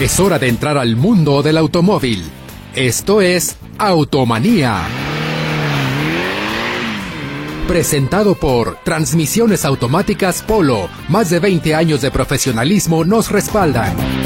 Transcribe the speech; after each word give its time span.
Es 0.00 0.20
hora 0.20 0.38
de 0.38 0.46
entrar 0.46 0.78
al 0.78 0.94
mundo 0.94 1.42
del 1.42 1.58
automóvil. 1.58 2.22
Esto 2.76 3.20
es 3.20 3.56
Automanía. 3.78 4.82
Presentado 7.66 8.36
por 8.36 8.76
Transmisiones 8.84 9.64
Automáticas 9.64 10.42
Polo. 10.42 10.88
Más 11.08 11.30
de 11.30 11.40
20 11.40 11.74
años 11.74 12.00
de 12.00 12.12
profesionalismo 12.12 13.04
nos 13.04 13.32
respaldan. 13.32 14.17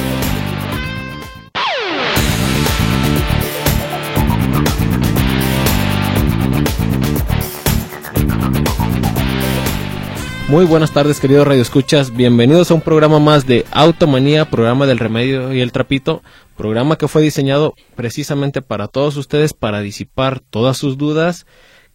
Muy 10.53 10.67
buenas 10.67 10.93
tardes, 10.93 11.19
queridos 11.19 11.47
radioescuchas. 11.47 12.15
Bienvenidos 12.15 12.71
a 12.71 12.75
un 12.75 12.83
programa 12.83 13.19
más 13.19 13.47
de 13.47 13.65
Automanía, 13.71 14.51
programa 14.51 14.85
del 14.85 14.99
remedio 14.99 15.51
y 15.55 15.63
el 15.63 15.73
trapito, 15.73 16.23
programa 16.59 16.99
que 16.99 17.09
fue 17.09 17.23
diseñado 17.23 17.73
precisamente 17.97 18.61
para 18.61 18.89
todos 18.89 19.17
ustedes 19.17 19.55
para 19.55 19.81
disipar 19.81 20.41
todas 20.41 20.77
sus 20.77 20.99
dudas 20.99 21.47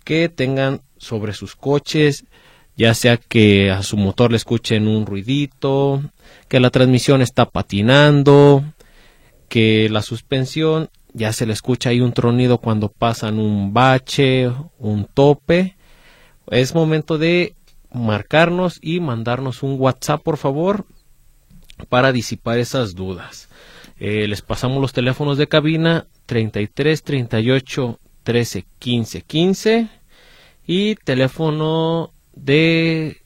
que 0.03 0.27
tengan 0.27 0.81
sobre 0.97 1.33
sus 1.33 1.55
coches, 1.55 2.25
ya 2.75 2.95
sea 2.95 3.17
que 3.17 3.69
a 3.69 3.83
su 3.83 3.95
motor 3.95 4.31
le 4.31 4.37
escuchen 4.37 4.87
un 4.87 5.05
ruidito, 5.05 6.01
que 6.47 6.59
la 6.59 6.71
transmisión 6.71 7.21
está 7.21 7.45
patinando, 7.45 8.63
que 9.49 9.87
la 9.87 10.01
suspensión 10.01 10.89
ya 11.13 11.31
se 11.31 11.45
le 11.45 11.53
escucha 11.53 11.91
ahí 11.91 12.01
un 12.01 12.11
tronido 12.11 12.57
cuando 12.57 12.89
pasan 12.89 13.37
un 13.37 13.71
bache, 13.71 14.51
un 14.79 15.05
tope. 15.05 15.77
Es 16.49 16.73
momento 16.73 17.19
de 17.19 17.56
marcarnos 17.91 18.79
y 18.81 18.99
mandarnos 18.99 19.63
un 19.63 19.79
WhatsApp, 19.79 20.21
por 20.21 20.37
favor, 20.37 20.85
para 21.89 22.11
disipar 22.11 22.57
esas 22.57 22.95
dudas. 22.95 23.49
Eh, 23.99 24.27
les 24.27 24.41
pasamos 24.41 24.81
los 24.81 24.93
teléfonos 24.93 25.37
de 25.37 25.47
cabina 25.47 26.07
33 26.27 27.03
38 27.03 27.99
13 28.23 28.65
15 28.77 29.21
15 29.21 29.89
y 30.67 30.95
teléfono 30.95 32.13
de 32.35 33.21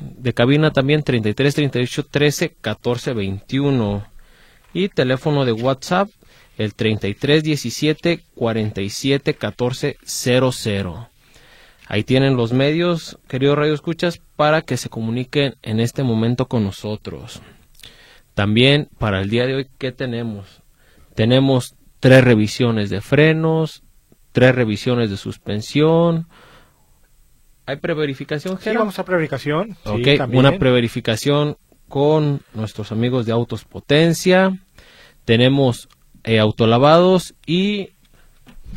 de 0.00 0.34
cabina 0.34 0.72
también 0.72 1.02
33 1.02 1.54
38 1.54 2.06
13 2.06 2.56
14 2.60 3.14
21 3.14 4.06
y 4.74 4.88
teléfono 4.88 5.44
de 5.44 5.52
WhatsApp 5.52 6.10
el 6.58 6.74
33 6.74 7.42
17 7.42 8.24
47 8.34 9.34
14 9.34 9.96
00. 10.04 11.09
Ahí 11.92 12.04
tienen 12.04 12.36
los 12.36 12.52
medios, 12.52 13.18
queridos 13.26 13.58
Radio 13.58 13.74
Escuchas, 13.74 14.22
para 14.36 14.62
que 14.62 14.76
se 14.76 14.88
comuniquen 14.88 15.56
en 15.60 15.80
este 15.80 16.04
momento 16.04 16.46
con 16.46 16.62
nosotros. 16.62 17.42
También 18.34 18.88
para 19.00 19.20
el 19.20 19.28
día 19.28 19.44
de 19.44 19.56
hoy, 19.56 19.68
¿qué 19.76 19.90
tenemos? 19.90 20.62
Tenemos 21.16 21.74
tres 21.98 22.22
revisiones 22.22 22.90
de 22.90 23.00
frenos, 23.00 23.82
tres 24.30 24.54
revisiones 24.54 25.10
de 25.10 25.16
suspensión. 25.16 26.28
¿Hay 27.66 27.78
preverificación, 27.78 28.60
Sí, 28.60 28.70
vamos 28.70 29.00
a 29.00 29.04
preverificación. 29.04 29.76
Ok, 29.84 30.30
una 30.32 30.60
preverificación 30.60 31.56
con 31.88 32.42
nuestros 32.54 32.92
amigos 32.92 33.26
de 33.26 33.32
Autos 33.32 33.64
Potencia. 33.64 34.56
Tenemos 35.24 35.88
eh, 36.22 36.38
autolavados 36.38 37.34
y 37.46 37.90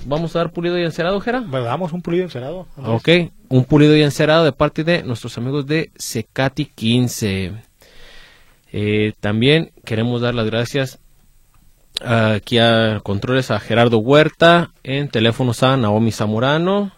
vamos 0.05 0.35
a 0.35 0.39
dar 0.39 0.51
pulido 0.51 0.77
y 0.79 0.83
encerado, 0.83 1.19
Jera. 1.19 1.41
Bueno, 1.41 1.65
damos 1.65 1.93
un 1.93 2.01
pulido 2.01 2.23
encerado. 2.23 2.67
Andrés. 2.77 2.95
Ok, 2.95 3.33
un 3.49 3.65
pulido 3.65 3.95
y 3.95 4.01
encerado 4.01 4.43
de 4.43 4.51
parte 4.51 4.83
de 4.83 5.03
nuestros 5.03 5.37
amigos 5.37 5.65
de 5.65 5.91
Secati 5.95 6.65
15. 6.65 7.53
Eh, 8.71 9.13
también 9.19 9.71
queremos 9.85 10.21
dar 10.21 10.33
las 10.33 10.47
gracias 10.47 10.99
aquí 12.03 12.57
a 12.57 13.01
controles 13.03 13.51
a 13.51 13.59
Gerardo 13.59 13.99
Huerta, 13.99 14.71
en 14.83 15.09
teléfonos 15.09 15.63
a 15.63 15.77
Naomi 15.77 16.11
Zamorano. 16.11 16.91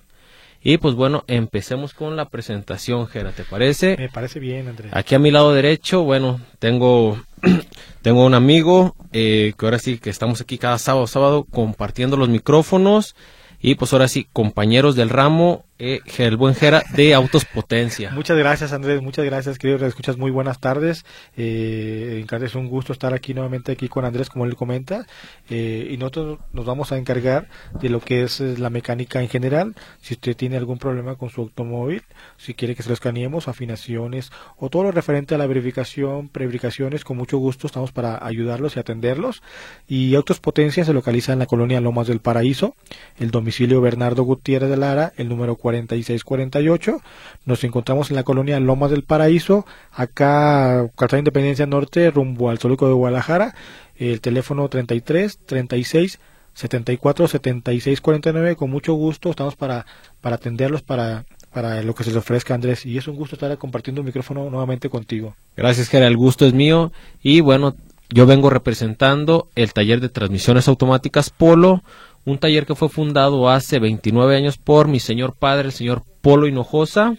Y 0.63 0.79
pues 0.79 0.95
bueno, 0.95 1.23
empecemos 1.27 1.93
con 1.93 2.15
la 2.15 2.29
presentación, 2.29 3.07
Gera, 3.07 3.31
¿te 3.33 3.43
parece? 3.43 3.97
Me 3.99 4.09
parece 4.09 4.39
bien, 4.39 4.67
Andrés. 4.67 4.91
Aquí 4.95 5.13
a 5.13 5.19
mi 5.19 5.29
lado 5.29 5.53
derecho, 5.53 6.03
bueno, 6.03 6.39
tengo, 6.57 7.21
tengo 8.05 8.23
un 8.23 8.35
amigo 8.35 8.95
eh, 9.13 9.53
que 9.57 9.65
ahora 9.65 9.79
sí 9.79 9.97
que 9.97 10.11
estamos 10.11 10.39
aquí 10.39 10.59
cada 10.59 10.77
sábado, 10.77 11.07
sábado 11.07 11.43
compartiendo 11.43 12.17
los 12.17 12.29
micrófonos. 12.29 13.15
Y 13.59 13.73
pues 13.73 13.93
ahora 13.93 14.07
sí, 14.07 14.27
compañeros 14.31 14.95
del 14.95 15.09
ramo, 15.09 15.65
eh, 15.77 15.99
el 16.17 16.37
buen 16.37 16.55
Jera 16.55 16.83
de 16.95 17.13
Autos 17.13 17.45
Potencia. 17.45 18.11
Muchas 18.11 18.37
gracias, 18.37 18.71
Andrés. 18.71 19.01
Muchas 19.01 19.25
gracias, 19.25 19.57
queridos 19.57 19.81
escuchas. 19.81 20.17
Muy 20.17 20.31
buenas 20.31 20.59
tardes. 20.59 21.05
Eh, 21.35 22.25
es 22.31 22.55
un 22.55 22.67
gusto 22.67 22.93
estar 22.93 23.13
aquí 23.13 23.33
nuevamente 23.33 23.71
aquí 23.71 23.87
con 23.89 24.05
Andrés, 24.05 24.29
como 24.29 24.45
él 24.45 24.55
comenta. 24.55 25.05
Eh, 25.49 25.89
y 25.91 25.97
nosotros 25.97 26.39
nos 26.53 26.65
vamos 26.65 26.91
a 26.91 26.97
encargar 26.97 27.47
de 27.81 27.89
lo 27.89 27.99
que 27.99 28.23
es 28.23 28.39
eh, 28.39 28.55
la 28.57 28.69
mecánica 28.69 29.21
en 29.21 29.29
general. 29.29 29.75
Si 30.01 30.13
usted 30.13 30.35
tiene 30.35 30.57
algún 30.57 30.77
problema 30.77 31.15
con 31.15 31.29
su 31.29 31.41
automóvil, 31.41 32.03
si 32.37 32.53
quiere 32.53 32.75
que 32.75 32.83
se 32.83 32.89
lo 32.89 32.93
escaneemos, 32.93 33.47
afinaciones 33.47 34.31
o 34.57 34.69
todo 34.69 34.83
lo 34.83 34.91
referente 34.91 35.35
a 35.35 35.37
la 35.37 35.47
verificación, 35.47 36.29
preverificaciones, 36.29 37.03
con 37.03 37.17
mucho 37.17 37.37
gusto 37.37 37.67
estamos 37.67 37.91
para 37.91 38.25
ayudarlos 38.25 38.75
y 38.75 38.79
atenderlos. 38.79 39.41
Y 39.87 40.15
Autos 40.15 40.39
Potencia 40.39 40.85
se 40.85 40.93
localiza 40.93 41.33
en 41.33 41.39
la 41.39 41.45
colonia 41.45 41.81
Lomas 41.81 42.07
del 42.07 42.19
Paraíso, 42.19 42.75
el 43.17 43.31
domicilio 43.31 43.81
Bernardo 43.81 44.23
Gutiérrez 44.23 44.69
de 44.69 44.77
Lara, 44.77 45.13
el 45.17 45.29
número 45.29 45.55
4648. 45.65 47.01
Nos 47.45 47.63
encontramos 47.63 48.11
en 48.11 48.15
la 48.15 48.23
colonia 48.23 48.59
Lomas 48.59 48.91
del 48.91 49.03
Paraíso, 49.03 49.65
acá 49.91 50.87
Cartagena 50.95 51.21
Independencia 51.21 51.65
Norte, 51.65 52.11
rumbo 52.11 52.51
al 52.51 52.59
Zoológico 52.59 52.87
de 52.87 52.93
Guadalajara. 52.93 53.55
El 53.95 54.21
teléfono 54.21 54.69
33 54.69 55.39
36 55.43 56.19
74 56.53 57.27
76 57.27 57.99
49. 57.99 58.55
Con 58.55 58.69
mucho 58.69 58.93
gusto 58.93 59.31
estamos 59.31 59.55
para, 59.55 59.87
para 60.21 60.35
atenderlos, 60.35 60.83
para, 60.83 61.25
para 61.51 61.81
lo 61.81 61.95
que 61.95 62.03
se 62.03 62.11
les 62.11 62.17
ofrezca, 62.17 62.53
Andrés. 62.53 62.85
Y 62.85 62.99
es 62.99 63.07
un 63.07 63.15
gusto 63.15 63.35
estar 63.35 63.57
compartiendo 63.57 64.01
el 64.01 64.05
micrófono 64.05 64.47
nuevamente 64.51 64.87
contigo. 64.89 65.35
Gracias, 65.57 65.89
Jera, 65.89 66.05
el 66.05 66.17
gusto 66.17 66.45
es 66.45 66.53
mío. 66.53 66.91
Y 67.23 67.41
bueno, 67.41 67.75
yo 68.09 68.27
vengo 68.27 68.51
representando 68.51 69.49
el 69.55 69.73
taller 69.73 69.99
de 69.99 70.09
transmisiones 70.09 70.67
automáticas 70.67 71.31
Polo, 71.31 71.81
un 72.25 72.37
taller 72.39 72.65
que 72.65 72.75
fue 72.75 72.89
fundado 72.89 73.49
hace 73.49 73.79
29 73.79 74.35
años 74.35 74.57
por 74.57 74.87
mi 74.87 74.99
señor 74.99 75.35
padre, 75.37 75.67
el 75.67 75.73
señor 75.73 76.03
Polo 76.21 76.47
Hinojosa. 76.47 77.15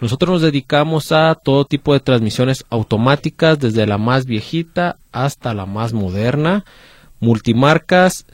Nosotros 0.00 0.30
nos 0.30 0.42
dedicamos 0.42 1.12
a 1.12 1.34
todo 1.34 1.66
tipo 1.66 1.92
de 1.92 2.00
transmisiones 2.00 2.64
automáticas, 2.70 3.58
desde 3.58 3.86
la 3.86 3.98
más 3.98 4.24
viejita 4.24 4.96
hasta 5.12 5.54
la 5.54 5.66
más 5.66 5.92
moderna, 5.92 6.64
multimarcas. 7.20 8.26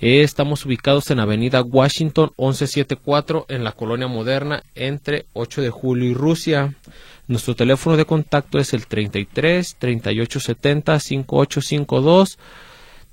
Eh, 0.00 0.22
estamos 0.22 0.66
ubicados 0.66 1.10
en 1.10 1.20
Avenida 1.20 1.62
Washington 1.62 2.30
1174 2.36 3.46
en 3.48 3.64
la 3.64 3.72
Colonia 3.72 4.06
Moderna 4.06 4.62
entre 4.74 5.24
8 5.32 5.62
de 5.62 5.70
julio 5.70 6.10
y 6.10 6.14
Rusia. 6.14 6.74
Nuestro 7.26 7.56
teléfono 7.56 7.96
de 7.96 8.04
contacto 8.04 8.58
es 8.58 8.74
el 8.74 8.86
33 8.86 9.76
3870 9.78 11.00
5852. 11.00 12.38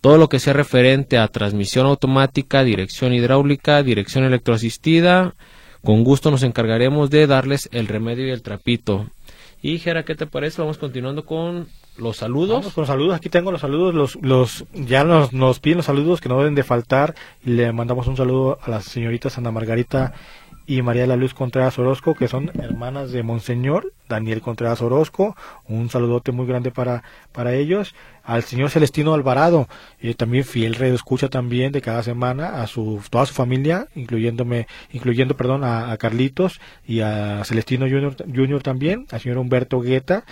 Todo 0.02 0.18
lo 0.18 0.30
que 0.30 0.40
sea 0.40 0.54
referente 0.54 1.20
a 1.20 1.28
transmisión 1.28 1.86
automática, 1.86 2.64
dirección 2.64 3.14
hidráulica, 3.14 3.84
dirección 3.84 4.24
electroasistida, 4.24 5.36
con 5.84 6.04
gusto 6.04 6.32
nos 6.32 6.44
encargaremos 6.44 7.10
de 7.10 7.28
darles 7.28 7.70
el 7.72 7.88
remedio 7.88 8.28
y 8.28 8.32
el 8.32 8.42
trapito. 8.42 9.08
Y 9.62 9.78
Jera, 9.78 10.04
¿qué 10.04 10.16
te 10.16 10.26
parece? 10.26 10.62
Vamos 10.62 10.80
continuando 10.80 11.24
con 11.24 11.68
los 11.98 12.18
saludos. 12.18 12.60
Vamos 12.60 12.74
con 12.74 12.82
los 12.82 12.88
saludos. 12.88 13.16
Aquí 13.16 13.30
tengo 13.30 13.52
los 13.52 13.62
saludos. 13.62 13.94
Los, 13.94 14.16
los, 14.24 14.66
ya 14.74 15.04
nos, 15.04 15.34
nos 15.34 15.60
piden 15.60 15.78
los 15.78 15.86
saludos 15.86 16.20
que 16.20 16.30
no 16.30 16.40
deben 16.40 16.56
de 16.56 16.64
faltar. 16.64 17.14
Le 17.44 17.72
mandamos 17.72 18.08
un 18.08 18.18
saludo 18.18 18.58
a 18.64 18.72
las 18.72 18.86
señoritas 18.86 19.38
Ana 19.38 19.52
Margarita 19.52 20.14
y 20.66 20.82
María 20.82 21.04
de 21.04 21.10
la 21.10 21.16
Luz 21.16 21.34
Contreras 21.34 21.78
Orozco, 21.78 22.16
que 22.16 22.28
son 22.28 22.52
hermanas 22.60 23.12
de 23.12 23.24
Monseñor 23.24 23.92
Daniel 24.08 24.42
Contreras 24.42 24.82
Orozco. 24.82 25.36
Un 25.68 25.90
saludote 25.90 26.32
muy 26.32 26.48
grande 26.48 26.72
para, 26.72 27.04
para 27.32 27.54
ellos. 27.54 27.94
Al 28.24 28.44
señor 28.44 28.70
Celestino 28.70 29.14
Alvarado, 29.14 29.68
eh, 30.00 30.14
también 30.14 30.44
fiel 30.44 30.76
red 30.76 30.94
escucha 30.94 31.30
también 31.30 31.72
de 31.72 31.82
cada 31.82 32.04
semana 32.04 32.62
a 32.62 32.68
su 32.68 33.02
toda 33.10 33.26
su 33.26 33.34
familia, 33.34 33.88
incluyéndome, 33.96 34.68
incluyendo 34.92 35.36
perdón 35.36 35.64
a, 35.64 35.92
a 35.92 35.98
Carlitos 35.98 36.62
y 36.86 37.02
a 37.02 37.44
Celestino 37.46 37.88
Junior, 37.88 38.16
Junior 38.34 38.62
también, 38.62 39.08
al 39.12 39.20
señor 39.20 39.38
Humberto 39.38 39.82
Guetta, 39.82 40.24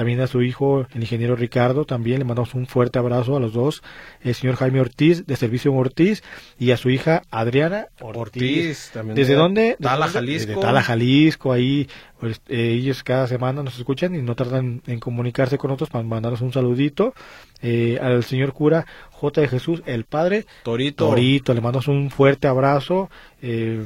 también 0.00 0.22
a 0.22 0.26
su 0.26 0.40
hijo, 0.40 0.86
el 0.94 1.02
ingeniero 1.02 1.36
Ricardo, 1.36 1.84
también 1.84 2.20
le 2.20 2.24
mandamos 2.24 2.54
un 2.54 2.66
fuerte 2.66 2.98
abrazo 2.98 3.36
a 3.36 3.40
los 3.40 3.52
dos, 3.52 3.82
el 4.22 4.34
señor 4.34 4.56
Jaime 4.56 4.80
Ortiz, 4.80 5.26
de 5.26 5.36
Servicio 5.36 5.74
Ortiz, 5.74 6.22
y 6.58 6.70
a 6.70 6.78
su 6.78 6.88
hija 6.88 7.20
Adriana 7.30 7.88
Ortiz. 8.00 8.92
también 8.94 9.14
¿Desde 9.14 9.34
de 9.34 9.38
dónde? 9.38 9.76
Tala. 9.78 10.08
Jalisco. 10.08 10.48
Desde 10.48 10.58
Tala, 10.62 10.82
Jalisco, 10.82 11.52
ahí 11.52 11.86
pues, 12.18 12.40
eh, 12.48 12.78
ellos 12.80 13.02
cada 13.02 13.26
semana 13.26 13.62
nos 13.62 13.76
escuchan 13.76 14.14
y 14.14 14.22
no 14.22 14.34
tardan 14.34 14.80
en 14.86 15.00
comunicarse 15.00 15.58
con 15.58 15.68
nosotros 15.68 15.90
para 15.90 16.02
mandarnos 16.02 16.40
un 16.40 16.54
saludito. 16.54 17.12
Eh, 17.60 17.98
al 18.00 18.24
señor 18.24 18.54
cura 18.54 18.86
J. 19.10 19.42
de 19.42 19.48
Jesús, 19.48 19.82
el 19.84 20.04
padre 20.04 20.46
Torito. 20.62 21.08
Torito, 21.08 21.52
le 21.52 21.60
mandamos 21.60 21.88
un 21.88 22.08
fuerte 22.08 22.48
abrazo. 22.48 23.10
eh, 23.42 23.84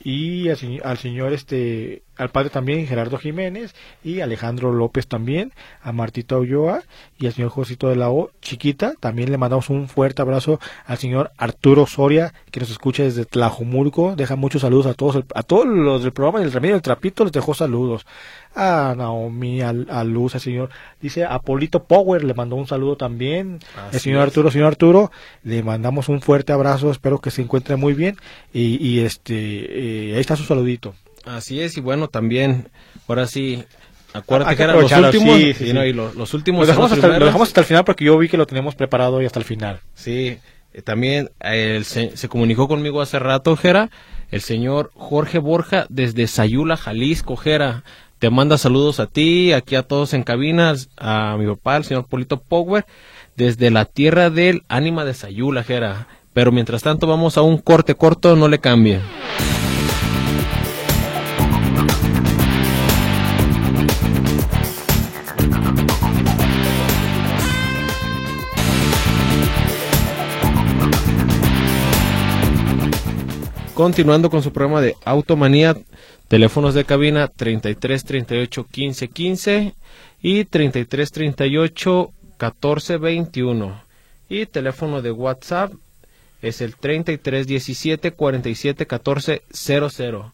y 0.00 0.48
al, 0.50 0.58
al 0.84 0.98
señor 0.98 1.32
este 1.32 2.04
al 2.18 2.30
padre 2.30 2.50
también 2.50 2.86
Gerardo 2.86 3.16
Jiménez 3.16 3.74
y 4.04 4.20
Alejandro 4.20 4.72
López 4.72 5.06
también, 5.06 5.52
a 5.82 5.92
Martita 5.92 6.36
Ulloa 6.36 6.82
y 7.18 7.26
al 7.26 7.32
señor 7.32 7.50
Josito 7.50 7.88
de 7.88 7.96
la 7.96 8.10
O, 8.10 8.30
chiquita, 8.42 8.94
también 9.00 9.30
le 9.30 9.38
mandamos 9.38 9.70
un 9.70 9.88
fuerte 9.88 10.20
abrazo 10.20 10.60
al 10.84 10.98
señor 10.98 11.30
Arturo 11.38 11.86
Soria, 11.86 12.34
que 12.50 12.60
nos 12.60 12.70
escucha 12.70 13.04
desde 13.04 13.24
Tlajumulco, 13.24 14.14
deja 14.16 14.36
muchos 14.36 14.62
saludos 14.62 14.86
a 14.86 14.94
todos, 14.94 15.24
a 15.34 15.42
todos 15.42 15.66
los 15.66 16.02
del 16.02 16.12
programa 16.12 16.40
del 16.40 16.52
Remedio 16.52 16.74
del 16.74 16.82
Trapito, 16.82 17.24
les 17.24 17.32
dejó 17.32 17.54
saludos, 17.54 18.06
a 18.54 18.94
Naomi, 18.96 19.62
a, 19.62 19.68
a 19.68 20.04
Luz, 20.04 20.34
al 20.34 20.40
señor, 20.40 20.70
dice 21.00 21.24
Apolito 21.24 21.84
Power, 21.84 22.24
le 22.24 22.34
mandó 22.34 22.56
un 22.56 22.66
saludo 22.66 22.96
también, 22.96 23.60
Así 23.76 23.96
el 23.96 24.00
señor 24.00 24.20
es. 24.20 24.28
Arturo, 24.28 24.50
señor 24.50 24.66
Arturo, 24.68 25.12
le 25.44 25.62
mandamos 25.62 26.08
un 26.08 26.20
fuerte 26.20 26.52
abrazo, 26.52 26.90
espero 26.90 27.20
que 27.20 27.30
se 27.30 27.42
encuentre 27.42 27.76
muy 27.76 27.94
bien 27.94 28.16
y, 28.52 28.84
y 28.84 29.00
este, 29.00 29.34
eh, 30.10 30.14
ahí 30.14 30.20
está 30.20 30.36
su 30.36 30.44
saludito. 30.44 30.94
Así 31.28 31.60
es, 31.60 31.76
y 31.76 31.80
bueno, 31.80 32.08
también, 32.08 32.68
ahora 33.06 33.26
sí, 33.26 33.62
acuérdate 34.12 34.50
Hay 34.50 34.56
que 34.56 34.58
que 34.58 34.64
eran 34.64 34.80
los 34.80 34.92
últimos, 34.92 35.36
sí, 35.36 35.54
sí, 35.54 35.72
no, 35.72 35.84
y 35.84 35.92
los 35.92 36.34
últimos 36.34 36.62
Lo 36.62 36.66
dejamos, 36.66 36.92
hasta, 36.92 36.96
lo 37.06 37.12
primeros. 37.12 37.26
dejamos 37.28 37.48
hasta 37.48 37.60
el 37.60 37.66
final 37.66 37.84
porque 37.84 38.04
yo 38.04 38.16
vi 38.18 38.28
que 38.28 38.36
lo 38.36 38.46
teníamos 38.46 38.74
preparado 38.74 39.20
y 39.20 39.26
hasta 39.26 39.38
el 39.38 39.44
final. 39.44 39.80
Sí, 39.94 40.38
eh, 40.72 40.82
también 40.82 41.30
eh, 41.40 41.82
se, 41.84 42.16
se 42.16 42.28
comunicó 42.28 42.68
conmigo 42.68 43.00
hace 43.00 43.18
rato, 43.18 43.56
Jera, 43.56 43.90
el 44.30 44.40
señor 44.40 44.90
Jorge 44.94 45.38
Borja 45.38 45.86
desde 45.88 46.26
Sayula, 46.26 46.76
Jalisco, 46.76 47.36
Jera. 47.36 47.84
Te 48.18 48.30
manda 48.30 48.58
saludos 48.58 48.98
a 48.98 49.06
ti, 49.06 49.52
aquí 49.52 49.76
a 49.76 49.84
todos 49.84 50.12
en 50.12 50.24
cabinas, 50.24 50.88
a 50.96 51.36
mi 51.38 51.46
papá, 51.46 51.76
el 51.76 51.84
señor 51.84 52.06
Polito 52.06 52.40
Power, 52.40 52.84
desde 53.36 53.70
la 53.70 53.84
tierra 53.84 54.28
del 54.28 54.64
ánima 54.68 55.04
de 55.04 55.14
Sayula, 55.14 55.62
Jera. 55.62 56.08
Pero 56.32 56.50
mientras 56.50 56.82
tanto 56.82 57.06
vamos 57.06 57.36
a 57.36 57.42
un 57.42 57.58
corte 57.58 57.94
corto, 57.94 58.34
no 58.34 58.48
le 58.48 58.58
cambie. 58.58 59.00
Continuando 73.78 74.28
con 74.28 74.42
su 74.42 74.52
programa 74.52 74.80
de 74.80 74.96
Automanía, 75.04 75.76
teléfonos 76.26 76.74
de 76.74 76.84
cabina 76.84 77.28
33 77.28 78.02
38 78.02 78.66
15 78.68 79.06
15 79.06 79.74
y 80.20 80.44
33 80.46 81.12
38 81.12 82.10
14 82.38 82.96
21. 82.96 83.80
Y 84.28 84.46
teléfono 84.46 85.00
de 85.00 85.12
WhatsApp 85.12 85.72
es 86.42 86.60
el 86.60 86.74
33 86.74 87.46
17 87.46 88.10
47 88.10 88.84
14 88.84 89.42
00. 89.48 90.32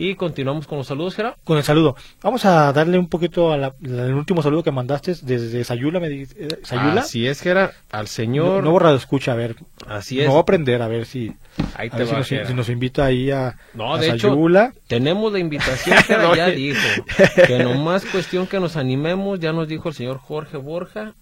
Y 0.00 0.14
continuamos 0.14 0.66
con 0.66 0.78
los 0.78 0.86
saludos, 0.86 1.14
Gerard. 1.14 1.34
Con 1.44 1.58
el 1.58 1.62
saludo. 1.62 1.94
Vamos 2.22 2.46
a 2.46 2.72
darle 2.72 2.98
un 2.98 3.08
poquito 3.08 3.52
al 3.52 3.74
último 4.14 4.42
saludo 4.42 4.62
que 4.62 4.70
mandaste 4.70 5.14
desde 5.20 5.62
Sayula. 5.62 6.00
Me, 6.00 6.08
di- 6.08 6.26
eh, 6.36 6.48
¿Sayula? 6.62 7.02
Así 7.02 7.26
es, 7.26 7.42
Gerard. 7.42 7.72
Al 7.92 8.08
señor. 8.08 8.64
No, 8.64 8.78
no 8.80 8.94
escucha, 8.94 9.32
a 9.32 9.34
ver. 9.34 9.56
Así 9.86 10.16
No 10.16 10.22
es. 10.22 10.28
voy 10.28 10.36
a 10.38 10.40
aprender, 10.40 10.80
a 10.80 10.88
ver 10.88 11.04
si, 11.04 11.34
Ahí 11.74 11.90
te 11.90 12.06
si, 12.06 12.12
va, 12.12 12.18
nos, 12.18 12.28
Gerard. 12.28 12.48
si 12.48 12.54
nos 12.54 12.68
invita 12.70 13.04
ahí 13.04 13.30
a, 13.30 13.58
No, 13.74 13.94
a 13.94 13.98
de 14.00 14.08
hecho, 14.08 14.28
Sayula. 14.30 14.72
Tenemos 14.86 15.32
la 15.34 15.38
invitación, 15.38 15.98
Gerard, 16.04 16.22
No, 16.28 16.34
ya 16.34 16.46
dijo. 16.48 16.78
Que 17.46 17.58
nomás 17.62 18.06
cuestión 18.06 18.46
que 18.46 18.58
nos 18.58 18.76
animemos, 18.76 19.38
ya 19.38 19.52
nos 19.52 19.68
dijo 19.68 19.90
el 19.90 19.94
señor 19.94 20.16
Jorge 20.16 20.56
Borja. 20.56 21.12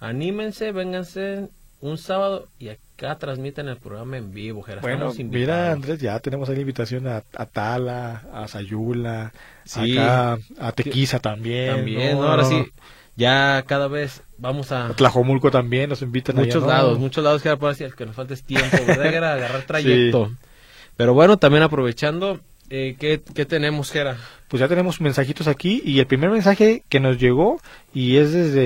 Anímense, 0.00 0.72
vénganse 0.72 1.48
un 1.90 1.98
sábado 1.98 2.48
y 2.58 2.68
acá 2.70 3.18
transmiten 3.18 3.68
el 3.68 3.76
programa 3.76 4.16
en 4.16 4.32
vivo, 4.32 4.62
Gerard. 4.62 4.82
Bueno, 4.82 5.12
mira. 5.18 5.72
Andrés, 5.72 6.00
ya 6.00 6.18
tenemos 6.20 6.48
ahí 6.48 6.54
la 6.54 6.60
invitación 6.62 7.06
a, 7.06 7.22
a 7.36 7.46
Tala, 7.46 8.22
a 8.32 8.48
Sayula, 8.48 9.32
Sí. 9.64 9.96
acá, 9.96 10.38
a 10.58 10.72
Tequiza 10.72 11.18
también. 11.18 11.76
También, 11.76 12.16
¿no? 12.16 12.24
ahora 12.24 12.44
sí, 12.44 12.64
ya 13.16 13.62
cada 13.66 13.88
vez 13.88 14.22
vamos 14.38 14.72
a 14.72 14.86
A 14.86 14.92
Tlajomulco 14.94 15.50
también 15.50 15.90
nos 15.90 16.02
invitan 16.02 16.36
allá, 16.36 16.46
muchos 16.46 16.62
¿no? 16.62 16.68
lados, 16.68 16.98
muchos 16.98 17.22
lados, 17.22 17.42
Gerard, 17.42 17.58
por 17.58 17.70
así 17.70 17.84
el 17.84 17.94
que 17.94 18.06
nos 18.06 18.16
falta 18.16 18.32
es 18.34 18.42
tiempo, 18.42 18.76
¿verdad? 18.86 19.04
Gerard? 19.10 19.36
agarrar 19.38 19.62
trayecto. 19.62 20.32
Pero 20.96 21.12
bueno, 21.12 21.36
también 21.38 21.62
aprovechando, 21.64 22.40
eh, 22.70 22.96
¿qué, 22.98 23.20
¿qué 23.34 23.44
tenemos, 23.44 23.90
Gerard? 23.90 24.16
Pues 24.48 24.60
ya 24.60 24.68
tenemos 24.68 25.00
mensajitos 25.00 25.48
aquí 25.48 25.82
y 25.84 25.98
el 25.98 26.06
primer 26.06 26.30
mensaje 26.30 26.82
que 26.88 27.00
nos 27.00 27.18
llegó 27.18 27.60
y 27.92 28.16
es 28.16 28.32
desde, 28.32 28.62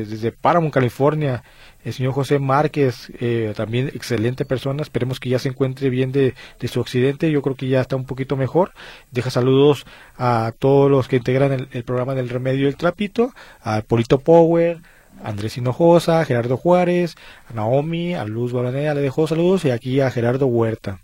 eh, 0.00 0.04
desde 0.04 0.30
Paramount, 0.32 0.72
California, 0.74 1.42
el 1.84 1.92
señor 1.92 2.12
José 2.12 2.38
Márquez, 2.38 3.12
eh, 3.20 3.52
también 3.56 3.88
excelente 3.88 4.44
persona, 4.44 4.82
esperemos 4.82 5.20
que 5.20 5.28
ya 5.28 5.38
se 5.38 5.50
encuentre 5.50 5.90
bien 5.90 6.12
de, 6.12 6.34
de 6.58 6.68
su 6.68 6.80
accidente, 6.80 7.30
yo 7.30 7.42
creo 7.42 7.56
que 7.56 7.68
ya 7.68 7.80
está 7.80 7.96
un 7.96 8.06
poquito 8.06 8.36
mejor, 8.36 8.72
deja 9.10 9.30
saludos 9.30 9.84
a 10.16 10.52
todos 10.58 10.90
los 10.90 11.08
que 11.08 11.16
integran 11.16 11.68
el, 11.70 11.84
programa 11.84 12.14
del 12.14 12.30
Remedio 12.30 12.66
del 12.66 12.76
Trapito, 12.76 13.32
a 13.60 13.82
Polito 13.82 14.18
Power, 14.18 14.80
Andrés 15.22 15.56
Hinojosa, 15.56 16.24
Gerardo 16.24 16.56
Juárez, 16.56 17.16
a 17.50 17.54
Naomi, 17.54 18.14
a 18.14 18.24
Luz 18.24 18.52
Balanea, 18.52 18.94
le 18.94 19.02
dejó 19.02 19.26
saludos 19.26 19.64
y 19.64 19.70
aquí 19.70 20.00
a 20.00 20.10
Gerardo 20.10 20.46
Huerta. 20.46 21.00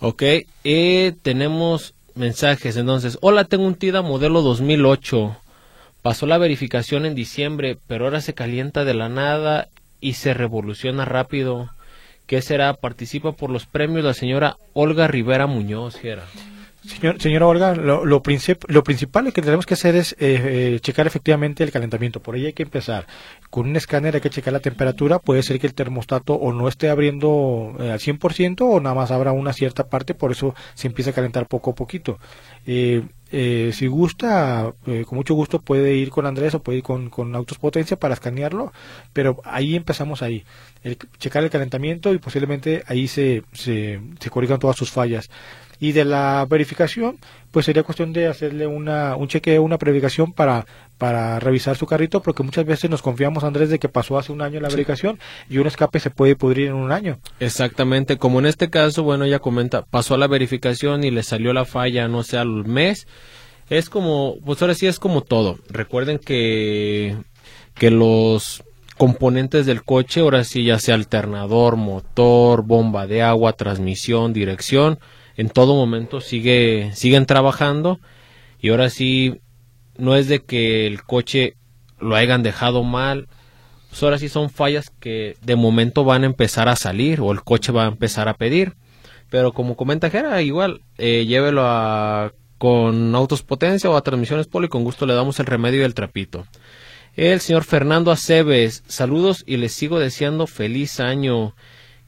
Ok, 0.00 0.22
eh, 0.64 1.14
tenemos 1.22 1.94
mensajes 2.14 2.76
entonces. 2.76 3.18
Hola, 3.20 3.44
tengo 3.44 3.66
un 3.66 3.74
TIDA 3.74 4.00
modelo 4.00 4.40
2008. 4.40 5.36
Pasó 6.02 6.26
la 6.26 6.38
verificación 6.38 7.04
en 7.04 7.14
diciembre, 7.14 7.76
pero 7.86 8.06
ahora 8.06 8.20
se 8.20 8.34
calienta 8.34 8.84
de 8.84 8.94
la 8.94 9.08
nada 9.08 9.68
y 10.00 10.14
se 10.14 10.32
revoluciona 10.32 11.04
rápido. 11.04 11.68
¿Qué 12.26 12.40
será? 12.40 12.72
Participa 12.74 13.32
por 13.32 13.50
los 13.50 13.66
premios 13.66 14.04
la 14.04 14.14
señora 14.14 14.56
Olga 14.72 15.08
Rivera 15.08 15.46
Muñoz. 15.46 15.96
Señor, 16.82 17.20
señora 17.20 17.46
Olga, 17.46 17.74
lo, 17.74 18.06
lo, 18.06 18.22
princip- 18.22 18.64
lo 18.68 18.82
principal 18.82 19.30
que 19.34 19.42
tenemos 19.42 19.66
que 19.66 19.74
hacer 19.74 19.96
es 19.96 20.12
eh, 20.12 20.16
eh, 20.74 20.78
checar 20.80 21.06
efectivamente 21.06 21.62
el 21.62 21.70
calentamiento. 21.70 22.20
Por 22.20 22.34
ahí 22.36 22.46
hay 22.46 22.52
que 22.54 22.62
empezar. 22.62 23.06
Con 23.50 23.68
un 23.68 23.76
escáner 23.76 24.14
hay 24.14 24.22
que 24.22 24.30
checar 24.30 24.54
la 24.54 24.60
temperatura. 24.60 25.18
Puede 25.18 25.42
ser 25.42 25.60
que 25.60 25.66
el 25.66 25.74
termostato 25.74 26.32
o 26.34 26.54
no 26.54 26.68
esté 26.68 26.88
abriendo 26.88 27.74
eh, 27.78 27.90
al 27.90 28.00
100% 28.00 28.62
o 28.62 28.80
nada 28.80 28.94
más 28.94 29.10
abra 29.10 29.32
una 29.32 29.52
cierta 29.52 29.88
parte. 29.88 30.14
Por 30.14 30.32
eso 30.32 30.54
se 30.72 30.86
empieza 30.86 31.10
a 31.10 31.12
calentar 31.12 31.46
poco 31.48 31.72
a 31.72 31.74
poquito. 31.74 32.18
Eh, 32.66 33.02
eh, 33.30 33.70
si 33.74 33.86
gusta, 33.86 34.72
con 35.06 35.16
mucho 35.16 35.34
gusto 35.34 35.60
puede 35.60 35.94
ir 35.94 36.08
con 36.08 36.24
Andrés 36.24 36.54
o 36.54 36.62
puede 36.62 36.78
ir 36.78 36.84
con, 36.84 37.10
con 37.10 37.34
Autos 37.36 37.58
Potencia 37.58 37.98
para 37.98 38.14
escanearlo. 38.14 38.72
Pero 39.12 39.42
ahí 39.44 39.76
empezamos 39.76 40.22
ahí. 40.22 40.44
El, 40.82 40.96
checar 41.18 41.44
el 41.44 41.50
calentamiento 41.50 42.14
y 42.14 42.18
posiblemente 42.18 42.84
ahí 42.86 43.06
se, 43.06 43.42
se, 43.52 44.00
se 44.18 44.30
corrijan 44.30 44.58
todas 44.58 44.76
sus 44.76 44.90
fallas 44.90 45.28
y 45.80 45.92
de 45.92 46.04
la 46.04 46.46
verificación 46.48 47.16
pues 47.50 47.66
sería 47.66 47.82
cuestión 47.82 48.12
de 48.12 48.26
hacerle 48.28 48.66
una 48.66 49.16
un 49.16 49.26
chequeo 49.28 49.62
una 49.62 49.78
verificación 49.78 50.32
para 50.32 50.66
para 50.98 51.40
revisar 51.40 51.76
su 51.76 51.86
carrito 51.86 52.20
porque 52.20 52.42
muchas 52.42 52.66
veces 52.66 52.90
nos 52.90 53.00
confiamos 53.02 53.42
Andrés 53.44 53.70
de 53.70 53.78
que 53.78 53.88
pasó 53.88 54.18
hace 54.18 54.30
un 54.30 54.42
año 54.42 54.60
la 54.60 54.68
Sí. 54.68 54.76
verificación 54.76 55.18
y 55.48 55.56
un 55.58 55.66
escape 55.66 55.98
se 55.98 56.10
puede 56.10 56.36
pudrir 56.36 56.68
en 56.68 56.74
un 56.74 56.92
año 56.92 57.18
Exactamente, 57.40 58.18
como 58.18 58.38
en 58.40 58.46
este 58.46 58.68
caso, 58.70 59.02
bueno, 59.02 59.24
ella 59.24 59.38
comenta, 59.38 59.82
pasó 59.86 60.16
la 60.18 60.26
verificación 60.28 61.02
y 61.02 61.10
le 61.10 61.22
salió 61.22 61.52
la 61.54 61.64
falla, 61.64 62.06
no 62.08 62.22
sé, 62.22 62.36
al 62.36 62.64
mes. 62.66 63.06
Es 63.70 63.88
como, 63.88 64.36
pues 64.44 64.60
ahora 64.60 64.74
sí 64.74 64.86
es 64.86 64.98
como 64.98 65.22
todo. 65.22 65.58
Recuerden 65.70 66.18
que, 66.18 67.16
que 67.74 67.90
los 67.90 68.62
componentes 68.98 69.64
del 69.64 69.82
coche, 69.84 70.20
ahora 70.20 70.44
sí, 70.44 70.64
ya 70.64 70.78
sea 70.78 70.94
alternador, 70.96 71.76
motor, 71.76 72.62
bomba 72.64 73.06
de 73.06 73.22
agua, 73.22 73.54
transmisión, 73.54 74.32
dirección, 74.32 74.98
en 75.40 75.48
todo 75.48 75.74
momento 75.74 76.20
sigue, 76.20 76.90
siguen 76.94 77.24
trabajando 77.24 77.98
y 78.60 78.68
ahora 78.68 78.90
sí, 78.90 79.40
no 79.96 80.14
es 80.14 80.28
de 80.28 80.40
que 80.40 80.86
el 80.86 81.02
coche 81.02 81.54
lo 81.98 82.14
hayan 82.14 82.42
dejado 82.42 82.82
mal, 82.82 83.26
pues 83.88 84.02
ahora 84.02 84.18
sí 84.18 84.28
son 84.28 84.50
fallas 84.50 84.90
que 85.00 85.36
de 85.40 85.56
momento 85.56 86.04
van 86.04 86.24
a 86.24 86.26
empezar 86.26 86.68
a 86.68 86.76
salir 86.76 87.22
o 87.22 87.32
el 87.32 87.42
coche 87.42 87.72
va 87.72 87.84
a 87.84 87.88
empezar 87.88 88.28
a 88.28 88.34
pedir. 88.34 88.74
Pero 89.30 89.52
como 89.52 89.76
comenta 89.76 90.10
Jera, 90.10 90.42
igual, 90.42 90.82
eh, 90.98 91.24
llévelo 91.24 91.62
a, 91.64 92.32
con 92.58 93.14
autos 93.14 93.42
potencia 93.42 93.88
o 93.88 93.96
a 93.96 94.02
transmisiones 94.02 94.46
polo 94.46 94.66
y 94.66 94.68
con 94.68 94.84
gusto 94.84 95.06
le 95.06 95.14
damos 95.14 95.40
el 95.40 95.46
remedio 95.46 95.80
y 95.80 95.84
el 95.84 95.94
trapito. 95.94 96.46
El 97.16 97.40
señor 97.40 97.64
Fernando 97.64 98.10
Aceves, 98.10 98.84
saludos 98.88 99.42
y 99.46 99.56
les 99.56 99.72
sigo 99.72 99.98
deseando 99.98 100.46
feliz 100.46 101.00
año. 101.00 101.54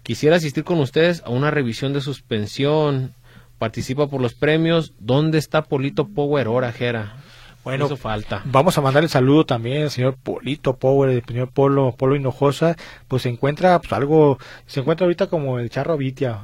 Quisiera 0.02 0.36
asistir 0.36 0.64
con 0.64 0.80
ustedes 0.80 1.22
a 1.24 1.30
una 1.30 1.50
revisión 1.50 1.92
de 1.92 2.02
suspensión. 2.02 3.14
Participa 3.62 4.08
por 4.08 4.20
los 4.20 4.34
premios. 4.34 4.92
¿Dónde 4.98 5.38
está 5.38 5.62
Polito 5.62 6.08
Power 6.08 6.48
ahora, 6.48 6.72
Jera? 6.72 7.14
Bueno, 7.62 7.86
Eso 7.86 7.96
falta. 7.96 8.42
Vamos 8.44 8.76
a 8.76 8.80
mandar 8.80 9.04
el 9.04 9.08
saludo 9.08 9.46
también 9.46 9.84
al 9.84 9.90
señor 9.92 10.16
Polito 10.20 10.78
Power, 10.78 11.10
el 11.10 11.24
señor 11.24 11.52
Polo, 11.52 11.94
Polo 11.96 12.16
Hinojosa, 12.16 12.74
pues 13.06 13.22
se 13.22 13.28
encuentra 13.28 13.78
pues 13.78 13.92
algo, 13.92 14.38
se 14.66 14.80
encuentra 14.80 15.04
ahorita 15.04 15.28
como 15.28 15.60
el 15.60 15.70
charro 15.70 15.96
Vitia, 15.96 16.40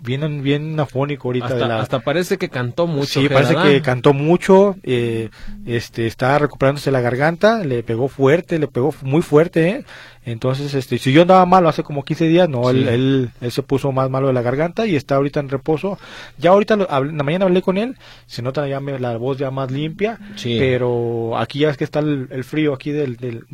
bien, 0.00 0.44
bien 0.44 0.78
afónico 0.78 1.26
ahorita 1.26 1.46
Hasta, 1.46 1.58
de 1.58 1.66
la, 1.66 1.80
hasta 1.80 1.98
parece 1.98 2.38
que 2.38 2.50
cantó 2.50 2.86
mucho. 2.86 3.20
Sí, 3.20 3.28
parece 3.28 3.56
que 3.56 3.82
cantó 3.82 4.12
mucho, 4.12 4.76
eh, 4.84 5.30
este, 5.66 6.06
está 6.06 6.38
recuperándose 6.38 6.92
la 6.92 7.00
garganta, 7.00 7.64
le 7.64 7.82
pegó 7.82 8.06
fuerte, 8.06 8.60
le 8.60 8.68
pegó 8.68 8.94
muy 9.02 9.22
fuerte, 9.22 9.70
¿eh? 9.70 9.84
Entonces, 10.30 10.74
este, 10.74 10.98
si 10.98 11.12
yo 11.12 11.22
andaba 11.22 11.44
malo 11.46 11.68
hace 11.68 11.82
como 11.82 12.04
15 12.04 12.28
días, 12.28 12.48
no, 12.48 12.70
él, 12.70 12.88
él, 12.88 13.30
él, 13.40 13.52
se 13.52 13.62
puso 13.62 13.92
más 13.92 14.10
malo 14.10 14.28
de 14.28 14.32
la 14.32 14.42
garganta 14.42 14.86
y 14.86 14.96
está 14.96 15.16
ahorita 15.16 15.40
en 15.40 15.48
reposo. 15.48 15.98
Ya 16.38 16.50
ahorita, 16.50 16.74
en 16.74 17.16
la 17.16 17.24
mañana 17.24 17.46
hablé 17.46 17.62
con 17.62 17.78
él, 17.78 17.96
se 18.26 18.42
nota 18.42 18.66
ya 18.68 18.80
la 18.80 19.16
voz 19.16 19.38
ya 19.38 19.50
más 19.50 19.70
limpia, 19.70 20.18
pero 20.42 21.36
aquí 21.36 21.60
ya 21.60 21.70
es 21.70 21.76
que 21.76 21.84
está 21.84 22.00
el, 22.00 22.44
frío 22.44 22.74
aquí 22.74 22.90
del, 22.90 23.16
del, 23.16 23.44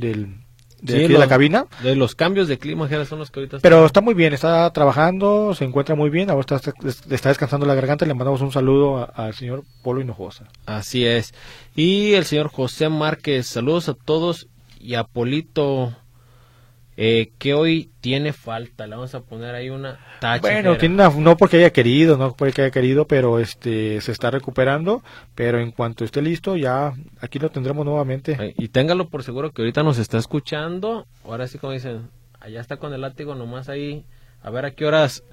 de, 0.80 1.08
la 1.08 1.28
cabina. 1.28 1.66
De 1.82 1.96
los 1.96 2.14
cambios 2.14 2.48
de 2.48 2.58
clima, 2.58 2.88
son 3.06 3.18
los 3.18 3.30
que 3.30 3.40
ahorita 3.40 3.58
Pero 3.60 3.86
está 3.86 4.00
muy 4.00 4.14
bien, 4.14 4.32
está 4.32 4.70
trabajando, 4.72 5.54
se 5.54 5.64
encuentra 5.64 5.94
muy 5.94 6.10
bien, 6.10 6.30
ahora 6.30 6.56
está, 6.56 6.72
está 7.10 7.28
descansando 7.28 7.66
la 7.66 7.74
garganta. 7.74 8.06
Le 8.06 8.14
mandamos 8.14 8.40
un 8.40 8.52
saludo 8.52 9.10
al 9.14 9.34
señor 9.34 9.64
Polo 9.82 10.00
Hinojosa. 10.00 10.48
Así 10.66 11.06
es. 11.06 11.34
Y 11.74 12.14
el 12.14 12.24
señor 12.24 12.48
José 12.48 12.88
Márquez, 12.88 13.46
saludos 13.46 13.88
a 13.88 13.94
todos 13.94 14.48
y 14.78 14.94
a 14.94 15.04
Polito 15.04 15.94
eh, 16.96 17.32
que 17.38 17.54
hoy 17.54 17.90
tiene 18.00 18.32
falta. 18.32 18.86
Le 18.86 18.96
vamos 18.96 19.14
a 19.14 19.20
poner 19.20 19.54
ahí 19.54 19.70
una 19.70 19.98
tacha. 20.20 20.40
Bueno, 20.40 20.76
tiene 20.78 20.96
no 20.96 21.36
porque 21.36 21.58
haya 21.58 21.70
querido, 21.70 22.16
no 22.16 22.34
porque 22.34 22.62
haya 22.62 22.70
querido, 22.70 23.06
pero 23.06 23.38
este 23.38 24.00
se 24.00 24.12
está 24.12 24.30
recuperando. 24.30 25.02
Pero 25.34 25.60
en 25.60 25.72
cuanto 25.72 26.04
esté 26.04 26.22
listo, 26.22 26.56
ya 26.56 26.92
aquí 27.20 27.38
lo 27.38 27.50
tendremos 27.50 27.84
nuevamente. 27.84 28.54
Y 28.58 28.68
téngalo 28.68 29.08
por 29.08 29.22
seguro 29.22 29.50
que 29.50 29.62
ahorita 29.62 29.82
nos 29.82 29.98
está 29.98 30.18
escuchando. 30.18 31.06
Ahora 31.24 31.46
sí, 31.48 31.58
como 31.58 31.72
dicen, 31.72 32.08
allá 32.40 32.60
está 32.60 32.78
con 32.78 32.92
el 32.94 33.00
látigo, 33.00 33.34
nomás 33.34 33.68
ahí. 33.68 34.04
A 34.42 34.50
ver 34.50 34.64
a 34.64 34.70
qué 34.70 34.86
horas 34.86 35.24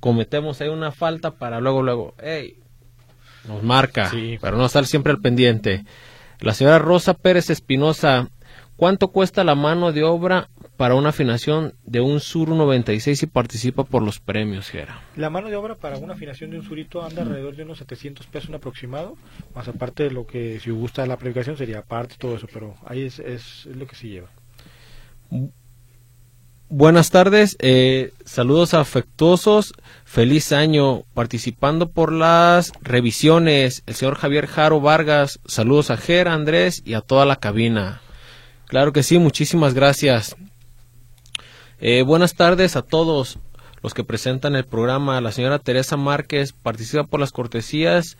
cometemos 0.00 0.60
ahí 0.60 0.68
una 0.68 0.92
falta 0.92 1.32
para 1.32 1.60
luego, 1.60 1.82
luego, 1.82 2.14
hey, 2.22 2.58
nos 3.46 3.62
marca. 3.62 4.10
Sí. 4.10 4.38
Para 4.40 4.56
no 4.56 4.66
estar 4.66 4.86
siempre 4.86 5.12
al 5.12 5.20
pendiente. 5.20 5.84
La 6.40 6.54
señora 6.54 6.78
Rosa 6.78 7.14
Pérez 7.14 7.50
Espinosa, 7.50 8.28
¿cuánto 8.76 9.08
cuesta 9.08 9.44
la 9.44 9.54
mano 9.54 9.92
de 9.92 10.04
obra 10.04 10.48
para 10.76 10.94
una 10.94 11.10
afinación 11.10 11.74
de 11.84 12.00
un 12.00 12.20
Sur 12.20 12.48
96 12.48 13.22
y 13.22 13.26
participa 13.26 13.84
por 13.84 14.02
los 14.02 14.20
premios, 14.20 14.68
Gera. 14.68 15.00
La 15.16 15.30
mano 15.30 15.48
de 15.48 15.56
obra 15.56 15.76
para 15.76 15.96
una 15.98 16.14
afinación 16.14 16.50
de 16.50 16.58
un 16.58 16.64
Surito 16.64 17.02
anda 17.02 17.22
alrededor 17.22 17.56
de 17.56 17.62
unos 17.62 17.78
700 17.78 18.26
pesos 18.26 18.48
un 18.48 18.56
aproximado, 18.56 19.16
más 19.54 19.68
aparte 19.68 20.04
de 20.04 20.10
lo 20.10 20.26
que 20.26 20.60
si 20.60 20.70
gusta 20.70 21.06
la 21.06 21.14
aplicación 21.14 21.56
sería 21.56 21.78
aparte 21.78 22.16
todo 22.18 22.36
eso, 22.36 22.46
pero 22.52 22.74
ahí 22.84 23.04
es, 23.04 23.18
es, 23.18 23.66
lo 23.66 23.86
que 23.86 23.96
se 23.96 24.08
lleva. 24.08 24.28
Buenas 26.68 27.10
tardes, 27.10 27.56
eh, 27.60 28.12
saludos 28.24 28.74
afectuosos, 28.74 29.72
feliz 30.04 30.52
año, 30.52 31.04
participando 31.14 31.90
por 31.90 32.12
las 32.12 32.72
revisiones, 32.82 33.82
el 33.86 33.94
señor 33.94 34.16
Javier 34.16 34.46
Jaro 34.46 34.80
Vargas, 34.80 35.40
saludos 35.46 35.90
a 35.90 35.96
Gera, 35.96 36.34
Andrés 36.34 36.82
y 36.84 36.94
a 36.94 37.00
toda 37.00 37.24
la 37.24 37.36
cabina. 37.36 38.02
Claro 38.66 38.92
que 38.92 39.04
sí, 39.04 39.18
muchísimas 39.18 39.74
gracias. 39.74 40.36
Eh, 41.78 42.02
buenas 42.02 42.34
tardes 42.34 42.74
a 42.74 42.82
todos 42.82 43.38
los 43.82 43.92
que 43.92 44.02
presentan 44.02 44.56
el 44.56 44.64
programa. 44.64 45.20
La 45.20 45.30
señora 45.30 45.58
Teresa 45.58 45.96
Márquez 45.96 46.52
participa 46.52 47.04
por 47.04 47.20
las 47.20 47.32
cortesías 47.32 48.16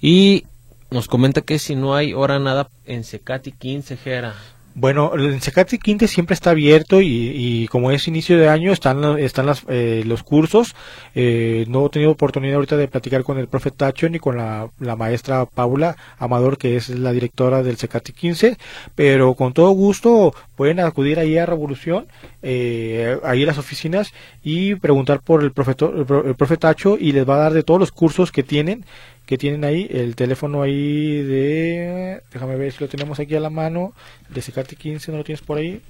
y 0.00 0.44
nos 0.90 1.06
comenta 1.06 1.40
que 1.40 1.58
si 1.60 1.76
no 1.76 1.94
hay 1.94 2.14
hora 2.14 2.40
nada 2.40 2.68
en 2.84 3.04
Secati 3.04 3.52
15, 3.52 3.96
Gera. 3.96 4.34
Bueno, 4.78 5.14
el 5.14 5.40
Secati 5.40 5.78
Quinte 5.78 6.06
siempre 6.06 6.34
está 6.34 6.50
abierto 6.50 7.00
y, 7.00 7.66
como 7.68 7.92
es 7.92 8.08
inicio 8.08 8.36
de 8.36 8.50
año 8.50 8.72
están, 8.72 9.18
están 9.18 9.46
las, 9.46 9.64
eh, 9.68 10.02
los 10.04 10.22
cursos. 10.22 10.76
Eh, 11.14 11.64
no 11.66 11.86
he 11.86 11.88
tenido 11.88 12.10
oportunidad 12.10 12.56
ahorita 12.56 12.76
de 12.76 12.86
platicar 12.86 13.22
con 13.22 13.38
el 13.38 13.48
profe 13.48 13.70
Tacho 13.70 14.06
ni 14.10 14.18
con 14.18 14.36
la, 14.36 14.68
maestra 14.78 15.46
Paula 15.46 15.96
Amador, 16.18 16.58
que 16.58 16.76
es 16.76 16.90
la 16.90 17.12
directora 17.12 17.62
del 17.62 17.78
Secati 17.78 18.12
15, 18.12 18.58
pero 18.94 19.32
con 19.32 19.54
todo 19.54 19.70
gusto 19.70 20.34
pueden 20.56 20.80
acudir 20.80 21.20
ahí 21.20 21.38
a 21.38 21.46
Revolución, 21.46 22.06
eh, 22.42 23.18
ahí 23.24 23.44
a 23.44 23.46
las 23.46 23.56
oficinas 23.56 24.12
y 24.44 24.74
preguntar 24.74 25.20
por 25.20 25.42
el 25.42 25.52
profe, 25.52 25.70
el 25.70 26.34
profe 26.34 26.56
Tacho 26.58 26.98
y 27.00 27.12
les 27.12 27.26
va 27.26 27.36
a 27.36 27.44
dar 27.44 27.54
de 27.54 27.62
todos 27.62 27.80
los 27.80 27.92
cursos 27.92 28.30
que 28.30 28.42
tienen 28.42 28.84
que 29.26 29.36
tienen 29.36 29.64
ahí, 29.64 29.88
el 29.90 30.14
teléfono 30.14 30.62
ahí 30.62 31.22
de, 31.22 32.22
déjame 32.32 32.56
ver 32.56 32.72
si 32.72 32.82
lo 32.82 32.88
tenemos 32.88 33.18
aquí 33.18 33.34
a 33.34 33.40
la 33.40 33.50
mano, 33.50 33.92
de 34.28 34.40
Secati 34.40 34.76
15, 34.76 35.10
no 35.10 35.18
lo 35.18 35.24
tienes 35.24 35.42
por 35.42 35.58
ahí, 35.58 35.82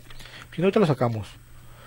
si 0.54 0.62
no, 0.62 0.72
te 0.72 0.80
lo 0.80 0.86
sacamos. 0.86 1.28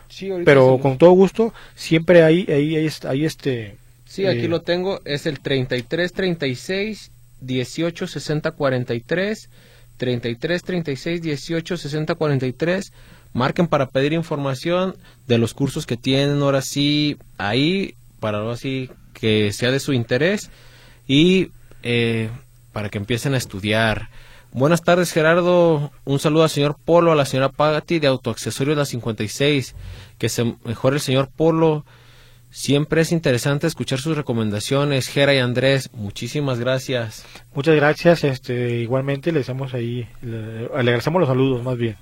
Sí, 0.10 0.30
Pero 0.46 0.80
con 0.80 0.98
todo 0.98 1.12
gusto, 1.12 1.54
siempre 1.76 2.24
ahí, 2.24 2.46
ahí, 2.50 2.76
ahí, 2.76 2.90
ahí 3.08 3.26
este... 3.26 3.76
Sí, 4.06 4.26
aquí 4.26 4.46
eh, 4.46 4.48
lo 4.48 4.62
tengo, 4.62 5.02
es 5.06 5.26
el 5.26 5.40
33 5.40 6.14
36 6.14 7.12
18 7.42 8.08
60 8.08 8.52
43, 8.52 9.50
33 9.98 10.64
36 10.64 11.22
18 11.22 11.78
60 11.78 12.16
43, 12.16 12.94
marquen 13.34 13.68
para 13.68 13.90
pedir 13.90 14.14
información 14.14 14.96
de 15.28 15.38
los 15.38 15.54
cursos 15.54 15.86
que 15.86 15.98
tienen 15.98 16.42
ahora 16.42 16.62
sí 16.62 17.18
ahí, 17.38 17.94
para 18.20 18.40
ahora 18.40 18.58
sí 18.58 18.90
que 19.14 19.52
sea 19.52 19.72
de 19.72 19.80
su 19.80 19.94
interés 19.94 20.50
y 21.10 21.52
eh, 21.82 22.30
para 22.72 22.88
que 22.90 23.00
empiecen 23.00 23.34
a 23.34 23.38
estudiar. 23.38 24.10
Buenas 24.52 24.84
tardes, 24.84 25.12
Gerardo. 25.12 25.92
Un 26.06 26.20
saludo 26.20 26.44
al 26.44 26.50
señor 26.50 26.78
Polo, 26.86 27.12
a 27.12 27.16
la 27.16 27.26
señora 27.26 27.50
Pagati 27.50 28.00
de 28.00 28.08
Autoaccesorios 28.08 28.78
La 28.78 28.86
56. 28.86 29.76
Que 30.18 30.30
se 30.30 30.56
mejore 30.64 30.98
el 30.98 31.02
señor 31.02 31.30
Polo. 31.36 31.84
Siempre 32.52 33.02
es 33.02 33.12
interesante 33.12 33.68
escuchar 33.68 34.00
sus 34.00 34.16
recomendaciones, 34.16 35.08
Gera 35.08 35.34
y 35.34 35.40
Andrés. 35.40 35.90
Muchísimas 35.94 36.60
gracias. 36.60 37.26
Muchas 37.54 37.76
gracias. 37.76 38.24
Este, 38.24 38.78
igualmente 38.78 39.32
le 39.32 39.42
damos 39.44 39.74
ahí, 39.74 40.08
le, 40.22 40.66
agradecemos 40.76 41.20
los 41.20 41.30
saludos, 41.30 41.64
más 41.64 41.78
bien. 41.78 41.98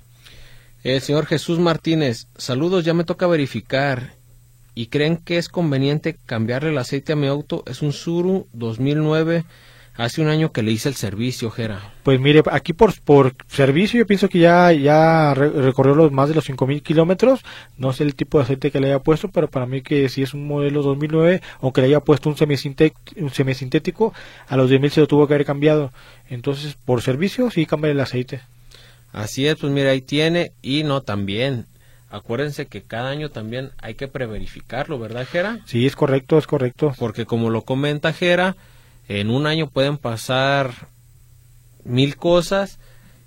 El 0.82 1.00
señor 1.00 1.26
Jesús 1.26 1.58
Martínez, 1.58 2.28
saludos, 2.36 2.84
ya 2.84 2.94
me 2.94 3.04
toca 3.04 3.26
verificar 3.26 4.17
y 4.78 4.86
creen 4.86 5.16
que 5.16 5.38
es 5.38 5.48
conveniente 5.48 6.16
cambiarle 6.24 6.70
el 6.70 6.78
aceite 6.78 7.12
a 7.12 7.16
mi 7.16 7.26
auto. 7.26 7.64
Es 7.66 7.82
un 7.82 7.92
Suru 7.92 8.46
2009. 8.52 9.44
Hace 9.96 10.22
un 10.22 10.28
año 10.28 10.52
que 10.52 10.62
le 10.62 10.70
hice 10.70 10.88
el 10.88 10.94
servicio, 10.94 11.50
Jera. 11.50 11.92
Pues 12.04 12.20
mire, 12.20 12.44
aquí 12.52 12.74
por, 12.74 12.94
por 13.00 13.34
servicio 13.48 13.98
yo 13.98 14.06
pienso 14.06 14.28
que 14.28 14.38
ya, 14.38 14.70
ya 14.70 15.34
recorrió 15.34 15.96
los 15.96 16.12
más 16.12 16.28
de 16.28 16.36
los 16.36 16.48
5.000 16.48 16.80
kilómetros. 16.80 17.40
No 17.76 17.92
sé 17.92 18.04
el 18.04 18.14
tipo 18.14 18.38
de 18.38 18.44
aceite 18.44 18.70
que 18.70 18.78
le 18.78 18.86
haya 18.86 19.00
puesto, 19.00 19.26
pero 19.26 19.50
para 19.50 19.66
mí 19.66 19.82
que 19.82 20.08
si 20.08 20.22
es 20.22 20.32
un 20.32 20.46
modelo 20.46 20.80
2009, 20.82 21.42
aunque 21.60 21.80
le 21.80 21.88
haya 21.88 21.98
puesto 21.98 22.28
un, 22.28 22.36
un 22.36 23.30
semisintético, 23.30 24.14
a 24.46 24.56
los 24.56 24.70
10.000 24.70 24.90
se 24.90 25.00
lo 25.00 25.08
tuvo 25.08 25.26
que 25.26 25.34
haber 25.34 25.44
cambiado. 25.44 25.90
Entonces, 26.28 26.76
por 26.84 27.02
servicio 27.02 27.50
sí 27.50 27.66
cambia 27.66 27.90
el 27.90 27.98
aceite. 27.98 28.42
Así 29.10 29.44
es, 29.48 29.56
pues 29.56 29.72
mire, 29.72 29.90
ahí 29.90 30.02
tiene. 30.02 30.52
Y 30.62 30.84
no, 30.84 31.02
también 31.02 31.66
acuérdense 32.10 32.66
que 32.66 32.82
cada 32.82 33.10
año 33.10 33.30
también 33.30 33.70
hay 33.78 33.94
que 33.94 34.08
preverificarlo, 34.08 34.98
¿verdad, 34.98 35.26
Jera? 35.26 35.60
Sí, 35.66 35.86
es 35.86 35.96
correcto, 35.96 36.38
es 36.38 36.46
correcto. 36.46 36.92
Porque 36.98 37.26
como 37.26 37.50
lo 37.50 37.62
comenta 37.62 38.12
Jera, 38.12 38.56
en 39.08 39.30
un 39.30 39.46
año 39.46 39.68
pueden 39.68 39.98
pasar 39.98 40.70
mil 41.84 42.16
cosas 42.16 42.78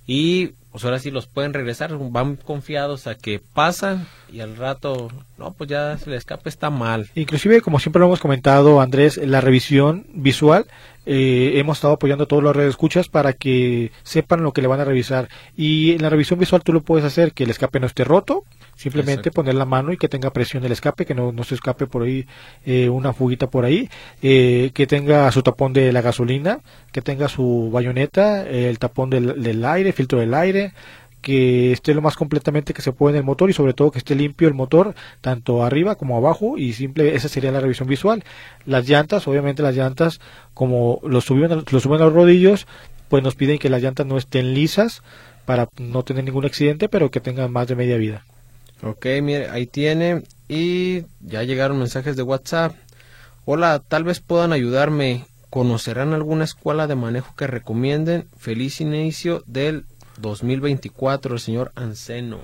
y 0.05 0.53
pues 0.71 0.85
ahora 0.85 0.99
sí 0.99 1.11
los 1.11 1.27
pueden 1.27 1.53
regresar, 1.53 1.91
van 1.97 2.37
confiados 2.37 3.05
a 3.05 3.15
que 3.15 3.41
pasan 3.53 4.07
y 4.31 4.39
al 4.39 4.55
rato, 4.55 5.09
no, 5.37 5.51
pues 5.51 5.69
ya 5.69 5.97
se 5.97 6.09
le 6.09 6.15
escape, 6.15 6.47
está 6.47 6.69
mal. 6.69 7.09
Inclusive, 7.13 7.59
como 7.59 7.77
siempre 7.79 7.99
lo 7.99 8.05
hemos 8.05 8.21
comentado, 8.21 8.79
Andrés, 8.79 9.17
la 9.17 9.41
revisión 9.41 10.05
visual, 10.13 10.67
eh, 11.05 11.53
hemos 11.55 11.77
estado 11.77 11.95
apoyando 11.95 12.23
a 12.23 12.27
todos 12.27 12.41
los 12.41 12.55
escuchas 12.57 13.09
para 13.09 13.33
que 13.33 13.91
sepan 14.03 14.43
lo 14.43 14.53
que 14.53 14.61
le 14.61 14.69
van 14.69 14.79
a 14.79 14.85
revisar. 14.85 15.27
Y 15.57 15.91
en 15.91 16.03
la 16.03 16.09
revisión 16.09 16.39
visual 16.39 16.63
tú 16.63 16.71
lo 16.71 16.81
puedes 16.81 17.05
hacer, 17.05 17.33
que 17.33 17.43
el 17.43 17.49
escape 17.49 17.81
no 17.81 17.87
esté 17.87 18.05
roto, 18.05 18.45
Simplemente 18.81 19.29
poner 19.29 19.53
la 19.53 19.65
mano 19.65 19.93
y 19.93 19.97
que 19.97 20.09
tenga 20.09 20.31
presión 20.31 20.65
el 20.65 20.71
escape, 20.71 21.05
que 21.05 21.13
no, 21.13 21.31
no 21.31 21.43
se 21.43 21.53
escape 21.53 21.85
por 21.85 22.01
ahí 22.01 22.25
eh, 22.65 22.89
una 22.89 23.13
fuguita 23.13 23.45
por 23.47 23.63
ahí, 23.63 23.87
eh, 24.23 24.71
que 24.73 24.87
tenga 24.87 25.31
su 25.31 25.43
tapón 25.43 25.71
de 25.71 25.93
la 25.93 26.01
gasolina, 26.01 26.61
que 26.91 27.03
tenga 27.03 27.27
su 27.27 27.69
bayoneta, 27.71 28.43
el 28.43 28.79
tapón 28.79 29.11
del, 29.11 29.43
del 29.43 29.63
aire, 29.65 29.93
filtro 29.93 30.19
del 30.19 30.33
aire, 30.33 30.73
que 31.21 31.71
esté 31.71 31.93
lo 31.93 32.01
más 32.01 32.15
completamente 32.15 32.73
que 32.73 32.81
se 32.81 32.91
puede 32.91 33.17
en 33.17 33.19
el 33.19 33.23
motor 33.23 33.51
y 33.51 33.53
sobre 33.53 33.73
todo 33.75 33.91
que 33.91 33.99
esté 33.99 34.15
limpio 34.15 34.47
el 34.47 34.55
motor 34.55 34.95
tanto 35.21 35.63
arriba 35.63 35.93
como 35.93 36.17
abajo 36.17 36.57
y 36.57 36.73
simple 36.73 37.13
esa 37.13 37.29
sería 37.29 37.51
la 37.51 37.59
revisión 37.59 37.87
visual. 37.87 38.23
Las 38.65 38.89
llantas 38.89 39.27
obviamente 39.27 39.61
las 39.61 39.75
llantas 39.75 40.19
como 40.55 40.99
lo 41.03 41.21
suben 41.21 41.63
lo 41.69 41.79
suben 41.79 42.01
a 42.01 42.05
los 42.05 42.13
rodillos 42.13 42.65
pues 43.09 43.23
nos 43.23 43.35
piden 43.35 43.59
que 43.59 43.69
las 43.69 43.83
llantas 43.83 44.07
no 44.07 44.17
estén 44.17 44.55
lisas 44.55 45.03
para 45.45 45.67
no 45.77 46.01
tener 46.03 46.23
ningún 46.23 46.45
accidente 46.45 46.89
pero 46.89 47.11
que 47.11 47.19
tengan 47.19 47.51
más 47.51 47.67
de 47.67 47.75
media 47.75 47.97
vida 47.97 48.25
Ok, 48.83 49.05
mire, 49.21 49.49
ahí 49.49 49.67
tiene. 49.67 50.23
Y 50.47 51.05
ya 51.21 51.43
llegaron 51.43 51.79
mensajes 51.79 52.15
de 52.15 52.23
WhatsApp. 52.23 52.75
Hola, 53.45 53.81
tal 53.87 54.03
vez 54.03 54.19
puedan 54.19 54.53
ayudarme. 54.53 55.25
¿Conocerán 55.49 56.13
alguna 56.13 56.45
escuela 56.45 56.87
de 56.87 56.95
manejo 56.95 57.35
que 57.35 57.45
recomienden? 57.45 58.27
Feliz 58.37 58.79
inicio 58.81 59.43
del 59.45 59.85
2024, 60.17 61.33
el 61.33 61.39
señor 61.39 61.71
Anceno. 61.75 62.39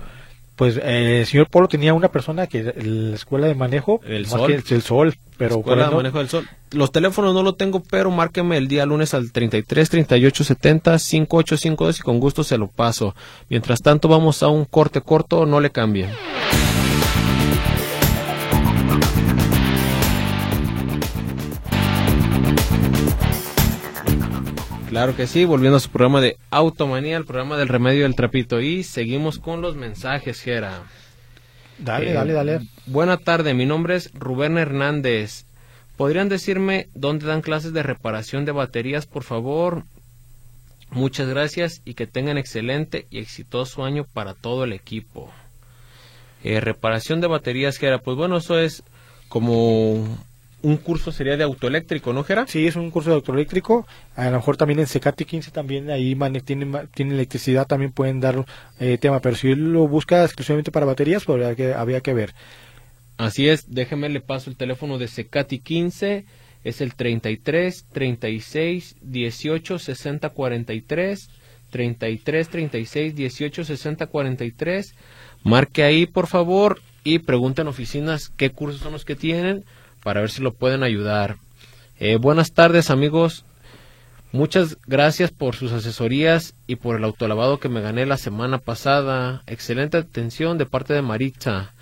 Pues 0.58 0.76
eh, 0.76 1.20
el 1.20 1.26
señor 1.26 1.48
Polo 1.48 1.68
tenía 1.68 1.94
una 1.94 2.08
persona 2.08 2.48
que 2.48 2.64
la 2.64 3.14
escuela 3.14 3.46
de 3.46 3.54
manejo, 3.54 4.00
el 4.04 4.26
sol, 4.26 4.52
el 4.52 4.82
sol, 4.82 5.14
pero 5.36 5.58
escuela 5.58 5.88
de 5.88 5.94
manejo 5.94 6.18
del 6.18 6.28
sol. 6.28 6.48
Los 6.72 6.90
teléfonos 6.90 7.32
no 7.32 7.44
lo 7.44 7.54
tengo, 7.54 7.80
pero 7.80 8.10
márqueme 8.10 8.56
el 8.56 8.66
día 8.66 8.84
lunes 8.84 9.14
al 9.14 9.30
33 9.30 9.88
38 9.88 10.42
70 10.42 10.98
5852 10.98 12.00
y 12.00 12.02
con 12.02 12.18
gusto 12.18 12.42
se 12.42 12.58
lo 12.58 12.66
paso. 12.66 13.14
Mientras 13.48 13.82
tanto 13.82 14.08
vamos 14.08 14.42
a 14.42 14.48
un 14.48 14.64
corte 14.64 15.00
corto, 15.00 15.46
no 15.46 15.60
le 15.60 15.70
cambien. 15.70 16.10
Claro 24.98 25.14
que 25.14 25.28
sí, 25.28 25.44
volviendo 25.44 25.76
a 25.76 25.80
su 25.80 25.90
programa 25.90 26.20
de 26.20 26.38
Automanía, 26.50 27.16
el 27.16 27.24
programa 27.24 27.56
del 27.56 27.68
remedio 27.68 28.02
del 28.02 28.16
trapito. 28.16 28.60
Y 28.60 28.82
seguimos 28.82 29.38
con 29.38 29.60
los 29.60 29.76
mensajes, 29.76 30.40
Gera. 30.40 30.82
Dale, 31.78 32.10
Eh, 32.10 32.14
dale, 32.14 32.32
dale. 32.32 32.60
Buena 32.86 33.16
tarde, 33.16 33.54
mi 33.54 33.64
nombre 33.64 33.94
es 33.94 34.10
Rubén 34.12 34.58
Hernández. 34.58 35.44
¿Podrían 35.96 36.28
decirme 36.28 36.88
dónde 36.94 37.26
dan 37.26 37.42
clases 37.42 37.72
de 37.72 37.84
reparación 37.84 38.44
de 38.44 38.50
baterías, 38.50 39.06
por 39.06 39.22
favor? 39.22 39.84
Muchas 40.90 41.28
gracias 41.28 41.80
y 41.84 41.94
que 41.94 42.08
tengan 42.08 42.36
excelente 42.36 43.06
y 43.08 43.20
exitoso 43.20 43.84
año 43.84 44.02
para 44.02 44.34
todo 44.34 44.64
el 44.64 44.72
equipo. 44.72 45.30
Eh, 46.42 46.58
reparación 46.58 47.20
de 47.20 47.28
baterías, 47.28 47.78
Gera. 47.78 47.98
Pues 48.00 48.16
bueno, 48.16 48.38
eso 48.38 48.58
es 48.58 48.82
como 49.28 50.18
un 50.60 50.76
curso 50.76 51.12
sería 51.12 51.36
de 51.36 51.44
autoeléctrico, 51.44 52.12
¿no, 52.12 52.24
Gera? 52.24 52.46
Sí, 52.46 52.66
es 52.66 52.74
un 52.74 52.90
curso 52.90 53.10
de 53.10 53.16
autoeléctrico. 53.16 53.86
A 54.16 54.26
lo 54.26 54.38
mejor 54.38 54.56
también 54.56 54.80
en 54.80 54.86
Secati 54.86 55.24
15 55.24 55.50
también 55.50 55.90
ahí 55.90 56.16
tienen, 56.44 56.72
tienen 56.94 57.14
electricidad, 57.14 57.66
también 57.66 57.92
pueden 57.92 58.20
dar 58.20 58.44
eh, 58.80 58.98
tema. 58.98 59.20
Pero 59.20 59.36
si 59.36 59.54
lo 59.54 59.86
busca 59.86 60.24
exclusivamente 60.24 60.72
para 60.72 60.86
baterías, 60.86 61.24
pues 61.24 61.34
habría 61.36 61.54
que, 61.54 61.74
habría 61.74 62.00
que 62.00 62.14
ver. 62.14 62.34
Así 63.18 63.48
es, 63.48 63.72
déjeme 63.72 64.08
le 64.08 64.20
paso 64.20 64.50
el 64.50 64.56
teléfono 64.56 64.98
de 64.98 65.08
Secati 65.08 65.58
15, 65.58 66.24
es 66.64 66.80
el 66.80 66.94
33 66.94 67.86
36 67.92 68.96
18 69.00 69.78
60 69.78 70.28
43, 70.30 71.30
33 71.70 72.48
36 72.48 73.14
18 73.14 73.64
60 73.64 74.06
43. 74.06 74.94
Marque 75.44 75.84
ahí, 75.84 76.06
por 76.06 76.26
favor, 76.26 76.80
y 77.04 77.20
pregunten 77.20 77.66
en 77.66 77.68
oficinas 77.68 78.30
qué 78.36 78.50
cursos 78.50 78.80
son 78.80 78.92
los 78.92 79.04
que 79.04 79.16
tienen 79.16 79.64
para 80.02 80.20
ver 80.20 80.30
si 80.30 80.42
lo 80.42 80.52
pueden 80.52 80.82
ayudar. 80.82 81.36
Eh, 81.98 82.16
buenas 82.16 82.52
tardes, 82.52 82.90
amigos. 82.90 83.44
Muchas 84.30 84.76
gracias 84.86 85.30
por 85.30 85.56
sus 85.56 85.72
asesorías 85.72 86.54
y 86.66 86.76
por 86.76 86.96
el 86.96 87.04
autolavado 87.04 87.58
que 87.58 87.70
me 87.70 87.80
gané 87.80 88.04
la 88.04 88.18
semana 88.18 88.58
pasada. 88.58 89.42
Excelente 89.46 89.96
atención 89.96 90.58
de 90.58 90.66
parte 90.66 90.92
de 90.92 91.02
Maritza. 91.02 91.72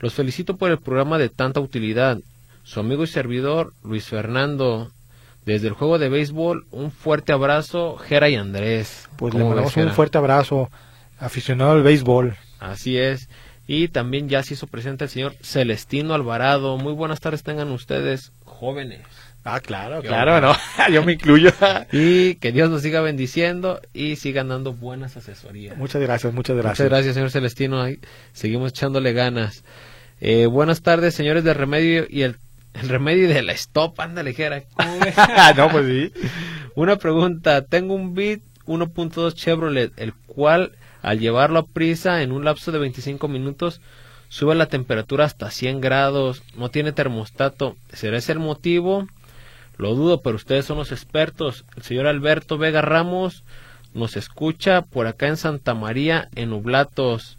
Los 0.00 0.14
felicito 0.14 0.56
por 0.56 0.70
el 0.72 0.78
programa 0.78 1.16
de 1.16 1.28
tanta 1.28 1.60
utilidad. 1.60 2.18
Su 2.64 2.80
amigo 2.80 3.04
y 3.04 3.06
servidor, 3.06 3.72
Luis 3.84 4.06
Fernando. 4.06 4.90
Desde 5.46 5.68
el 5.68 5.74
juego 5.74 5.98
de 5.98 6.08
béisbol, 6.08 6.66
un 6.70 6.90
fuerte 6.90 7.32
abrazo, 7.32 7.96
Jera 7.96 8.28
y 8.28 8.34
Andrés. 8.34 9.08
Pues 9.16 9.34
le 9.34 9.40
¿Cómo 9.40 9.50
mandamos 9.50 9.76
un 9.76 9.90
fuerte 9.90 10.18
abrazo, 10.18 10.70
aficionado 11.18 11.72
al 11.72 11.82
béisbol. 11.82 12.36
Así 12.58 12.98
es. 12.98 13.28
Y 13.72 13.88
también 13.88 14.28
ya 14.28 14.42
se 14.42 14.52
hizo 14.52 14.66
presente 14.66 15.04
el 15.04 15.08
señor 15.10 15.34
Celestino 15.40 16.12
Alvarado. 16.12 16.76
Muy 16.76 16.92
buenas 16.92 17.20
tardes 17.20 17.42
tengan 17.42 17.70
ustedes, 17.70 18.30
jóvenes. 18.44 19.00
Ah, 19.44 19.60
claro, 19.60 20.02
claro, 20.02 20.42
no, 20.42 20.54
yo 20.92 21.02
me 21.02 21.14
incluyo. 21.14 21.50
Y 21.90 22.34
que 22.34 22.52
Dios 22.52 22.68
nos 22.68 22.82
siga 22.82 23.00
bendiciendo 23.00 23.80
y 23.94 24.16
sigan 24.16 24.48
dando 24.48 24.74
buenas 24.74 25.16
asesorías. 25.16 25.74
muchas 25.78 26.02
gracias, 26.02 26.34
muchas 26.34 26.54
Muchas 26.54 26.66
gracias. 26.66 26.88
gracias, 26.90 27.14
señor 27.14 27.30
Celestino. 27.30 27.80
Ahí 27.80 27.98
seguimos 28.34 28.72
echándole 28.72 29.14
ganas. 29.14 29.64
Eh, 30.20 30.44
buenas 30.44 30.82
tardes, 30.82 31.14
señores 31.14 31.42
del 31.42 31.54
remedio 31.54 32.04
y 32.10 32.24
el, 32.24 32.36
el 32.74 32.90
remedio 32.90 33.26
de 33.26 33.40
la 33.40 33.52
stop. 33.52 33.98
Anda 34.00 34.22
ligera. 34.22 34.64
no, 35.56 35.70
pues 35.70 35.86
sí. 35.86 36.12
Una 36.74 36.96
pregunta. 36.96 37.64
Tengo 37.64 37.94
un 37.94 38.12
Beat 38.14 38.40
1.2 38.66 39.32
Chevrolet, 39.32 39.92
el 39.96 40.12
cual 40.12 40.72
al 41.02 41.18
llevarlo 41.18 41.58
a 41.58 41.66
prisa 41.66 42.22
en 42.22 42.32
un 42.32 42.44
lapso 42.44 42.72
de 42.72 42.78
25 42.78 43.28
minutos 43.28 43.80
sube 44.28 44.54
la 44.54 44.66
temperatura 44.66 45.26
hasta 45.26 45.50
100 45.50 45.82
grados. 45.82 46.42
No 46.56 46.70
tiene 46.70 46.92
termostato. 46.92 47.76
¿Será 47.92 48.16
ese 48.16 48.32
el 48.32 48.38
motivo? 48.38 49.06
Lo 49.76 49.94
dudo, 49.94 50.22
pero 50.22 50.36
ustedes 50.36 50.64
son 50.64 50.78
los 50.78 50.92
expertos. 50.92 51.66
El 51.76 51.82
señor 51.82 52.06
Alberto 52.06 52.56
Vega 52.56 52.80
Ramos 52.80 53.44
nos 53.92 54.16
escucha 54.16 54.82
por 54.82 55.06
acá 55.06 55.26
en 55.26 55.36
Santa 55.36 55.74
María, 55.74 56.28
en 56.34 56.52
Ublatos. 56.52 57.36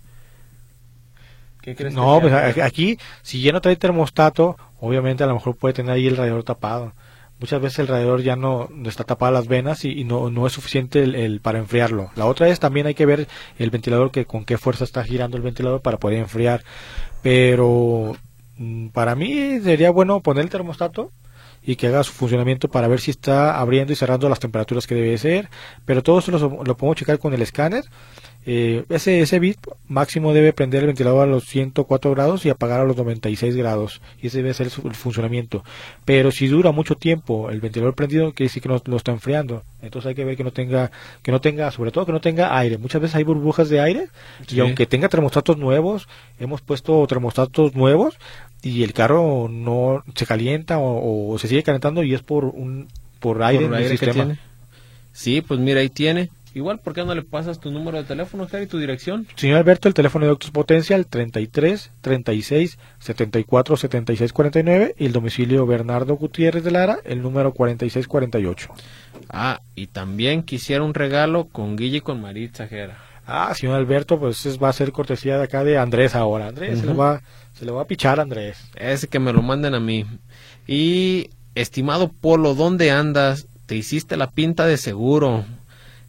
¿Qué 1.61 1.75
crees 1.75 1.93
No, 1.93 2.19
que 2.21 2.27
pues 2.27 2.57
aquí, 2.59 2.99
si 3.21 3.41
ya 3.41 3.53
no 3.53 3.61
trae 3.61 3.75
termostato, 3.75 4.57
obviamente 4.79 5.23
a 5.23 5.27
lo 5.27 5.35
mejor 5.35 5.55
puede 5.55 5.73
tener 5.73 5.93
ahí 5.93 6.07
el 6.07 6.17
radiador 6.17 6.43
tapado. 6.43 6.93
Muchas 7.43 7.61
veces 7.61 7.79
el 7.79 7.87
radiador 7.89 8.21
ya 8.21 8.37
no, 8.37 8.69
está 8.85 9.03
tapado 9.03 9.33
las 9.33 9.49
venas 9.49 9.83
y, 9.83 10.05
no, 10.05 10.29
no 10.29 10.47
es 10.47 10.53
suficiente 10.53 11.03
el, 11.03 11.13
el- 11.13 11.41
para 11.41 11.59
enfriarlo. 11.59 12.09
La 12.15 12.25
otra 12.25 12.47
es 12.47 12.57
también 12.61 12.87
hay 12.87 12.93
que 12.93 13.05
ver 13.05 13.27
el 13.59 13.69
ventilador 13.69 14.11
que 14.11 14.23
con 14.25 14.45
qué 14.45 14.57
fuerza 14.57 14.85
está 14.85 15.03
girando 15.03 15.35
el 15.35 15.43
ventilador 15.43 15.81
para 15.81 15.97
poder 15.97 16.19
enfriar. 16.19 16.63
Pero 17.21 18.15
mm, 18.57 18.87
para 18.89 19.15
mí 19.15 19.59
sería 19.61 19.91
bueno 19.91 20.21
poner 20.21 20.45
el 20.45 20.49
termostato 20.49 21.11
y 21.65 21.75
que 21.75 21.87
haga 21.87 22.03
su 22.03 22.13
funcionamiento 22.13 22.69
para 22.69 22.87
ver 22.87 23.01
si 23.01 23.11
está 23.11 23.59
abriendo 23.59 23.91
y 23.93 23.97
cerrando 23.97 24.29
las 24.29 24.39
temperaturas 24.39 24.87
que 24.87 24.95
debe 24.95 25.17
ser. 25.17 25.49
Pero 25.85 26.01
todo 26.01 26.19
eso 26.19 26.31
lo, 26.31 26.63
lo 26.63 26.77
podemos 26.77 26.95
checar 26.97 27.19
con 27.19 27.33
el 27.33 27.41
escáner. 27.41 27.83
Eh, 28.45 28.83
ese, 28.89 29.21
ese 29.21 29.39
bit 29.39 29.57
máximo 29.87 30.33
debe 30.33 30.51
prender 30.51 30.81
el 30.81 30.87
ventilador 30.87 31.23
a 31.23 31.31
los 31.31 31.45
104 31.45 32.11
grados 32.11 32.45
y 32.45 32.49
apagar 32.49 32.81
a 32.81 32.83
los 32.83 32.97
96 32.97 33.55
grados. 33.55 34.01
Y 34.21 34.27
ese 34.27 34.37
debe 34.39 34.53
ser 34.53 34.69
su- 34.69 34.85
el 34.87 34.95
funcionamiento. 34.95 35.63
Pero 36.03 36.29
si 36.31 36.47
dura 36.47 36.71
mucho 36.73 36.95
tiempo 36.95 37.49
el 37.49 37.61
ventilador 37.61 37.95
prendido, 37.95 38.33
quiere 38.33 38.49
decir 38.49 38.61
que 38.61 38.67
no 38.69 38.81
lo 38.83 38.97
está 38.97 39.11
enfriando. 39.13 39.63
Entonces 39.81 40.09
hay 40.09 40.15
que 40.15 40.25
ver 40.25 40.35
que 40.35 40.43
no 40.43 40.51
tenga, 40.51 40.91
que 41.21 41.31
no 41.31 41.39
tenga, 41.39 41.71
sobre 41.71 41.91
todo 41.91 42.05
que 42.05 42.11
no 42.11 42.19
tenga 42.21 42.57
aire. 42.57 42.77
Muchas 42.77 43.01
veces 43.01 43.15
hay 43.15 43.23
burbujas 43.23 43.69
de 43.69 43.79
aire 43.79 44.07
Sí. 44.47 44.57
y 44.57 44.59
aunque 44.59 44.85
tenga 44.87 45.07
termostatos 45.07 45.57
nuevos, 45.57 46.07
hemos 46.39 46.59
puesto 46.61 47.05
termostatos 47.07 47.75
nuevos 47.75 48.15
y 48.61 48.83
el 48.83 48.91
carro 48.93 49.47
no 49.49 50.03
se 50.15 50.25
calienta 50.25 50.79
o, 50.79 51.33
o 51.33 51.39
se 51.39 51.47
sigue 51.47 51.63
calentando 51.63 52.03
y 52.03 52.13
es 52.13 52.21
por 52.21 52.45
un 52.45 52.87
por 53.19 53.41
aire 53.41 53.65
Por 53.67 53.75
el 53.77 53.83
aire 53.83 53.97
sistema. 53.97 54.37
Sí, 55.13 55.41
pues 55.41 55.59
mira, 55.61 55.79
ahí 55.79 55.89
tiene. 55.89 56.29
Igual, 56.55 56.79
¿por 56.79 56.93
qué 56.93 57.03
no 57.03 57.15
le 57.15 57.23
pasas 57.23 57.59
tu 57.59 57.71
número 57.71 57.97
de 57.97 58.03
teléfono, 58.03 58.47
y 58.61 58.67
tu 58.67 58.77
dirección? 58.77 59.25
Señor 59.35 59.57
Alberto, 59.57 59.87
el 59.87 59.93
teléfono 59.93 60.25
de 60.25 60.29
Doctos 60.29 60.51
Potencia, 60.51 60.95
el 60.95 61.07
33 61.07 61.89
36 62.01 62.77
74 62.99 63.75
76 63.77 64.31
49 64.33 64.95
y 64.99 65.05
el 65.05 65.13
domicilio 65.13 65.65
Bernardo 65.65 66.15
Gutiérrez 66.15 66.63
de 66.63 66.71
Lara, 66.71 66.99
el 67.05 67.21
número 67.23 67.53
46 67.53 68.07
48. 68.07 68.69
Ah, 69.29 69.61
y 69.75 69.87
también 69.87 70.43
quisiera 70.43 70.83
un 70.83 70.93
regalo 70.93 71.45
con 71.45 71.75
Guille 71.75 71.97
y 71.97 72.01
con 72.01 72.21
Maritza, 72.21 72.67
Jera. 72.67 72.97
Ah, 73.25 73.53
señor 73.55 73.75
Alberto, 73.77 74.19
pues 74.19 74.45
es- 74.45 74.61
va 74.61 74.69
a 74.69 74.73
ser 74.73 74.91
cortesía 74.91 75.37
de 75.37 75.43
acá 75.45 75.63
de 75.63 75.77
Andrés 75.77 76.13
ahora. 76.13 76.47
Andrés, 76.49 76.79
se, 76.79 76.85
le 76.85 76.91
Ujú. 76.91 77.01
va, 77.01 77.21
se 77.57 77.65
le 77.65 77.71
va 77.71 77.81
a 77.81 77.87
pichar 77.87 78.19
a 78.19 78.23
Andrés. 78.23 78.57
Ese 78.75 79.07
que 79.07 79.19
me 79.19 79.33
lo 79.33 79.41
manden 79.41 79.73
a 79.73 79.79
mí. 79.79 80.05
Y, 80.67 81.29
estimado 81.55 82.09
Polo, 82.09 82.53
¿dónde 82.53 82.91
andas? 82.91 83.47
Te 83.65 83.75
hiciste 83.75 84.17
la 84.17 84.29
pinta 84.29 84.65
de 84.67 84.77
seguro. 84.77 85.45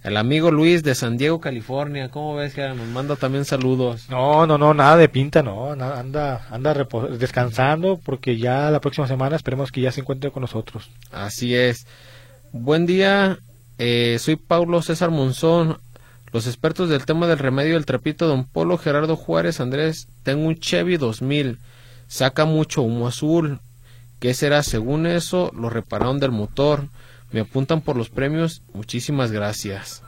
El 0.05 0.19
amigo 0.19 0.51
Luis 0.51 0.83
de 0.83 0.95
San 0.95 1.17
Diego, 1.17 1.41
California. 1.41 2.11
¿Cómo 2.11 2.35
ves, 2.35 2.53
Jera? 2.53 2.75
Nos 2.75 2.87
manda 2.89 3.17
también 3.17 3.47
saludos. 3.47 4.11
No, 4.11 4.47
no, 4.47 4.59
no, 4.59 4.75
nada 4.75 4.99
de 4.99 5.09
pinta, 5.09 5.43
no. 5.43 5.73
anda 5.73 6.47
anda 6.51 6.87
descansando 7.19 7.99
porque 8.05 8.37
ya 8.37 8.71
la 8.71 8.83
próxima 8.83 9.09
semana 9.09 9.35
esperemos 9.35 9.73
que 9.73 9.81
ya 9.81 9.93
se 9.93 10.03
encuentre 10.03 10.31
con 10.31 10.43
nosotros. 10.43 10.91
Así 11.11 11.55
es. 11.55 11.87
Buen 12.53 12.85
día, 12.85 13.39
eh, 13.79 14.19
soy 14.21 14.37
Paulo 14.37 14.83
César 14.83 15.11
Monzón. 15.11 15.79
Los 16.33 16.47
expertos 16.49 16.91
del 16.91 17.07
tema 17.07 17.27
del 17.27 17.39
remedio 17.39 17.73
del 17.73 17.87
trapito, 17.87 18.27
don 18.27 18.45
Polo, 18.45 18.77
Gerardo 18.77 19.17
Juárez, 19.17 19.59
Andrés, 19.59 20.09
tengo 20.23 20.47
un 20.47 20.57
Chevy 20.57 20.99
2000, 20.99 21.59
saca 22.09 22.45
mucho 22.45 22.83
humo 22.83 23.09
azul. 23.09 23.61
¿Qué 24.21 24.35
será? 24.35 24.63
Según 24.63 25.07
eso, 25.07 25.51
lo 25.57 25.71
repararon 25.71 26.21
del 26.21 26.31
motor. 26.31 26.89
Me 27.33 27.41
apuntan 27.41 27.81
por 27.81 27.97
los 27.97 28.11
premios. 28.11 28.63
Muchísimas 28.73 29.33
gracias. 29.33 30.03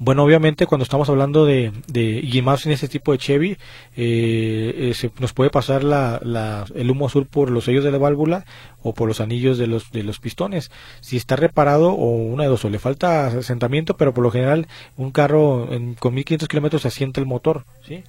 Bueno, 0.00 0.24
obviamente 0.24 0.66
cuando 0.66 0.84
estamos 0.84 1.08
hablando 1.08 1.44
de, 1.44 1.72
de 1.88 2.20
y 2.22 2.38
en 2.38 2.72
ese 2.72 2.88
tipo 2.88 3.12
de 3.12 3.18
Chevy, 3.18 3.50
eh, 3.96 4.74
eh, 4.76 4.92
se 4.94 5.10
nos 5.18 5.32
puede 5.32 5.50
pasar 5.50 5.82
la, 5.84 6.20
la- 6.22 6.64
el 6.74 6.90
humo 6.90 7.06
azul 7.06 7.26
por 7.26 7.50
los 7.50 7.64
sellos 7.64 7.84
de 7.84 7.90
la 7.90 7.98
válvula 7.98 8.44
o 8.82 8.94
por 8.94 9.08
los 9.08 9.20
anillos 9.20 9.58
de 9.58 9.66
los 9.66 9.90
de 9.90 10.04
los 10.04 10.20
pistones. 10.20 10.70
Si 11.00 11.16
está 11.16 11.36
reparado 11.36 11.90
o 11.92 12.16
una 12.16 12.44
de 12.44 12.48
dos, 12.48 12.64
o 12.64 12.70
le 12.70 12.78
falta 12.78 13.26
asentamiento, 13.26 13.96
pero 13.96 14.14
por 14.14 14.22
lo 14.24 14.30
general 14.30 14.68
un 14.96 15.10
carro 15.10 15.72
en- 15.72 15.94
con 15.94 16.14
1500 16.14 16.48
kilómetros 16.48 16.86
asienta 16.86 17.20
el 17.20 17.26
motor, 17.26 17.64
¿sí? 17.86 18.04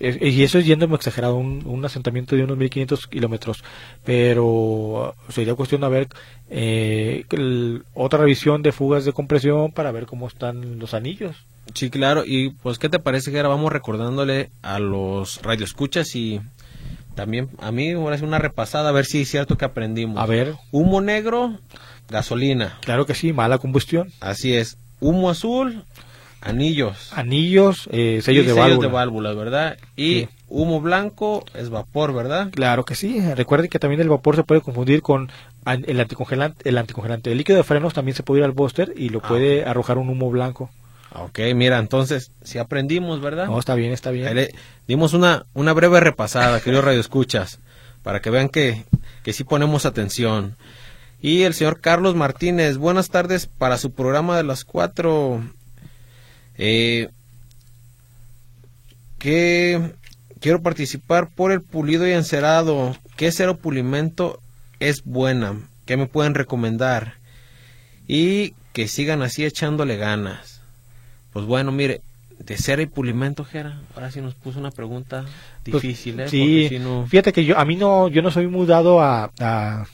Y 0.00 0.42
eso 0.42 0.58
es 0.58 0.64
yendo 0.64 0.88
muy 0.88 0.96
exagerado, 0.96 1.36
un, 1.36 1.62
un 1.66 1.84
asentamiento 1.84 2.34
de 2.34 2.44
unos 2.44 2.56
1500 2.56 3.06
kilómetros. 3.06 3.62
Pero 4.04 5.14
sería 5.28 5.54
cuestión 5.54 5.82
de 5.82 5.88
ver 5.88 6.08
eh, 6.48 7.24
el- 7.30 7.84
otra 7.94 8.18
revisión 8.20 8.62
de 8.62 8.72
fugas 8.72 9.04
de 9.04 9.12
compresión 9.12 9.72
para 9.72 9.92
ver 9.92 10.06
cómo 10.06 10.26
están 10.26 10.78
los 10.78 10.94
anillos. 10.94 11.36
Sí, 11.74 11.90
claro. 11.90 12.24
Y 12.26 12.50
pues, 12.50 12.78
¿qué 12.78 12.88
te 12.88 12.98
parece 12.98 13.30
que 13.30 13.36
ahora 13.36 13.50
vamos 13.50 13.72
recordándole 13.72 14.50
a 14.62 14.78
los 14.78 15.40
radioescuchas 15.42 16.16
y 16.16 16.40
también 17.14 17.48
a 17.58 17.70
mí 17.70 17.94
voy 17.94 18.10
a 18.10 18.14
hacer 18.14 18.26
una 18.26 18.38
repasada 18.38 18.88
a 18.88 18.92
ver 18.92 19.04
si 19.04 19.22
es 19.22 19.30
cierto 19.30 19.56
que 19.58 19.64
aprendimos. 19.66 20.18
A 20.18 20.26
ver, 20.26 20.54
Humo 20.72 21.00
negro, 21.00 21.58
gasolina. 22.08 22.78
claro 22.80 23.04
que 23.06 23.14
sí, 23.14 23.32
mala 23.32 23.58
combustión. 23.58 24.10
Así 24.20 24.54
es. 24.54 24.78
Humo 25.00 25.30
azul, 25.30 25.84
anillos. 26.40 27.10
Anillos, 27.14 27.88
eh, 27.92 28.20
sellos, 28.22 28.44
Y 28.44 28.48
de, 28.48 28.54
sellos 28.54 28.56
válvula. 28.56 28.88
de 28.88 28.92
válvulas, 28.92 29.36
¿verdad? 29.36 29.78
Y 29.96 30.20
Sí. 30.20 30.28
humo 30.48 30.80
blanco 30.80 31.44
es 31.54 31.70
vapor, 31.70 32.12
¿verdad? 32.14 32.50
Claro 32.50 32.84
que 32.84 32.94
sí. 32.94 33.20
Recuerde 33.34 33.68
que 33.68 33.78
también 33.78 34.00
el 34.00 34.08
vapor 34.08 34.36
se 34.36 34.44
puede 34.44 34.60
confundir 34.60 35.02
con 35.02 35.30
el 35.66 36.00
anticongelante, 36.00 36.68
el 36.68 36.78
anticongelante, 36.78 37.30
el 37.32 37.38
líquido 37.38 37.58
de 37.58 37.64
frenos 37.64 37.92
también 37.94 38.14
se 38.16 38.22
puede 38.22 38.40
ir 38.40 38.44
al 38.44 38.52
booster 38.52 38.92
y 38.96 39.10
lo 39.10 39.20
Ah, 39.22 39.28
puede 39.28 39.64
arrojar 39.64 39.98
un 39.98 40.08
humo 40.08 40.30
blanco. 40.30 40.70
Ok, 41.12 41.40
mira, 41.56 41.78
entonces, 41.78 42.30
si 42.42 42.58
aprendimos, 42.58 43.20
¿verdad? 43.20 43.46
No, 43.46 43.58
está 43.58 43.74
bien, 43.74 43.92
está 43.92 44.10
bien. 44.12 44.34
Le 44.34 44.50
dimos 44.86 45.12
una, 45.12 45.44
una 45.54 45.72
breve 45.72 45.98
repasada, 46.00 46.60
queridos 46.60 46.84
radioescuchas, 46.84 47.58
para 48.04 48.20
que 48.20 48.30
vean 48.30 48.48
que, 48.48 48.84
que 49.24 49.32
sí 49.32 49.42
ponemos 49.44 49.86
atención. 49.86 50.56
Y 51.20 51.42
el 51.42 51.52
señor 51.52 51.80
Carlos 51.80 52.14
Martínez, 52.14 52.78
buenas 52.78 53.10
tardes 53.10 53.46
para 53.46 53.76
su 53.76 53.90
programa 53.92 54.36
de 54.36 54.44
las 54.44 54.64
cuatro. 54.64 55.42
Eh, 56.62 57.08
que 59.18 59.92
quiero 60.40 60.62
participar 60.62 61.28
por 61.30 61.52
el 61.52 61.62
pulido 61.62 62.06
y 62.06 62.12
encerado. 62.12 62.96
¿Qué 63.16 63.32
cero 63.32 63.56
pulimento 63.56 64.40
es 64.78 65.04
buena? 65.04 65.60
¿Qué 65.86 65.96
me 65.96 66.06
pueden 66.06 66.34
recomendar? 66.34 67.14
Y 68.06 68.54
que 68.72 68.88
sigan 68.88 69.22
así 69.22 69.44
echándole 69.44 69.96
ganas. 69.96 70.60
Pues 71.32 71.44
bueno, 71.46 71.72
mire, 71.72 72.00
de 72.38 72.56
cera 72.56 72.82
y 72.82 72.86
pulimento, 72.86 73.44
Jera, 73.44 73.80
ahora 73.94 74.10
sí 74.10 74.20
nos 74.20 74.34
puso 74.34 74.58
una 74.58 74.70
pregunta 74.70 75.24
Pues, 75.64 75.82
difícil, 75.82 76.18
¿eh? 76.20 76.28
Sí, 76.28 76.40
Porque 76.40 76.68
si 76.70 76.78
no- 76.78 77.06
fíjate 77.06 77.32
que 77.32 77.44
yo 77.44 77.58
a 77.58 77.64
mí 77.64 77.76
no 77.76 78.08
yo 78.08 78.22
no 78.22 78.30
soy 78.30 78.46
muy 78.48 78.66
dado 78.66 79.00
a 79.00 79.30
a, 79.38 79.86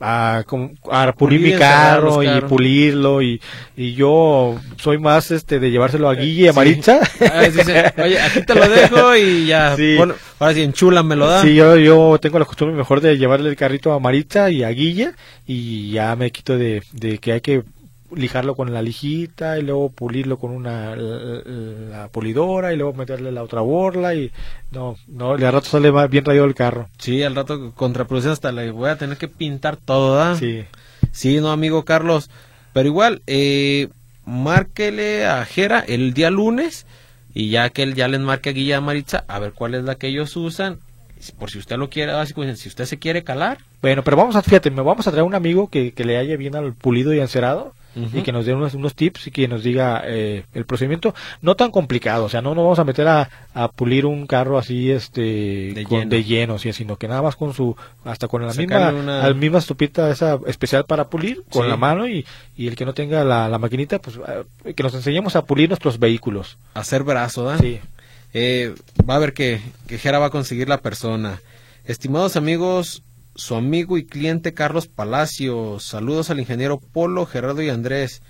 a, 0.00 0.44
a 0.90 1.12
pulir 1.12 1.40
mi 1.40 1.52
carro 1.54 2.22
y 2.22 2.40
pulirlo 2.42 3.22
y, 3.22 3.40
y 3.76 3.94
yo 3.94 4.56
soy 4.76 4.98
más 4.98 5.30
este 5.30 5.58
de 5.58 5.70
llevárselo 5.70 6.08
a 6.08 6.14
Guille 6.14 6.42
y 6.42 6.46
a 6.48 6.52
Sí. 6.52 6.56
Maritza. 6.56 7.00
Ah, 7.32 7.42
dice, 7.42 7.92
Oye, 8.02 8.20
aquí 8.20 8.42
te 8.42 8.54
lo 8.54 8.68
dejo 8.68 9.16
y 9.16 9.46
ya. 9.46 9.76
Sí. 9.76 9.96
Bueno, 9.96 10.14
ahora 10.38 10.54
sí, 10.54 10.62
enchula, 10.62 11.02
me 11.02 11.16
lo 11.16 11.26
da. 11.26 11.42
Sí, 11.42 11.54
yo, 11.54 11.76
yo 11.76 12.18
tengo 12.20 12.38
la 12.38 12.44
costumbre 12.44 12.76
mejor 12.76 13.00
de 13.00 13.16
llevarle 13.18 13.48
el 13.50 13.56
carrito 13.56 13.92
a 13.92 14.00
Maritza 14.00 14.50
y 14.50 14.62
a 14.64 14.68
Guille 14.70 15.12
y 15.46 15.90
ya 15.92 16.14
me 16.16 16.30
quito 16.30 16.56
de, 16.58 16.82
de 16.92 17.18
que 17.18 17.32
hay 17.32 17.40
que 17.40 17.62
lijarlo 18.14 18.54
con 18.54 18.72
la 18.72 18.82
lijita 18.82 19.58
y 19.58 19.62
luego 19.62 19.90
pulirlo 19.90 20.38
con 20.38 20.50
una 20.50 20.96
la, 20.96 21.42
la 21.90 22.08
pulidora 22.08 22.72
y 22.72 22.76
luego 22.76 22.94
meterle 22.94 23.32
la 23.32 23.42
otra 23.42 23.60
borla 23.60 24.14
y 24.14 24.30
no, 24.70 24.96
no, 25.06 25.36
de 25.36 25.46
a 25.46 25.50
rato 25.50 25.68
sale 25.68 25.90
bien 26.08 26.24
rayado 26.24 26.46
el 26.46 26.54
carro. 26.54 26.88
Sí, 26.98 27.22
al 27.22 27.34
rato 27.34 27.72
contraproducción 27.74 28.32
hasta 28.32 28.52
le 28.52 28.70
voy 28.70 28.90
a 28.90 28.96
tener 28.96 29.16
que 29.16 29.28
pintar 29.28 29.76
todo, 29.76 30.16
¿verdad? 30.16 30.36
Sí. 30.38 30.64
Sí, 31.12 31.40
no, 31.40 31.50
amigo 31.50 31.84
Carlos. 31.84 32.30
Pero 32.72 32.88
igual, 32.88 33.22
eh, 33.26 33.88
márquele 34.24 35.26
a 35.26 35.44
Jera 35.44 35.80
el 35.80 36.14
día 36.14 36.30
lunes 36.30 36.86
y 37.34 37.50
ya 37.50 37.70
que 37.70 37.82
él 37.82 37.94
ya 37.94 38.08
les 38.08 38.20
marque 38.20 38.50
a 38.50 38.52
Guilla 38.52 38.80
Maritza 38.80 39.24
a 39.28 39.38
ver 39.38 39.52
cuál 39.52 39.74
es 39.74 39.84
la 39.84 39.96
que 39.96 40.08
ellos 40.08 40.36
usan. 40.36 40.78
Por 41.38 41.50
si 41.50 41.58
usted 41.58 41.76
lo 41.76 41.90
quiere, 41.90 42.12
así 42.12 42.32
como 42.32 42.46
dicen, 42.46 42.56
si 42.56 42.68
usted 42.68 42.84
se 42.84 42.98
quiere 42.98 43.24
calar. 43.24 43.58
Bueno, 43.80 44.02
pero 44.02 44.16
vamos 44.16 44.34
a, 44.36 44.42
fíjate, 44.42 44.70
me 44.70 44.82
vamos 44.82 45.06
a 45.06 45.10
traer 45.10 45.24
un 45.24 45.34
amigo 45.34 45.68
que, 45.68 45.92
que 45.92 46.04
le 46.04 46.16
haya 46.16 46.36
bien 46.36 46.56
al 46.56 46.72
pulido 46.74 47.12
y 47.14 47.20
encerado 47.20 47.74
y 48.12 48.22
que 48.22 48.30
nos 48.30 48.46
dé 48.46 48.54
unos, 48.54 48.74
unos 48.74 48.94
tips 48.94 49.26
y 49.26 49.30
que 49.32 49.48
nos 49.48 49.64
diga 49.64 50.02
eh, 50.06 50.44
el 50.54 50.66
procedimiento 50.66 51.16
no 51.42 51.56
tan 51.56 51.72
complicado, 51.72 52.26
o 52.26 52.28
sea, 52.28 52.40
no 52.40 52.54
nos 52.54 52.62
vamos 52.62 52.78
a 52.78 52.84
meter 52.84 53.08
a, 53.08 53.28
a 53.54 53.68
pulir 53.72 54.06
un 54.06 54.28
carro 54.28 54.56
así 54.56 54.92
este 54.92 55.20
De 55.74 55.84
con- 55.88 55.98
lleno. 56.00 56.10
de 56.10 56.22
lleno, 56.22 56.58
sí, 56.60 56.72
sino 56.72 56.94
que 56.96 57.08
nada 57.08 57.22
más 57.22 57.34
con 57.34 57.54
su 57.54 57.74
hasta 58.04 58.28
con 58.28 58.42
la 58.46 58.52
Sacarle 58.52 58.92
misma 58.92 59.00
una- 59.02 59.26
la 59.28 59.34
misma 59.34 59.58
estupita 59.58 60.10
esa 60.12 60.38
especial 60.46 60.84
para 60.84 61.08
pulir 61.08 61.42
con 61.50 61.64
Sí. 61.64 61.68
la 61.70 61.76
mano 61.76 62.06
y, 62.06 62.24
y 62.56 62.68
el 62.68 62.76
que 62.76 62.84
no 62.84 62.94
tenga 62.94 63.24
la, 63.24 63.48
la 63.48 63.58
maquinita, 63.58 63.98
pues 64.00 64.16
eh, 64.64 64.74
que 64.74 64.82
nos 64.84 64.94
enseñemos 64.94 65.34
a 65.34 65.44
pulir 65.44 65.68
nuestros 65.68 65.98
vehículos. 65.98 66.56
Hacer 66.74 67.02
brazo, 67.02 67.46
¿verdad? 67.46 67.60
Sí. 67.64 67.80
Eh, 68.32 68.74
va 69.10 69.16
a 69.16 69.18
ver 69.18 69.32
que, 69.32 69.60
que 69.88 69.98
Jera 69.98 70.20
va 70.20 70.26
a 70.26 70.30
conseguir 70.30 70.68
la 70.68 70.78
persona. 70.78 71.40
Estimados 71.84 72.36
amigos, 72.36 73.02
su 73.38 73.54
amigo 73.54 73.96
y 73.96 74.04
cliente 74.04 74.52
Carlos 74.52 74.88
Palacios. 74.88 75.84
Saludos 75.84 76.28
al 76.28 76.40
ingeniero 76.40 76.78
Polo, 76.80 77.24
Gerardo 77.24 77.62
y 77.62 77.70
Andrés. 77.70 78.20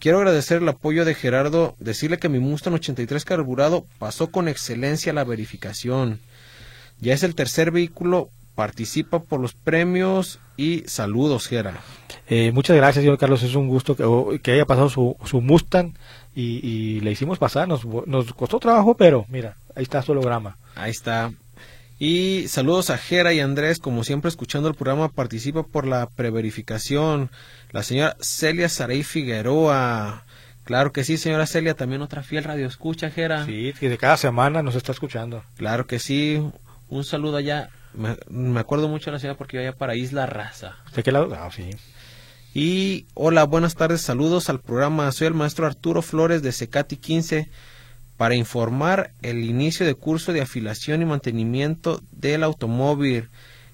Quiero 0.00 0.18
agradecer 0.18 0.60
el 0.60 0.68
apoyo 0.68 1.04
de 1.04 1.14
Gerardo, 1.14 1.74
decirle 1.78 2.18
que 2.18 2.28
mi 2.28 2.40
Mustang 2.40 2.74
83 2.74 3.24
carburado 3.24 3.86
pasó 3.98 4.30
con 4.32 4.48
excelencia 4.48 5.12
la 5.12 5.24
verificación. 5.24 6.20
Ya 7.00 7.14
es 7.14 7.22
el 7.22 7.34
tercer 7.36 7.70
vehículo, 7.70 8.28
participa 8.56 9.20
por 9.20 9.38
los 9.40 9.54
premios 9.54 10.40
y 10.56 10.82
saludos, 10.86 11.46
Gera. 11.46 11.80
Eh, 12.28 12.50
muchas 12.52 12.76
gracias, 12.76 13.02
señor 13.04 13.18
Carlos. 13.18 13.42
Es 13.44 13.54
un 13.54 13.68
gusto 13.68 13.94
que, 13.96 14.02
o- 14.04 14.30
que 14.42 14.52
haya 14.52 14.66
pasado 14.66 14.88
su, 14.88 15.16
su 15.24 15.40
Mustang 15.40 15.94
y, 16.34 16.66
y 16.66 17.00
le 17.00 17.12
hicimos 17.12 17.38
pasar. 17.38 17.68
Nos, 17.68 17.84
nos 17.84 18.32
costó 18.34 18.58
trabajo, 18.58 18.96
pero 18.96 19.24
mira, 19.28 19.56
ahí 19.76 19.84
está 19.84 20.02
su 20.02 20.12
holograma. 20.12 20.56
Ahí 20.74 20.90
está. 20.90 21.32
Y 21.98 22.46
saludos 22.46 22.90
a 22.90 22.98
Jera 22.98 23.32
y 23.32 23.40
Andrés, 23.40 23.80
como 23.80 24.04
siempre 24.04 24.28
escuchando 24.28 24.68
el 24.68 24.76
programa, 24.76 25.08
participa 25.08 25.64
por 25.64 25.84
la 25.84 26.08
preverificación. 26.08 27.30
La 27.72 27.82
señora 27.82 28.16
Celia 28.20 28.68
Saray 28.68 29.02
Figueroa. 29.02 30.24
Claro 30.62 30.92
que 30.92 31.02
sí, 31.02 31.16
señora 31.16 31.46
Celia, 31.46 31.74
también 31.74 32.02
otra 32.02 32.22
fiel 32.22 32.44
radio 32.44 32.68
escucha, 32.68 33.10
Jera. 33.10 33.44
Sí, 33.46 33.74
que 33.80 33.88
de 33.88 33.98
cada 33.98 34.16
semana 34.16 34.62
nos 34.62 34.76
está 34.76 34.92
escuchando. 34.92 35.42
Claro 35.56 35.88
que 35.88 35.98
sí. 35.98 36.40
Un 36.88 37.02
saludo 37.02 37.38
allá. 37.38 37.70
Me, 37.94 38.16
me 38.28 38.60
acuerdo 38.60 38.86
mucho 38.86 39.06
de 39.06 39.12
la 39.12 39.18
ciudad 39.18 39.36
porque 39.36 39.56
iba 39.56 39.66
allá 39.66 39.76
para 39.76 39.96
Isla 39.96 40.26
Raza. 40.26 40.76
¿De 40.94 41.02
qué 41.02 41.10
lado? 41.10 41.34
Ah, 41.34 41.50
sí. 41.50 41.70
Y 42.54 43.06
hola, 43.14 43.42
buenas 43.42 43.74
tardes, 43.74 44.02
saludos 44.02 44.48
al 44.48 44.60
programa. 44.60 45.10
Soy 45.10 45.26
el 45.26 45.34
maestro 45.34 45.66
Arturo 45.66 46.02
Flores 46.02 46.42
de 46.42 46.52
Secati 46.52 46.96
15 46.96 47.50
para 48.18 48.34
informar 48.34 49.12
el 49.22 49.44
inicio 49.44 49.86
de 49.86 49.94
curso 49.94 50.34
de 50.34 50.42
afilación 50.42 51.00
y 51.00 51.06
mantenimiento 51.06 52.02
del 52.12 52.42
automóvil 52.42 53.30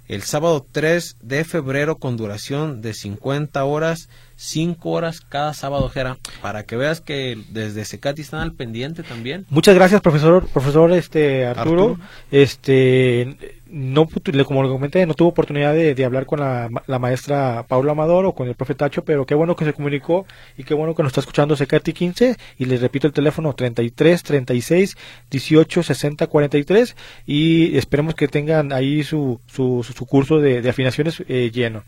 el 0.06 0.22
sábado 0.22 0.66
3 0.70 1.16
de 1.22 1.44
febrero 1.44 1.96
con 1.96 2.18
duración 2.18 2.82
de 2.82 2.92
50 2.92 3.64
horas, 3.64 4.10
5 4.36 4.90
horas 4.90 5.22
cada 5.22 5.54
sábado, 5.54 5.88
Jera, 5.88 6.18
para 6.42 6.64
que 6.64 6.76
veas 6.76 7.00
que 7.00 7.38
desde 7.48 7.86
Secati 7.86 8.20
están 8.20 8.40
al 8.40 8.52
pendiente 8.52 9.02
también. 9.02 9.46
Muchas 9.48 9.74
gracias, 9.74 10.02
profesor, 10.02 10.46
profesor 10.48 10.92
este 10.92 11.46
Arturo. 11.46 11.92
Arturo. 11.92 12.08
Este 12.30 13.62
no 13.74 14.06
como 14.46 14.62
lo 14.62 14.70
comenté, 14.70 15.04
no 15.04 15.14
tuvo 15.14 15.30
oportunidad 15.30 15.74
de, 15.74 15.96
de 15.96 16.04
hablar 16.04 16.26
con 16.26 16.38
la, 16.38 16.68
la 16.86 16.98
maestra 17.00 17.64
Paula 17.66 17.92
Amador 17.92 18.24
o 18.24 18.32
con 18.32 18.46
el 18.46 18.54
profe 18.54 18.76
Tacho, 18.76 19.04
pero 19.04 19.26
qué 19.26 19.34
bueno 19.34 19.56
que 19.56 19.64
se 19.64 19.72
comunicó 19.72 20.26
y 20.56 20.62
qué 20.62 20.74
bueno 20.74 20.94
que 20.94 21.02
nos 21.02 21.10
está 21.10 21.20
escuchando 21.20 21.56
Secati 21.56 21.92
15 21.92 22.36
y 22.58 22.64
les 22.66 22.80
repito 22.80 23.08
el 23.08 23.12
teléfono 23.12 23.52
33 23.52 24.22
36 24.22 24.96
18 25.28 25.82
60 25.82 26.26
43 26.28 26.96
y 27.26 27.76
esperemos 27.76 28.14
que 28.14 28.28
tengan 28.28 28.72
ahí 28.72 29.02
su 29.02 29.40
su, 29.48 29.82
su, 29.82 30.06
curso 30.06 30.38
de, 30.38 30.62
de 30.62 30.70
afinaciones 30.70 31.22
eh, 31.28 31.50
lleno. 31.52 31.82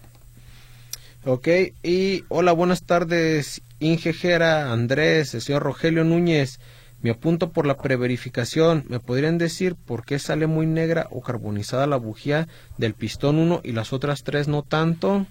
Ok, 1.24 1.48
y 1.82 2.24
hola, 2.28 2.52
buenas 2.52 2.82
tardes, 2.84 3.62
Inge 3.78 4.12
Jera, 4.12 4.72
Andrés, 4.72 5.34
el 5.34 5.40
señor 5.40 5.62
Rogelio 5.62 6.04
Núñez. 6.04 6.58
Me 7.06 7.12
apunto 7.12 7.52
por 7.52 7.66
la 7.68 7.76
preverificación. 7.76 8.82
¿Me 8.88 8.98
podrían 8.98 9.38
decir 9.38 9.76
por 9.76 10.04
qué 10.04 10.18
sale 10.18 10.48
muy 10.48 10.66
negra 10.66 11.06
o 11.12 11.20
carbonizada 11.20 11.86
la 11.86 11.98
bujía 11.98 12.48
del 12.78 12.94
pistón 12.94 13.38
1 13.38 13.60
y 13.62 13.70
las 13.70 13.92
otras 13.92 14.24
tres 14.24 14.48
no 14.48 14.64
tanto? 14.64 15.24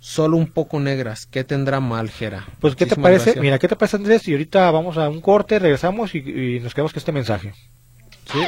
Solo 0.00 0.36
un 0.36 0.48
poco 0.48 0.80
negras. 0.80 1.26
¿Qué 1.26 1.44
tendrá 1.44 1.78
mal, 1.78 2.10
Jera? 2.10 2.48
Pues, 2.58 2.74
¿qué 2.74 2.84
te 2.84 2.96
parece? 2.96 3.26
gracias. 3.26 3.42
Mira, 3.44 3.60
¿qué 3.60 3.68
te 3.68 3.76
parece, 3.76 3.96
Andrés? 3.96 4.26
Y 4.26 4.32
ahorita 4.32 4.68
vamos 4.72 4.98
a 4.98 5.08
un 5.08 5.20
corte, 5.20 5.60
regresamos 5.60 6.16
y, 6.16 6.18
y 6.18 6.58
nos 6.58 6.74
quedamos 6.74 6.92
con 6.92 6.98
este 6.98 7.12
mensaje. 7.12 7.54
Sí. 8.32 8.40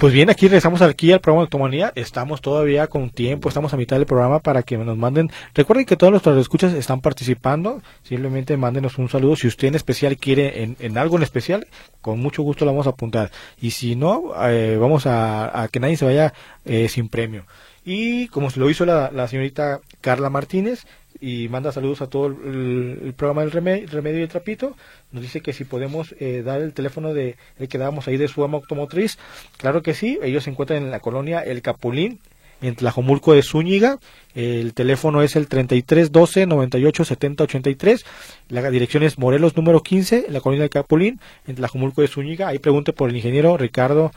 Pues 0.00 0.14
bien, 0.14 0.30
aquí 0.30 0.46
regresamos 0.46 0.80
aquí 0.80 1.12
al 1.12 1.20
programa 1.20 1.42
de 1.42 1.48
Automanía. 1.48 1.92
Estamos 1.94 2.40
todavía 2.40 2.86
con 2.86 3.10
tiempo, 3.10 3.50
estamos 3.50 3.74
a 3.74 3.76
mitad 3.76 3.96
del 3.96 4.06
programa 4.06 4.38
para 4.38 4.62
que 4.62 4.78
nos 4.78 4.96
manden. 4.96 5.30
Recuerden 5.54 5.84
que 5.84 5.94
todos 5.98 6.10
nuestros 6.10 6.38
escuchas 6.38 6.72
están 6.72 7.02
participando. 7.02 7.82
Simplemente 8.02 8.56
mándenos 8.56 8.96
un 8.96 9.10
saludo. 9.10 9.36
Si 9.36 9.46
usted 9.46 9.68
en 9.68 9.74
especial 9.74 10.16
quiere 10.16 10.62
en, 10.62 10.74
en 10.80 10.96
algo 10.96 11.18
en 11.18 11.22
especial, 11.22 11.66
con 12.00 12.18
mucho 12.18 12.42
gusto 12.42 12.64
lo 12.64 12.70
vamos 12.70 12.86
a 12.86 12.90
apuntar. 12.90 13.30
Y 13.60 13.72
si 13.72 13.94
no, 13.94 14.32
eh, 14.48 14.78
vamos 14.80 15.04
a, 15.04 15.64
a 15.64 15.68
que 15.68 15.80
nadie 15.80 15.98
se 15.98 16.06
vaya 16.06 16.32
eh, 16.64 16.88
sin 16.88 17.10
premio. 17.10 17.44
Y 17.84 18.28
como 18.28 18.48
lo 18.56 18.70
hizo 18.70 18.86
la, 18.86 19.10
la 19.10 19.28
señorita 19.28 19.80
Carla 20.00 20.30
Martínez, 20.30 20.86
y 21.20 21.48
manda 21.48 21.70
saludos 21.72 22.00
a 22.00 22.08
todo 22.08 22.26
el, 22.28 22.98
el 23.04 23.12
programa 23.14 23.42
del 23.42 23.50
remedio, 23.50 23.86
remedio 23.88 24.20
y 24.20 24.22
el 24.22 24.28
trapito. 24.28 24.76
Nos 25.12 25.22
dice 25.22 25.40
que 25.40 25.52
si 25.52 25.64
podemos 25.64 26.14
eh, 26.18 26.42
dar 26.42 26.62
el 26.62 26.72
teléfono 26.72 27.12
de 27.12 27.36
el 27.58 27.68
que 27.68 27.78
dábamos 27.78 28.08
ahí 28.08 28.16
de 28.16 28.28
su 28.28 28.42
ama 28.42 28.58
automotriz. 28.58 29.18
Claro 29.58 29.82
que 29.82 29.94
sí, 29.94 30.18
ellos 30.22 30.44
se 30.44 30.50
encuentran 30.50 30.82
en 30.82 30.90
la 30.90 31.00
colonia 31.00 31.40
El 31.40 31.62
Capulín, 31.62 32.20
en 32.62 32.74
Tlajomulco 32.74 33.34
de 33.34 33.42
Zúñiga. 33.42 33.98
El 34.34 34.72
teléfono 34.72 35.22
es 35.22 35.36
el 35.36 35.46
33 35.46 36.10
12 36.10 36.46
98 36.46 37.04
70 37.04 37.44
83. 37.44 38.06
La 38.48 38.70
dirección 38.70 39.02
es 39.02 39.18
Morelos 39.18 39.56
número 39.56 39.82
15, 39.82 40.26
en 40.28 40.32
la 40.32 40.40
colonia 40.40 40.64
El 40.64 40.70
Capulín, 40.70 41.20
en 41.46 41.56
Tlajomulco 41.56 42.00
de 42.00 42.08
Zúñiga. 42.08 42.48
Ahí 42.48 42.58
pregunte 42.58 42.92
por 42.92 43.10
el 43.10 43.16
ingeniero 43.16 43.56
Ricardo 43.56 44.12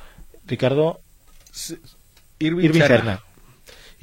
Ricardo 0.46 1.00
Irving 2.40 2.72
Serna. 2.72 3.22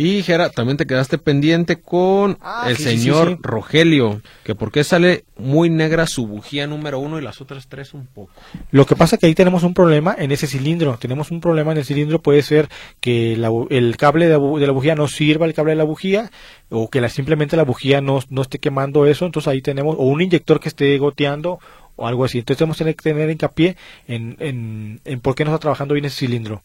Y 0.03 0.23
Jera, 0.23 0.49
también 0.49 0.79
te 0.79 0.87
quedaste 0.87 1.19
pendiente 1.19 1.77
con 1.79 2.39
Ah, 2.41 2.69
el 2.71 2.77
sí, 2.79 2.85
señor 2.85 3.29
sí, 3.29 3.35
sí. 3.35 3.41
Rogelio, 3.43 4.23
que 4.45 4.55
por 4.55 4.73
qué 4.73 4.83
sale 4.83 5.25
muy 5.37 5.69
negra 5.69 6.07
su 6.07 6.27
bujía 6.27 6.67
número 6.67 6.99
uno 7.01 7.19
y 7.19 7.23
las 7.23 7.43
otras 7.43 7.67
tres 7.69 7.93
un 7.93 8.07
poco. 8.07 8.33
Lo 8.71 8.87
que 8.87 8.97
pasa 8.97 9.19
que 9.19 9.27
ahí 9.27 9.35
tenemos 9.35 9.63
un 9.63 9.75
problema 9.75 10.17
en 10.19 10.33
ese 10.33 10.47
cilindro. 10.47 10.97
Tenemos 10.99 11.31
un 11.31 11.41
problema 11.43 11.73
en 11.73 11.79
el 11.79 11.85
cilindro. 11.85 12.19
Puede 12.23 12.41
ser 12.41 12.71
que 13.01 13.37
la 13.37 13.51
el 13.69 13.99
cable 13.99 14.25
de 14.25 14.33
la, 14.33 14.39
bu- 14.39 14.59
de 14.59 14.67
la 14.67 14.73
bujía 14.73 14.95
no 14.95 15.07
sirva 15.07 15.45
el 15.45 15.53
cable 15.53 15.73
de 15.73 15.77
la 15.77 15.85
bujía 15.85 16.31
o 16.71 16.89
que 16.89 17.03
la, 17.03 17.11
simplemente 17.11 17.59
la 17.59 17.65
bujía 17.65 18.01
no, 18.01 18.21
no 18.31 18.41
esté 18.41 18.59
quemando 18.59 19.05
eso. 19.05 19.27
Entonces 19.27 19.49
ahí 19.49 19.61
tenemos 19.61 19.97
o 19.99 20.05
un 20.05 20.23
inyector 20.23 20.61
que 20.61 20.71
esté 20.71 20.97
goteando 20.97 21.59
o 21.97 22.07
algo 22.07 22.25
así. 22.25 22.39
Entonces 22.39 22.57
tenemos 22.57 22.79
que 22.79 22.95
tener 22.95 23.29
hincapié 23.29 23.77
en, 24.09 24.35
en, 24.41 25.01
en 25.05 25.21
por 25.21 25.35
qué 25.35 25.45
no 25.45 25.51
está 25.51 25.59
trabajando 25.61 25.93
bien 25.93 26.07
ese 26.07 26.21
cilindro. 26.21 26.63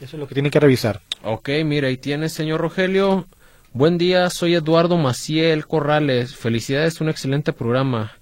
Eso 0.00 0.16
es 0.16 0.20
lo 0.20 0.26
que 0.26 0.34
tienen 0.34 0.50
que 0.50 0.60
revisar. 0.60 1.00
Ok, 1.22 1.50
mira, 1.64 1.88
ahí 1.88 1.98
tienes, 1.98 2.32
señor 2.32 2.60
Rogelio. 2.62 3.26
Buen 3.74 3.98
día, 3.98 4.30
soy 4.30 4.54
Eduardo 4.54 4.96
Maciel 4.96 5.66
Corrales. 5.66 6.34
Felicidades, 6.34 7.02
un 7.02 7.10
excelente 7.10 7.52
programa. 7.52 8.12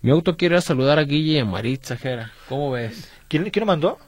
Mi 0.00 0.12
auto 0.12 0.38
quiere 0.38 0.58
saludar 0.62 0.98
a 0.98 1.04
Guille 1.04 1.34
y 1.34 1.38
a 1.38 1.44
Maritza, 1.44 1.98
Jera. 1.98 2.32
¿Cómo 2.48 2.70
ves? 2.70 3.10
¿Quién, 3.28 3.50
quién 3.50 3.60
lo 3.60 3.66
mandó? 3.66 3.98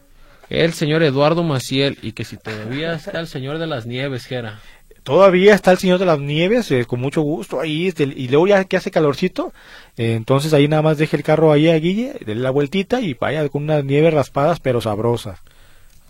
El 0.48 0.72
señor 0.72 1.02
Eduardo 1.02 1.42
Maciel 1.42 1.98
y 2.00 2.12
que 2.12 2.24
si 2.24 2.38
todavía 2.38 2.94
está 2.94 3.20
el 3.20 3.28
señor 3.28 3.58
de 3.58 3.66
las 3.66 3.84
nieves, 3.84 4.24
Jera. 4.24 4.60
Todavía 5.02 5.54
está 5.54 5.72
el 5.72 5.78
Señor 5.78 5.98
de 5.98 6.06
las 6.06 6.20
Nieves, 6.20 6.70
eh, 6.70 6.84
con 6.84 7.00
mucho 7.00 7.22
gusto 7.22 7.60
ahí, 7.60 7.88
este, 7.88 8.04
y 8.04 8.28
luego 8.28 8.46
ya 8.46 8.64
que 8.64 8.76
hace 8.76 8.92
calorcito, 8.92 9.52
eh, 9.96 10.14
entonces 10.14 10.52
ahí 10.52 10.68
nada 10.68 10.82
más 10.82 10.96
deje 10.96 11.16
el 11.16 11.24
carro 11.24 11.50
ahí 11.50 11.68
a 11.68 11.74
Guille, 11.74 12.14
déle 12.24 12.40
la 12.40 12.50
vueltita 12.50 13.00
y 13.00 13.14
vaya 13.14 13.48
con 13.48 13.64
unas 13.64 13.84
nieves 13.84 14.14
raspadas 14.14 14.60
pero 14.60 14.80
sabrosas. 14.80 15.40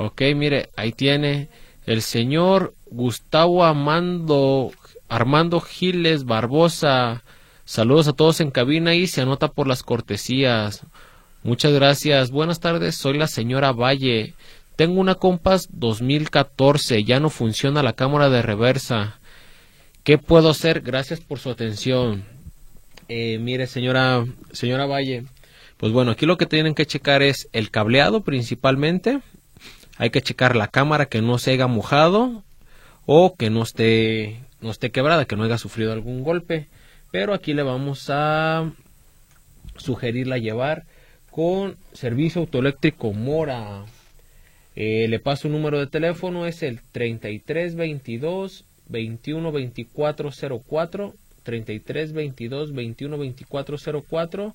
Ok, 0.04 0.20
mire, 0.34 0.70
ahí 0.74 0.90
tiene 0.90 1.48
el 1.86 2.02
señor 2.02 2.74
Gustavo 2.86 3.64
Armando, 3.64 4.72
Armando 5.08 5.60
Giles 5.60 6.24
Barbosa. 6.24 7.22
Saludos 7.64 8.08
a 8.08 8.12
todos 8.12 8.40
en 8.40 8.50
cabina 8.50 8.96
y 8.96 9.06
se 9.06 9.20
anota 9.20 9.46
por 9.52 9.68
las 9.68 9.84
cortesías. 9.84 10.82
Muchas 11.44 11.72
gracias. 11.72 12.32
Buenas 12.32 12.58
tardes, 12.58 12.96
soy 12.96 13.16
la 13.16 13.28
señora 13.28 13.70
Valle. 13.70 14.34
Tengo 14.74 15.00
una 15.00 15.14
Compass 15.14 15.68
2014, 15.70 17.04
ya 17.04 17.20
no 17.20 17.30
funciona 17.30 17.84
la 17.84 17.92
cámara 17.92 18.28
de 18.28 18.42
reversa. 18.42 19.20
¿Qué 20.02 20.18
puedo 20.18 20.50
hacer? 20.50 20.80
Gracias 20.80 21.20
por 21.20 21.38
su 21.38 21.48
atención. 21.48 22.24
Eh, 23.06 23.38
mire, 23.38 23.68
señora, 23.68 24.26
señora 24.50 24.86
Valle, 24.86 25.26
pues 25.76 25.92
bueno, 25.92 26.10
aquí 26.10 26.26
lo 26.26 26.38
que 26.38 26.46
tienen 26.46 26.74
que 26.74 26.86
checar 26.86 27.22
es 27.22 27.48
el 27.52 27.70
cableado 27.70 28.22
principalmente. 28.22 29.20
Hay 29.98 30.10
que 30.10 30.22
checar 30.22 30.56
la 30.56 30.68
cámara 30.68 31.06
que 31.06 31.22
no 31.22 31.38
se 31.38 31.52
haya 31.52 31.66
mojado 31.66 32.42
o 33.06 33.36
que 33.36 33.50
no 33.50 33.62
esté, 33.62 34.40
no 34.60 34.70
esté 34.70 34.90
quebrada, 34.90 35.24
que 35.24 35.36
no 35.36 35.44
haya 35.44 35.58
sufrido 35.58 35.92
algún 35.92 36.22
golpe. 36.22 36.68
Pero 37.10 37.34
aquí 37.34 37.52
le 37.52 37.62
vamos 37.62 38.06
a 38.08 38.70
sugerirla 39.76 40.38
llevar 40.38 40.84
con 41.30 41.76
servicio 41.92 42.42
autoeléctrico 42.42 43.12
Mora. 43.12 43.84
Eh, 44.74 45.06
le 45.08 45.18
paso 45.18 45.48
un 45.48 45.54
número 45.54 45.78
de 45.78 45.86
teléfono, 45.86 46.46
es 46.46 46.62
el 46.62 46.80
3322 46.92 48.64
212404 48.88 51.14
3322 51.42 52.72
212404 52.72 54.54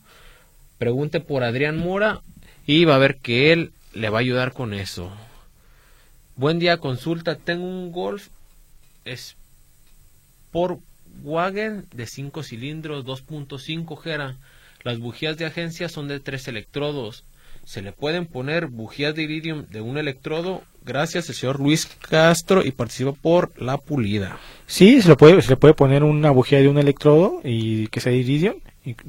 Pregunte 0.78 1.20
por 1.20 1.44
Adrián 1.44 1.78
Mora 1.78 2.22
y 2.66 2.86
va 2.86 2.96
a 2.96 3.00
ver 3.00 3.18
que 3.18 3.52
él 3.52 3.72
le 3.94 4.10
va 4.10 4.20
a 4.20 4.22
ayudar 4.22 4.54
con 4.54 4.74
eso. 4.74 5.12
Buen 6.38 6.60
día, 6.60 6.78
consulta. 6.78 7.36
Tengo 7.36 7.66
un 7.66 7.92
Golf 7.92 8.28
Sportwagen 10.54 11.88
de 11.92 12.06
5 12.06 12.44
cilindros, 12.44 13.06
2.5 13.06 14.00
Gera. 14.00 14.38
Las 14.84 15.00
bujías 15.00 15.38
de 15.38 15.46
agencia 15.46 15.90
son 15.90 16.08
de 16.08 16.20
3 16.20 16.48
electrodos. 16.50 17.24
Se 17.66 17.82
le 17.82 17.92
pueden 17.92 18.28
poner 18.28 18.68
bujías 18.68 19.16
de 19.16 19.24
iridium 19.24 19.66
de 19.72 19.82
un 19.82 19.98
electrodo. 19.98 20.62
Gracias, 20.86 21.28
el 21.28 21.34
señor 21.34 21.60
Luis 21.60 21.88
Castro 21.88 22.64
y 22.64 22.70
participa 22.70 23.14
por 23.14 23.60
la 23.60 23.80
pulida. 23.80 24.38
Sí, 24.68 25.02
se 25.02 25.10
le 25.10 25.16
puede, 25.16 25.42
se 25.42 25.50
le 25.50 25.58
puede 25.58 25.74
poner 25.74 26.04
una 26.04 26.30
bujía 26.30 26.60
de 26.60 26.68
un 26.68 26.78
electrodo 26.78 27.42
y 27.44 27.88
que 27.88 28.00
sea 28.00 28.12
de 28.12 28.20
iridium, 28.20 28.58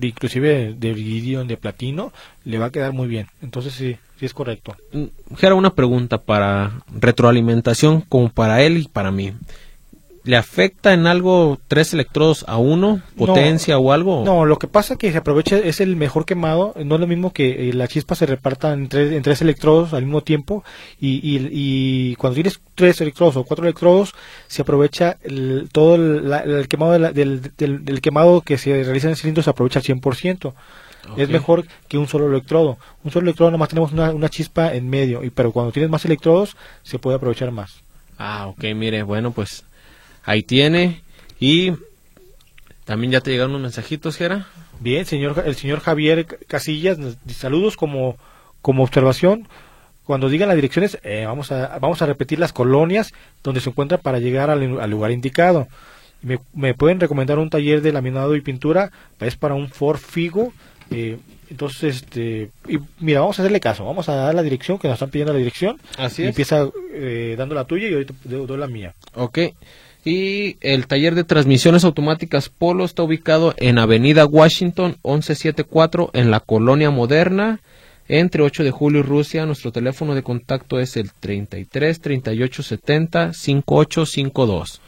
inclusive 0.00 0.74
de 0.74 0.88
iridium 0.88 1.46
de 1.46 1.56
platino, 1.56 2.12
le 2.44 2.58
va 2.58 2.66
a 2.66 2.70
quedar 2.70 2.92
muy 2.92 3.08
bien. 3.08 3.26
Entonces 3.42 3.72
sí, 3.72 3.96
sí 4.18 4.26
es 4.26 4.34
correcto. 4.34 4.76
Mm, 4.92 5.36
Gera, 5.36 5.54
una 5.54 5.74
pregunta 5.74 6.18
para 6.18 6.82
retroalimentación 6.94 8.02
como 8.02 8.28
para 8.30 8.62
él 8.62 8.78
y 8.78 8.88
para 8.88 9.10
mí. 9.10 9.32
¿Le 10.24 10.36
afecta 10.36 10.92
en 10.92 11.06
algo 11.06 11.58
tres 11.68 11.94
electrodos 11.94 12.44
a 12.48 12.58
uno, 12.58 13.00
potencia 13.16 13.78
o 13.78 13.92
algo? 13.92 14.24
No, 14.24 14.44
lo 14.44 14.58
que 14.58 14.66
pasa 14.68 14.96
que 14.96 15.10
se 15.12 15.18
aprovecha 15.18 15.56
es 15.58 15.80
el 15.80 15.96
mejor 15.96 16.26
quemado, 16.26 16.74
no 16.84 16.96
es 16.96 17.00
lo 17.00 17.06
mismo 17.06 17.32
que 17.32 17.68
eh, 17.68 17.72
la 17.72 17.88
chispa 17.88 18.14
se 18.14 18.26
reparta 18.26 18.72
en 18.72 18.88
tres, 18.88 19.12
en 19.12 19.22
tres 19.22 19.40
electrodos 19.40 19.94
al 19.94 20.02
mismo 20.04 20.22
tiempo 20.22 20.64
y, 21.00 21.16
y, 21.16 21.48
y 21.50 22.14
cuando 22.16 22.34
tienes 22.34 22.60
tres 22.74 23.00
electrodos 23.00 23.36
o 23.36 23.44
cuatro 23.44 23.64
electrodos 23.64 24.12
se 24.48 24.62
aprovecha 24.62 25.16
el- 25.22 25.68
todo 25.72 25.94
el, 25.94 26.28
la- 26.28 26.40
el 26.40 26.68
quemado 26.68 26.92
de 26.92 26.98
la- 26.98 27.12
del, 27.12 27.40
del- 27.56 27.84
del 27.84 28.00
quemado 28.00 28.42
que 28.42 28.58
se 28.58 28.82
realiza 28.84 29.06
en 29.06 29.12
el 29.12 29.16
cilindro 29.16 29.42
se 29.42 29.50
aprovecha 29.50 29.78
al 29.78 29.84
100%. 29.84 30.52
Es 31.16 31.24
Ok. 31.26 31.30
mejor 31.32 31.64
que 31.88 31.96
un 31.96 32.06
solo 32.06 32.28
electrodo. 32.28 32.76
Un 33.02 33.10
solo 33.12 33.24
electrodo 33.24 33.50
nomás 33.50 33.70
tenemos 33.70 33.92
una, 33.92 34.10
una 34.10 34.28
chispa 34.28 34.74
en 34.74 34.90
medio, 34.90 35.24
y 35.24 35.30
pero 35.30 35.52
cuando 35.52 35.72
tienes 35.72 35.90
más 35.90 36.04
electrodos 36.04 36.54
se 36.82 36.98
puede 36.98 37.16
aprovechar 37.16 37.50
más. 37.50 37.82
Ah, 38.18 38.48
ok, 38.48 38.64
mire, 38.74 39.04
bueno, 39.04 39.30
pues 39.30 39.64
ahí 40.28 40.42
tiene. 40.42 41.00
Y 41.40 41.72
también 42.84 43.12
ya 43.12 43.20
te 43.20 43.30
llegaron 43.30 43.52
unos 43.52 43.62
mensajitos, 43.62 44.16
Gera. 44.16 44.46
Bien, 44.80 45.04
señor, 45.06 45.42
el 45.44 45.54
señor 45.56 45.80
Javier 45.80 46.26
Casillas, 46.46 46.98
saludos 47.34 47.76
como, 47.76 48.16
como 48.62 48.82
observación. 48.82 49.48
Cuando 50.04 50.28
digan 50.28 50.48
las 50.48 50.56
direcciones, 50.56 50.98
eh, 51.02 51.24
vamos, 51.26 51.50
a, 51.52 51.78
vamos 51.78 52.00
a 52.00 52.06
repetir 52.06 52.38
las 52.38 52.52
colonias 52.52 53.12
donde 53.42 53.60
se 53.60 53.70
encuentra 53.70 53.98
para 53.98 54.18
llegar 54.20 54.50
al, 54.50 54.80
al 54.80 54.90
lugar 54.90 55.10
indicado. 55.10 55.66
Me, 56.22 56.38
me 56.54 56.74
pueden 56.74 57.00
recomendar 57.00 57.38
un 57.38 57.50
taller 57.50 57.80
de 57.82 57.92
laminado 57.92 58.34
y 58.36 58.40
pintura, 58.40 58.90
es 59.20 59.36
para 59.36 59.54
un 59.54 59.68
Ford 59.68 59.98
Figo. 59.98 60.52
eh, 60.90 61.18
entonces, 61.50 61.96
este, 61.96 62.50
y 62.68 62.78
mira, 63.00 63.20
vamos 63.20 63.38
a 63.38 63.42
hacerle 63.42 63.60
caso, 63.60 63.84
vamos 63.84 64.08
a 64.10 64.14
dar 64.14 64.34
la 64.34 64.42
dirección, 64.42 64.78
que 64.78 64.86
nos 64.86 64.96
están 64.96 65.10
pidiendo 65.10 65.32
la 65.32 65.38
dirección. 65.38 65.80
Así 65.96 66.22
y 66.22 66.24
es. 66.24 66.28
empieza 66.28 66.68
eh, 66.92 67.36
dando 67.38 67.54
la 67.54 67.64
tuya 67.64 67.88
y 67.88 67.92
ahorita 67.94 68.14
doy 68.24 68.46
doy 68.46 68.58
la 68.58 68.66
mía. 68.66 68.94
Ok. 69.14 69.38
Y 70.08 70.56
el 70.62 70.86
taller 70.86 71.14
de 71.14 71.22
transmisiones 71.22 71.84
automáticas 71.84 72.48
Polo 72.48 72.86
está 72.86 73.02
ubicado 73.02 73.52
en 73.58 73.78
Avenida 73.78 74.24
Washington 74.24 74.96
1174 75.04 76.12
en 76.14 76.30
la 76.30 76.40
Colonia 76.40 76.90
Moderna, 76.90 77.60
entre 78.08 78.42
8 78.42 78.64
de 78.64 78.70
julio 78.70 79.00
y 79.00 79.02
Rusia. 79.02 79.44
Nuestro 79.44 79.70
teléfono 79.70 80.14
de 80.14 80.22
contacto 80.22 80.80
es 80.80 80.96
el 80.96 81.12
33 81.12 82.00
38 82.00 82.62
70 82.62 83.34
5852. 83.34 84.80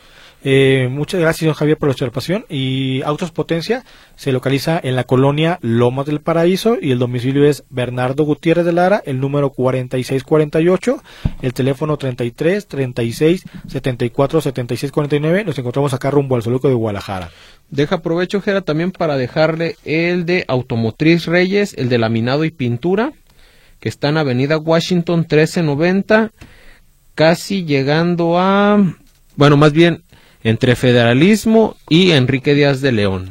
Eh, 0.43 0.89
muchas 0.91 1.21
gracias, 1.21 1.55
Javier, 1.57 1.77
por 1.77 1.89
la 1.89 1.93
observación. 1.93 2.47
Y 2.49 3.03
Autos 3.03 3.31
Potencia 3.31 3.85
se 4.17 4.33
localiza 4.33 4.81
en 4.83 4.97
la 4.97 5.05
colonia 5.05 5.59
Lomas 5.61 6.07
del 6.07 6.21
Paraíso 6.21 6.79
y 6.81 6.93
el 6.93 6.99
domicilio 6.99 7.45
es 7.45 7.65
Bernardo 7.69 8.25
Gutiérrez 8.25 8.65
de 8.65 8.73
Lara, 8.73 9.03
el 9.05 9.21
número 9.21 9.51
4648, 9.51 11.03
el 11.43 11.53
teléfono 11.53 11.97
33 11.97 12.67
36 12.67 13.45
74 13.67 14.41
76 14.41 14.93
49. 14.93 15.45
Nos 15.45 15.59
encontramos 15.59 15.93
acá 15.93 16.11
rumbo 16.11 16.37
al 16.37 16.43
Zoológico 16.43 16.69
de 16.69 16.75
Guadalajara. 16.75 17.31
Deja 17.69 18.03
provecho, 18.03 18.41
Jera, 18.41 18.63
también 18.63 18.93
para 18.93 19.17
dejarle 19.17 19.77
el 19.85 20.25
de 20.25 20.45
Automotriz 20.49 21.27
Reyes, 21.27 21.75
el 21.75 21.89
de 21.89 21.99
laminado 21.99 22.45
y 22.45 22.51
pintura, 22.51 23.13
que 23.79 23.89
está 23.89 24.09
en 24.09 24.17
Avenida 24.17 24.59
Washington 24.59 25.21
1390, 25.21 26.33
casi 27.15 27.65
llegando 27.65 28.39
a, 28.39 28.83
bueno, 29.37 29.57
más 29.57 29.73
bien 29.73 30.03
entre 30.45 30.77
Federalismo 30.77 31.77
y 31.89 32.13
Enrique 32.13 32.55
Díaz 32.55 32.81
de 32.81 32.93
León. 32.93 33.31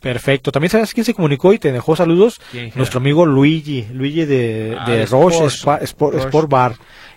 Perfecto. 0.00 0.50
También 0.50 0.70
sabes 0.70 0.92
quién 0.94 1.04
se 1.04 1.14
comunicó 1.14 1.52
y 1.52 1.60
te 1.60 1.70
dejó 1.70 1.94
saludos. 1.94 2.40
Nuestro 2.74 2.98
amigo 2.98 3.24
Luigi, 3.24 3.86
Luigi 3.92 4.24
de, 4.24 4.76
Ah, 4.76 4.90
de 4.90 5.06
Roche 5.06 5.44
Sport- 5.44 5.82
Sport. 5.82 6.16
Sport 6.18 6.48
Bar. 6.50 6.74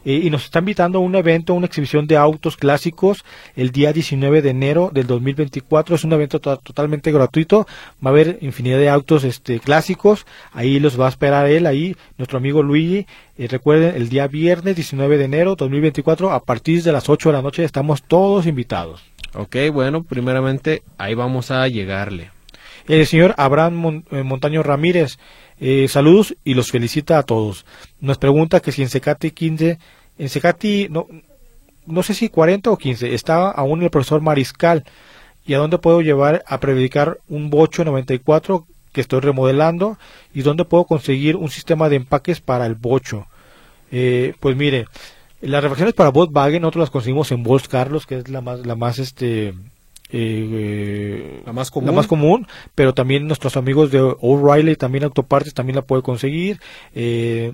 Eh, 0.08 0.22
y 0.24 0.30
nos 0.30 0.44
está 0.46 0.60
invitando 0.60 1.00
a 1.00 1.02
un 1.02 1.16
evento, 1.16 1.56
una 1.56 1.66
exhibición 1.66 2.06
de 2.06 2.16
autos 2.16 2.58
clásicos 2.58 3.26
el 3.56 3.72
día 3.72 3.92
19 3.92 4.44
de 4.44 4.52
enero 4.52 4.92
del 4.94 5.08
2024. 5.08 5.96
Es 5.96 6.04
un 6.04 6.14
evento 6.14 6.40
to- 6.40 6.58
totalmente 6.58 7.12
gratuito. 7.12 7.66
Va 8.06 8.10
a 8.12 8.14
haber 8.14 8.38
infinidad 8.42 8.78
de 8.78 8.88
autos 8.90 9.24
este, 9.24 9.60
clásicos. 9.60 10.28
Ahí 10.54 10.80
los 10.80 11.00
va 11.02 11.08
a 11.08 11.10
esperar 11.10 11.48
él, 11.48 11.66
ahí, 11.66 11.96
nuestro 12.20 12.38
amigo 12.38 12.62
Luigi. 12.62 13.08
Eh, 13.38 13.48
recuerden, 13.48 13.96
el 13.96 14.10
día 14.10 14.28
viernes 14.28 14.76
19 14.76 15.18
de 15.18 15.26
enero 15.26 15.56
2024, 15.56 16.32
a 16.32 16.40
partir 16.44 16.82
de 16.84 16.92
las 16.92 17.10
8 17.10 17.30
de 17.30 17.34
la 17.34 17.42
noche, 17.42 17.64
estamos 17.64 18.04
todos 18.04 18.46
invitados. 18.46 19.04
Ok, 19.34 19.58
bueno, 19.74 20.04
primeramente 20.04 20.84
ahí 20.98 21.14
vamos 21.16 21.52
a 21.52 21.68
llegarle. 21.68 22.32
El 22.88 23.06
señor 23.06 23.34
Abraham 23.38 23.74
Mon- 23.74 24.06
eh, 24.12 24.24
Montaño 24.24 24.64
Ramírez, 24.64 25.18
eh, 25.60 25.88
saludos 25.90 26.36
y 26.46 26.54
los 26.54 26.72
felicita 26.72 27.18
a 27.18 27.24
todos. 27.24 27.66
Nos 28.00 28.18
pregunta 28.18 28.62
que 28.62 28.72
si 28.72 28.82
en 28.84 28.90
Secati 28.90 29.32
15, 29.32 29.80
en 30.18 30.30
Secati, 30.30 30.88
no, 30.90 31.08
no 31.86 32.04
sé 32.04 32.14
si 32.14 32.30
40 32.30 32.70
o 32.72 32.78
15, 32.78 33.14
está 33.14 33.50
aún 33.52 33.84
el 33.84 33.90
profesor 33.90 34.22
Mariscal. 34.22 34.86
¿Y 35.48 35.54
a 35.54 35.60
dónde 35.60 35.78
puedo 35.78 36.02
llevar 36.02 36.44
a 36.48 36.60
predicar 36.60 37.20
un 37.28 37.50
bocho 37.50 37.84
94 37.84 38.66
que 38.96 39.02
estoy 39.02 39.20
remodelando? 39.20 40.00
¿Y 40.34 40.42
dónde 40.42 40.64
puedo 40.64 40.86
conseguir 40.86 41.36
un 41.36 41.50
sistema 41.50 41.90
de 41.90 41.98
empaques 41.98 42.40
para 42.40 42.66
el 42.66 42.76
bocho? 42.76 43.28
Eh, 43.92 44.34
pues 44.40 44.56
mire, 44.56 44.86
las 45.42 45.62
refacciones 45.62 45.94
para 45.94 46.10
Volkswagen 46.10 46.62
nosotros 46.62 46.84
las 46.84 46.90
conseguimos 46.90 47.32
en 47.34 47.44
Volks 47.44 47.68
Carlos, 47.68 48.06
que 48.06 48.18
es 48.20 48.30
la 48.30 48.40
más, 48.40 48.66
la 48.66 48.76
más 48.76 49.00
este, 49.00 49.54
eh, 50.12 51.42
la 51.46 51.52
más 51.52 51.70
común. 51.72 51.88
la 51.88 51.92
más 51.92 52.08
común, 52.08 52.48
pero 52.74 52.94
también 52.94 53.28
nuestros 53.28 53.58
amigos 53.58 53.92
de 53.92 54.00
O'Reilly, 54.02 54.78
también 54.78 55.04
Autopartes, 55.04 55.54
también 55.54 55.76
la 55.76 55.82
puede 55.82 56.02
conseguir. 56.02 56.62
Eh, 56.94 57.54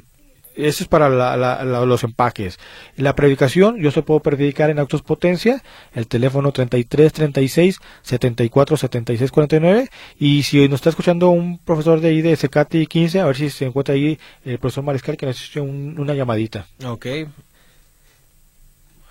eso 0.56 0.84
es 0.84 0.88
para 0.90 1.10
la- 1.10 1.36
la- 1.38 1.64
la- 1.64 1.86
los 1.86 2.04
empaques. 2.04 2.60
La 2.98 3.16
predicación, 3.16 3.78
yo 3.78 3.92
se 3.92 4.02
puedo 4.04 4.20
predicar 4.20 4.70
en 4.70 4.80
Autos 4.80 5.02
Potencia, 5.02 5.64
el 5.94 6.08
teléfono 6.08 6.52
33 6.52 7.12
36 7.14 7.78
74 8.02 8.78
76 8.78 9.32
49. 9.32 9.90
Y 10.20 10.44
si 10.44 10.68
nos 10.68 10.80
está 10.80 10.90
escuchando 10.90 11.30
un 11.30 11.58
profesor 11.58 12.00
de 12.02 12.10
ahí 12.10 12.22
de 12.22 12.36
Secati 12.36 12.88
15, 12.88 13.20
a 13.20 13.26
ver 13.26 13.36
si 13.36 13.50
se 13.50 13.66
encuentra 13.66 13.96
ahí 13.96 14.20
el 14.46 14.60
profesor 14.60 14.84
Mariscal 14.84 15.18
que 15.18 15.26
nos 15.26 15.42
hizo 15.44 15.64
un- 15.64 15.96
una 16.00 16.14
llamadita. 16.14 16.68
Ok. 16.86 17.06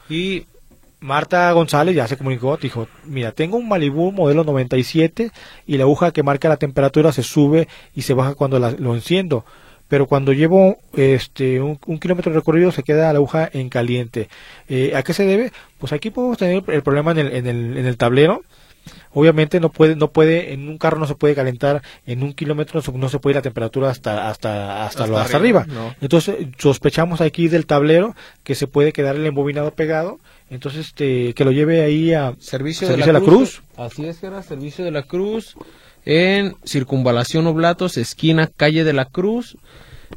Y 0.09 0.44
Marta 1.00 1.50
González 1.53 1.94
ya 1.94 2.07
se 2.07 2.16
comunicó, 2.16 2.57
dijo, 2.57 2.87
mira, 3.05 3.33
tengo 3.33 3.57
un 3.57 3.68
Malibu 3.68 4.12
modelo 4.12 4.44
97 4.44 5.31
y 5.66 5.76
la 5.79 5.85
aguja 5.85 6.11
que 6.12 6.22
marca 6.22 6.48
la 6.48 6.57
temperatura 6.59 7.12
se 7.12 7.22
sube 7.22 7.68
y 7.94 8.03
se 8.03 8.12
baja 8.14 8.35
cuando 8.35 8.59
la- 8.59 8.72
lo 8.72 8.94
enciendo, 8.94 9.44
pero 9.90 10.07
cuando 10.07 10.33
llevo 10.33 10.79
este 10.96 11.61
un, 11.61 11.79
un 11.85 11.98
kilómetro 11.98 12.33
recorrido 12.33 12.72
se 12.72 12.83
queda 12.83 13.12
la 13.12 13.18
aguja 13.18 13.50
en 13.53 13.68
caliente. 13.68 14.29
Eh, 14.68 14.92
¿A 14.96 15.03
qué 15.03 15.12
se 15.12 15.26
debe? 15.26 15.53
Pues 15.79 15.92
aquí 15.92 16.11
podemos 16.11 16.38
tener 16.38 16.62
el 16.68 16.83
problema 16.83 17.11
en 17.11 17.18
el, 17.18 17.33
en 17.35 17.46
el, 17.46 17.76
en 17.76 17.85
el 17.85 17.96
tablero. 17.98 18.42
Obviamente 19.12 19.61
no 19.61 19.70
puede, 19.70 19.94
no 19.96 20.09
puede, 20.12 20.53
en 20.55 20.68
un 20.68 20.79
carro 20.79 20.98
no 20.98 21.07
se 21.07 21.14
puede 21.16 21.35
calentar, 21.35 21.83
en 22.07 22.22
un 22.22 22.33
kilómetro 22.33 22.81
no 22.94 23.09
se 23.09 23.18
puede 23.18 23.33
ir 23.33 23.37
la 23.37 23.42
temperatura 23.42 23.90
hasta, 23.90 24.29
hasta, 24.31 24.87
hasta, 24.87 25.07
lo- 25.07 25.16
Hasta 25.18 25.24
hasta 25.26 25.37
arriba, 25.37 25.61
arriba. 25.62 25.74
no. 25.74 25.94
Entonces 26.00 26.37
sospechamos 26.59 27.20
aquí 27.20 27.48
del 27.48 27.66
tablero 27.66 28.14
que 28.44 28.55
se 28.55 28.68
puede 28.68 28.92
quedar 28.92 29.16
el 29.16 29.26
embobinado 29.26 29.72
pegado, 29.74 30.18
entonces 30.48 30.87
este, 30.87 31.35
que 31.35 31.44
lo 31.44 31.50
lleve 31.50 31.83
ahí 31.83 32.14
a 32.14 32.35
Servicio, 32.38 32.87
Servicio 32.87 32.88
de, 32.88 32.96
la 32.98 33.07
de 33.07 33.12
la 33.12 33.20
Cruz. 33.20 33.62
Así 33.76 34.07
es 34.07 34.18
que 34.18 34.26
era 34.29 34.42
Servicio 34.42 34.85
de 34.85 34.92
la 34.92 35.03
Cruz 35.03 35.57
en 36.05 36.55
Circunvalación 36.65 37.47
Oblatos, 37.47 37.97
esquina 37.97 38.49
Calle 38.57 38.85
de 38.85 38.93
la 38.93 39.05
Cruz. 39.07 39.57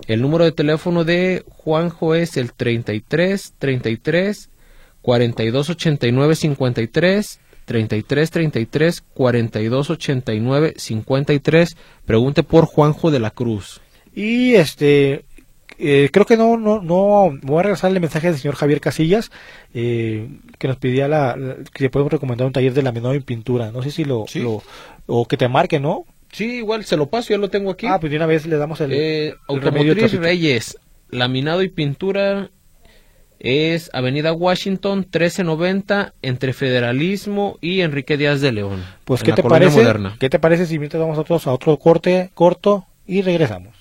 El 0.08 0.22
número 0.22 0.43
de 0.43 0.52
teléfono 0.52 1.04
de 1.04 1.43
Juanjo 1.50 2.15
es 2.15 2.38
el 2.38 2.54
33 2.54 3.54
33 3.60 4.50
42 5.02 5.69
89 5.69 6.36
53 6.36 7.39
33 7.65 8.32
33 8.32 9.02
42 9.13 9.89
89 9.89 10.74
53. 10.78 11.78
Pregunte 12.06 12.43
por 12.43 12.65
Juanjo 12.65 13.12
de 13.12 13.19
la 13.19 13.30
Cruz. 13.32 13.82
Y 14.15 14.54
este 14.56 15.26
eh, 15.80 16.10
creo 16.12 16.26
que 16.26 16.38
no, 16.38 16.58
no, 16.58 16.82
no 16.82 17.38
voy 17.41 17.60
a 17.60 17.63
regresar 17.63 17.91
el 17.91 18.00
mensaje 18.00 18.28
del 18.28 18.38
señor 18.39 18.56
Javier 18.56 18.80
Casillas 18.80 19.32
eh, 19.74 20.30
que 20.60 20.67
nos 20.67 20.78
pedía 20.78 21.08
la, 21.08 21.36
la- 21.36 21.56
que 21.74 21.84
le 21.84 21.89
podemos 21.89 22.12
recomendar 22.13 22.46
un 22.48 22.54
taller 22.54 22.74
de 22.74 22.84
laminado 22.84 23.13
en 23.13 23.24
pintura. 23.24 23.72
No 23.72 23.82
sé 23.82 23.89
si 23.91 24.06
lo, 24.06 24.26
Sí. 24.28 24.39
lo 24.39 24.62
o 25.06 25.28
que 25.28 25.38
te 25.38 25.48
marque, 25.48 25.80
¿no? 25.80 26.06
Sí, 26.32 26.56
igual 26.56 26.84
se 26.84 26.98
lo 26.98 27.08
paso, 27.10 27.30
ya 27.30 27.38
lo 27.38 27.50
tengo 27.50 27.72
aquí. 27.72 27.86
Ah, 27.88 28.00
pues 28.00 28.10
de 28.12 28.18
una 28.18 28.26
vez 28.26 28.46
le 28.46 28.58
damos 28.58 28.82
el, 28.82 28.92
Eh, 28.92 29.36
Automotriz. 29.48 30.13
Reyes, 30.13 30.78
laminado 31.10 31.62
y 31.62 31.70
pintura 31.70 32.50
es 33.39 33.89
Avenida 33.94 34.34
Washington 34.34 35.00
1390 35.00 36.13
entre 36.22 36.54
Federalismo 36.54 37.58
y 37.62 37.82
Enrique 37.82 38.18
Díaz 38.18 38.42
de 38.42 38.52
León. 38.54 38.84
Pues 39.04 39.22
qué 39.22 39.34
te 39.34 39.44
parece? 39.44 39.78
Moderna. 39.78 40.16
¿Qué 40.20 40.30
te 40.30 40.39
parece 40.39 40.66
si 40.66 40.80
mientras 40.80 41.02
vamos 41.02 41.18
nosotros 41.18 41.46
a 41.48 41.52
otro 41.52 41.78
corte 41.78 42.32
corto 42.34 42.86
y 43.06 43.22
regresamos? 43.22 43.76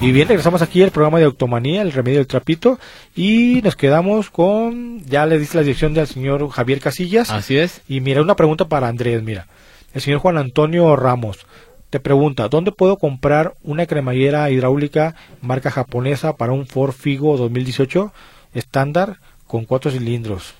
Y 0.00 0.12
bien, 0.12 0.28
regresamos 0.28 0.62
aquí 0.62 0.82
al 0.82 0.92
programa 0.92 1.18
de 1.18 1.24
Automanía, 1.24 1.82
el 1.82 1.90
remedio 1.90 2.18
del 2.18 2.28
trapito, 2.28 2.78
y 3.16 3.60
nos 3.64 3.74
quedamos 3.74 4.30
con, 4.30 5.04
ya 5.06 5.26
le 5.26 5.40
dice 5.40 5.56
la 5.56 5.62
dirección 5.62 5.92
del 5.92 6.06
señor 6.06 6.48
Javier 6.50 6.78
Casillas, 6.78 7.30
Así 7.30 7.58
es. 7.58 7.82
y 7.88 8.00
mira, 8.00 8.22
una 8.22 8.36
pregunta 8.36 8.68
para 8.68 8.86
Andrés, 8.86 9.22
mira. 9.24 9.48
El 9.94 10.00
señor 10.00 10.20
Juan 10.20 10.38
Antonio 10.38 10.94
Ramos 10.94 11.46
te 11.90 11.98
pregunta, 11.98 12.48
¿dónde 12.48 12.70
puedo 12.70 12.96
comprar 12.96 13.54
una 13.64 13.86
cremallera 13.86 14.50
hidráulica 14.50 15.16
marca 15.40 15.70
japonesa 15.70 16.36
para 16.36 16.52
un 16.52 16.66
Ford 16.66 16.92
Figo 16.92 17.36
2018 17.36 18.12
estándar 18.54 19.16
con 19.46 19.64
cuatro 19.64 19.90
cilindros? 19.90 20.54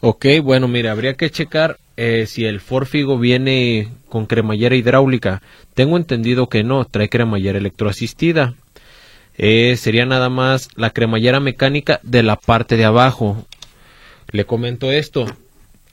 Ok, 0.00 0.26
bueno, 0.42 0.68
mire, 0.68 0.90
habría 0.90 1.14
que 1.14 1.30
checar 1.30 1.78
eh, 1.96 2.26
si 2.26 2.44
el 2.44 2.60
Ford 2.60 2.86
Figo 2.86 3.18
viene 3.18 3.88
con 4.08 4.26
cremallera 4.26 4.76
hidráulica. 4.76 5.42
Tengo 5.74 5.96
entendido 5.96 6.48
que 6.48 6.62
no, 6.62 6.84
trae 6.84 7.08
cremallera 7.08 7.58
electroasistida. 7.58 8.54
Eh, 9.38 9.76
sería 9.76 10.06
nada 10.06 10.28
más 10.28 10.68
la 10.76 10.90
cremallera 10.90 11.40
mecánica 11.40 12.00
de 12.02 12.22
la 12.22 12.36
parte 12.36 12.76
de 12.76 12.84
abajo. 12.84 13.46
Le 14.30 14.44
comento 14.44 14.90
esto. 14.92 15.26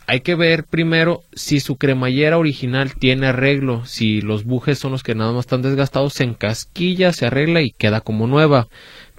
Hay 0.05 0.19
que 0.21 0.35
ver 0.35 0.65
primero 0.65 1.23
si 1.33 1.61
su 1.61 1.77
cremallera 1.77 2.37
original 2.37 2.95
tiene 2.95 3.27
arreglo. 3.27 3.85
Si 3.85 4.21
los 4.21 4.43
bujes 4.43 4.79
son 4.79 4.91
los 4.91 5.03
que 5.03 5.15
nada 5.15 5.31
más 5.31 5.41
están 5.41 5.61
desgastados, 5.61 6.13
se 6.13 6.25
encasquilla, 6.25 7.13
se 7.13 7.27
arregla 7.27 7.61
y 7.61 7.71
queda 7.71 8.01
como 8.01 8.27
nueva. 8.27 8.67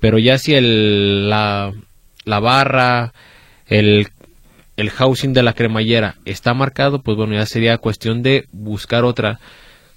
Pero 0.01 0.19
ya 0.19 0.37
si 0.37 0.55
el, 0.55 1.31
la, 1.31 1.73
la 2.25 2.41
barra, 2.41 3.15
el 3.67 4.09
el 4.77 4.91
housing 4.91 5.33
de 5.33 5.43
la 5.43 5.53
cremallera 5.53 6.17
está 6.25 6.55
marcado, 6.55 7.01
pues 7.01 7.17
bueno, 7.17 7.35
ya 7.35 7.47
sería 7.47 7.79
cuestión 7.79 8.23
de 8.23 8.47
buscar 8.53 9.05
otra 9.05 9.41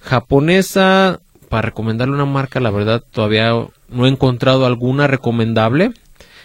japonesa 0.01 1.19
para 1.49 1.63
recomendarle 1.69 2.13
una 2.13 2.25
marca, 2.25 2.59
la 2.59 2.71
verdad 2.71 3.03
todavía 3.11 3.51
no 3.89 4.05
he 4.05 4.09
encontrado 4.09 4.65
alguna 4.65 5.07
recomendable. 5.07 5.91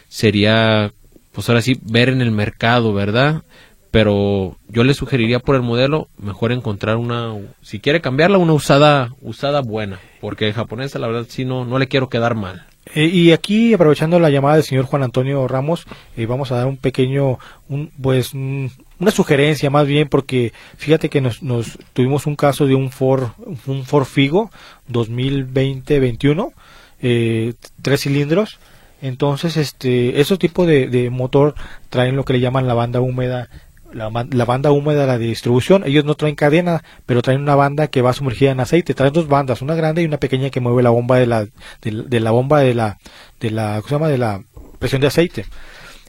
Sería 0.08 0.92
pues 1.32 1.48
ahora 1.48 1.62
sí 1.62 1.78
ver 1.82 2.08
en 2.08 2.20
el 2.20 2.30
mercado, 2.30 2.92
¿verdad? 2.92 3.42
Pero 3.90 4.56
yo 4.68 4.84
le 4.84 4.94
sugeriría 4.94 5.38
por 5.38 5.56
el 5.56 5.62
modelo 5.62 6.08
mejor 6.18 6.52
encontrar 6.52 6.96
una 6.96 7.34
si 7.62 7.80
quiere 7.80 8.00
cambiarla 8.00 8.38
una 8.38 8.52
usada 8.52 9.10
usada 9.20 9.60
buena, 9.60 9.98
porque 10.20 10.52
japonesa 10.52 10.98
la 10.98 11.08
verdad 11.08 11.26
sí 11.28 11.44
no 11.44 11.64
no 11.64 11.78
le 11.78 11.88
quiero 11.88 12.08
quedar 12.08 12.34
mal. 12.34 12.66
Eh, 12.94 13.06
y 13.06 13.32
aquí, 13.32 13.74
aprovechando 13.74 14.18
la 14.18 14.30
llamada 14.30 14.56
del 14.56 14.64
señor 14.64 14.86
Juan 14.86 15.02
Antonio 15.02 15.46
Ramos, 15.46 15.86
eh, 16.16 16.26
vamos 16.26 16.50
a 16.50 16.56
dar 16.56 16.66
un 16.66 16.76
pequeño, 16.76 17.38
un, 17.68 17.90
pues, 18.00 18.34
mm, 18.34 18.66
una 18.98 19.10
sugerencia 19.10 19.70
más 19.70 19.86
bien, 19.86 20.08
porque 20.08 20.52
fíjate 20.76 21.08
que 21.08 21.20
nos, 21.20 21.42
nos 21.42 21.78
tuvimos 21.92 22.26
un 22.26 22.36
caso 22.36 22.66
de 22.66 22.74
un 22.74 22.90
Ford, 22.90 23.30
un 23.66 23.84
Ford 23.84 24.04
Figo 24.04 24.50
2020-21, 24.88 26.52
eh, 27.00 27.54
tres 27.82 28.02
cilindros. 28.02 28.58
Entonces, 29.00 29.56
este, 29.56 30.20
esos 30.20 30.38
tipos 30.38 30.66
de, 30.66 30.86
de 30.88 31.10
motor 31.10 31.54
traen 31.90 32.16
lo 32.16 32.24
que 32.24 32.34
le 32.34 32.40
llaman 32.40 32.68
la 32.68 32.74
banda 32.74 33.00
húmeda 33.00 33.48
la, 33.92 34.26
la 34.30 34.44
banda 34.44 34.70
húmeda 34.72 35.02
de 35.02 35.06
la 35.06 35.18
distribución. 35.18 35.84
Ellos 35.86 36.04
no 36.04 36.14
traen 36.14 36.34
cadena, 36.34 36.82
pero 37.06 37.22
traen 37.22 37.40
una 37.42 37.54
banda 37.54 37.88
que 37.88 38.02
va 38.02 38.12
sumergida 38.12 38.50
en 38.50 38.60
aceite. 38.60 38.94
Traen 38.94 39.12
dos 39.12 39.28
bandas, 39.28 39.62
una 39.62 39.74
grande 39.74 40.02
y 40.02 40.06
una 40.06 40.18
pequeña 40.18 40.50
que 40.50 40.60
mueve 40.60 40.82
la 40.82 40.90
bomba 40.90 41.18
de 41.18 41.26
la, 41.26 41.44
de, 41.82 42.04
de 42.06 42.20
la 42.20 42.30
bomba 42.30 42.60
de 42.60 42.74
la, 42.74 42.98
de 43.40 43.50
la, 43.50 43.76
¿cómo 43.76 43.88
se 43.88 43.94
llama? 43.94 44.08
De 44.08 44.18
la 44.18 44.42
presión 44.78 45.00
de 45.00 45.06
aceite. 45.08 45.46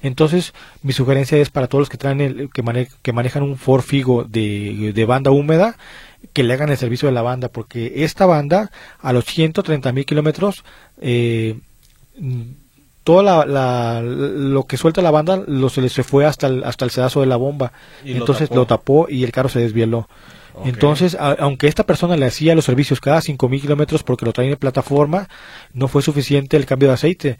Entonces, 0.01 0.53
mi 0.81 0.91
sugerencia 0.91 1.37
es 1.37 1.49
para 1.49 1.67
todos 1.67 1.83
los 1.83 1.89
que 1.89 1.97
traen 1.97 2.19
el, 2.19 2.49
que, 2.49 2.61
mane- 2.63 2.89
que 3.01 3.13
manejan 3.13 3.43
un 3.43 3.57
Ford 3.57 3.81
Figo 3.83 4.25
de, 4.25 4.91
de 4.93 5.05
banda 5.05 5.31
húmeda, 5.31 5.77
que 6.33 6.43
le 6.43 6.53
hagan 6.53 6.69
el 6.69 6.77
servicio 6.77 7.07
de 7.07 7.13
la 7.13 7.21
banda, 7.21 7.47
porque 7.49 7.93
esta 8.03 8.25
banda, 8.25 8.69
a 8.99 9.13
los 9.13 9.25
130 9.25 9.91
mil 9.93 10.05
kilómetros, 10.05 10.63
eh, 11.01 11.57
toda 13.03 13.23
la, 13.23 13.45
la- 13.45 14.01
lo 14.01 14.63
que 14.63 14.77
suelta 14.77 15.01
la 15.01 15.11
banda 15.11 15.43
lo 15.45 15.69
se 15.69 15.81
le 15.81 15.89
se 15.89 16.03
fue 16.03 16.25
hasta 16.25 16.47
el, 16.47 16.63
hasta 16.63 16.85
el 16.85 16.91
sedazo 16.91 17.19
de 17.21 17.27
la 17.27 17.35
bomba. 17.35 17.71
Y 18.03 18.13
lo 18.13 18.19
entonces 18.19 18.49
tapó. 18.49 18.59
lo 18.59 18.65
tapó 18.65 19.07
y 19.09 19.23
el 19.23 19.31
carro 19.31 19.49
se 19.49 19.59
desvieló. 19.59 20.07
Entonces 20.65 21.15
a- 21.15 21.31
aunque 21.39 21.67
esta 21.67 21.83
persona 21.85 22.15
le 22.15 22.25
hacía 22.27 22.53
los 22.55 22.65
servicios 22.65 22.99
cada 23.01 23.21
5000 23.21 23.59
kilómetros 23.61 24.03
porque 24.03 24.25
lo 24.25 24.33
traen 24.33 24.51
en 24.51 24.57
plataforma 24.57 25.27
no 25.73 25.87
fue 25.87 26.01
suficiente 26.03 26.57
el 26.57 26.65
cambio 26.67 26.89
de 26.89 26.93
aceite 26.93 27.37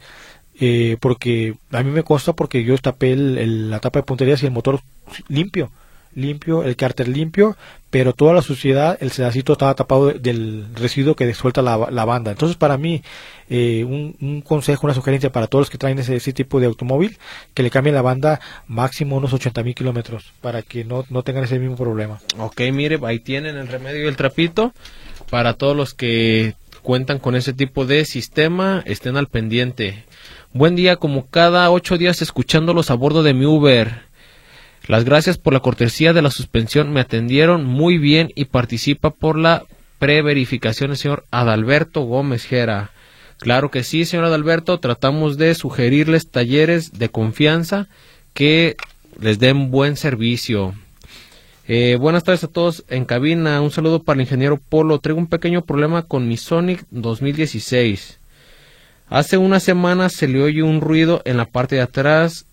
eh, 0.60 0.96
porque 1.00 1.54
a 1.72 1.82
mí 1.84 1.90
me 1.92 2.02
consta 2.02 2.32
porque 2.32 2.64
yo 2.64 2.76
tapé 2.78 3.12
el- 3.12 3.38
el- 3.38 3.70
la 3.70 3.78
tapa 3.78 4.00
de 4.00 4.02
punterías 4.04 4.42
y 4.42 4.46
el 4.46 4.52
motor 4.52 4.80
limpio 5.28 5.70
limpio, 6.14 6.62
el 6.62 6.76
cárter 6.76 7.08
limpio, 7.08 7.56
pero 7.90 8.12
toda 8.12 8.32
la 8.34 8.42
suciedad, 8.42 8.96
el 9.00 9.10
sedacito 9.12 9.52
estaba 9.52 9.74
tapado 9.74 10.06
de- 10.08 10.18
del 10.18 10.66
residuo 10.74 11.14
que 11.14 11.32
suelta 11.34 11.62
la, 11.62 11.88
la 11.90 12.04
banda. 12.04 12.30
Entonces, 12.32 12.56
para 12.56 12.76
mí, 12.76 13.02
eh, 13.48 13.84
un, 13.84 14.40
consejo, 14.42 14.86
una 14.86 14.94
sugerencia 14.94 15.30
para 15.30 15.46
todos 15.46 15.62
los 15.62 15.70
que 15.70 15.78
traen 15.78 15.98
ese, 15.98 16.16
ese 16.16 16.32
tipo 16.32 16.60
de 16.60 16.66
automóvil, 16.66 17.18
que 17.54 17.62
le 17.62 17.70
cambien 17.70 17.94
la 17.94 18.02
banda 18.02 18.40
máximo 18.66 19.16
unos 19.16 19.32
80 19.32 19.62
mil 19.62 19.74
kilómetros, 19.74 20.32
para 20.40 20.62
que 20.62 20.84
no, 20.84 21.04
no 21.10 21.22
tengan 21.22 21.44
ese 21.44 21.58
mismo 21.58 21.76
problema. 21.76 22.20
Ok, 22.38 22.60
mire, 22.72 22.98
ahí 23.04 23.20
tienen 23.20 23.56
el 23.56 23.68
remedio 23.68 24.04
y 24.04 24.08
el 24.08 24.16
trapito. 24.16 24.72
Para 25.30 25.54
todos 25.54 25.76
los 25.76 25.94
que 25.94 26.54
cuentan 26.82 27.18
con 27.18 27.34
ese 27.34 27.52
tipo 27.54 27.86
de 27.86 28.04
sistema, 28.04 28.82
estén 28.86 29.16
al 29.16 29.26
pendiente. 29.28 30.04
Buen 30.52 30.76
día, 30.76 30.96
como 30.96 31.26
cada 31.26 31.70
ocho 31.70 31.96
días 31.98 32.22
escuchándolos 32.22 32.90
a 32.90 32.94
bordo 32.94 33.22
de 33.22 33.34
mi 33.34 33.46
Uber. 33.46 34.02
Las 34.86 35.04
gracias 35.04 35.38
por 35.38 35.54
la 35.54 35.60
cortesía 35.60 36.12
de 36.12 36.20
la 36.20 36.30
suspensión. 36.30 36.92
Me 36.92 37.00
atendieron 37.00 37.64
muy 37.64 37.96
bien 37.96 38.30
y 38.34 38.44
participa 38.46 39.10
por 39.10 39.38
la 39.38 39.64
preverificación 39.98 40.90
el 40.90 40.98
señor 40.98 41.24
Adalberto 41.30 42.02
Gómez 42.02 42.44
Gera. 42.44 42.90
Claro 43.38 43.70
que 43.70 43.82
sí, 43.82 44.04
señor 44.04 44.26
Adalberto. 44.26 44.78
Tratamos 44.80 45.38
de 45.38 45.54
sugerirles 45.54 46.30
talleres 46.30 46.92
de 46.92 47.08
confianza 47.08 47.88
que 48.34 48.76
les 49.18 49.38
den 49.38 49.70
buen 49.70 49.96
servicio. 49.96 50.74
Eh, 51.66 51.96
buenas 51.98 52.24
tardes 52.24 52.44
a 52.44 52.48
todos 52.48 52.84
en 52.88 53.06
cabina. 53.06 53.62
Un 53.62 53.70
saludo 53.70 54.02
para 54.02 54.16
el 54.16 54.22
ingeniero 54.22 54.58
Polo. 54.58 54.98
Traigo 54.98 55.18
un 55.18 55.28
pequeño 55.28 55.62
problema 55.62 56.02
con 56.02 56.28
mi 56.28 56.36
Sonic 56.36 56.84
2016. 56.90 58.18
Hace 59.08 59.38
una 59.38 59.60
semana 59.60 60.10
se 60.10 60.28
le 60.28 60.42
oye 60.42 60.62
un 60.62 60.82
ruido 60.82 61.22
en 61.24 61.38
la 61.38 61.46
parte 61.46 61.76
de 61.76 61.82
atrás 61.82 62.44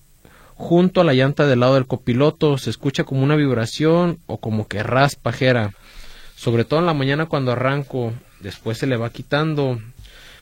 junto 0.61 1.01
a 1.01 1.03
la 1.03 1.13
llanta 1.15 1.47
del 1.47 1.59
lado 1.61 1.73
del 1.73 1.87
copiloto. 1.87 2.57
Se 2.57 2.69
escucha 2.69 3.03
como 3.03 3.23
una 3.23 3.35
vibración 3.35 4.19
o 4.27 4.37
como 4.37 4.67
que 4.67 4.83
raspajera. 4.83 5.73
Sobre 6.35 6.65
todo 6.65 6.79
en 6.79 6.85
la 6.85 6.93
mañana 6.93 7.25
cuando 7.25 7.51
arranco. 7.51 8.13
Después 8.39 8.77
se 8.77 8.87
le 8.87 8.95
va 8.95 9.09
quitando. 9.09 9.79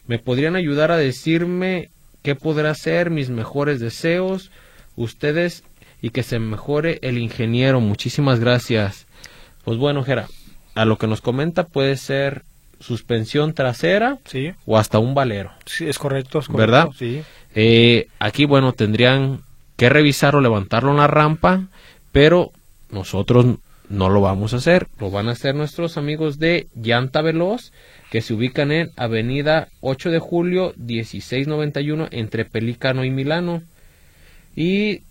¿Me 0.07 0.19
podrían 0.19 0.55
ayudar 0.55 0.91
a 0.91 0.97
decirme 0.97 1.89
qué 2.21 2.35
podrá 2.35 2.75
ser? 2.75 3.09
Mis 3.09 3.29
mejores 3.29 3.79
deseos. 3.79 4.51
Ustedes 4.95 5.63
y 6.01 6.09
que 6.11 6.23
se 6.23 6.39
mejore 6.39 6.99
el 7.01 7.17
ingeniero. 7.17 7.79
Muchísimas 7.79 8.39
gracias. 8.39 9.07
Pues 9.63 9.77
bueno, 9.77 10.03
Jera, 10.03 10.27
a 10.75 10.83
lo 10.85 10.97
que 10.97 11.07
nos 11.07 11.21
comenta 11.21 11.63
puede 11.65 11.95
ser 11.97 12.43
suspensión 12.81 13.53
trasera 13.53 14.19
Sí, 14.25 14.51
o 14.65 14.77
hasta 14.77 14.99
un 14.99 15.13
valero. 15.13 15.51
sí, 15.65 15.87
es 15.87 15.97
correcto. 15.97 16.39
Es 16.39 16.47
correcto, 16.47 16.57
¿Verdad? 16.57 16.87
Sí. 16.97 17.21
Eh, 17.55 18.07
aquí, 18.19 18.45
bueno, 18.45 18.71
tendrían 18.73 19.41
que 19.79 19.87
revisar 19.87 20.35
o 20.35 20.41
levantarlo 20.41 20.91
en 20.91 20.97
la 20.97 21.07
rampa, 21.07 21.69
pero 22.11 22.51
nosotros 22.91 23.45
no 23.87 24.09
lo 24.09 24.19
vamos 24.19 24.53
a 24.53 24.57
hacer. 24.57 24.87
Lo 24.99 25.09
van 25.09 25.29
a 25.29 25.31
hacer 25.31 25.55
nuestros 25.55 25.95
amigos 25.95 26.37
de 26.37 26.67
Llanta 26.75 27.21
Veloz, 27.21 27.71
que 28.11 28.19
se 28.21 28.33
ubican 28.33 28.73
en 28.73 28.91
Avenida 28.97 29.69
8 29.79 30.11
de 30.11 30.19
Julio 30.19 30.73
1691 30.75 32.09
entre 32.11 32.43
Pelícano 32.43 33.05
y 33.05 33.09
Milano. 33.09 33.61
Y 34.53 35.03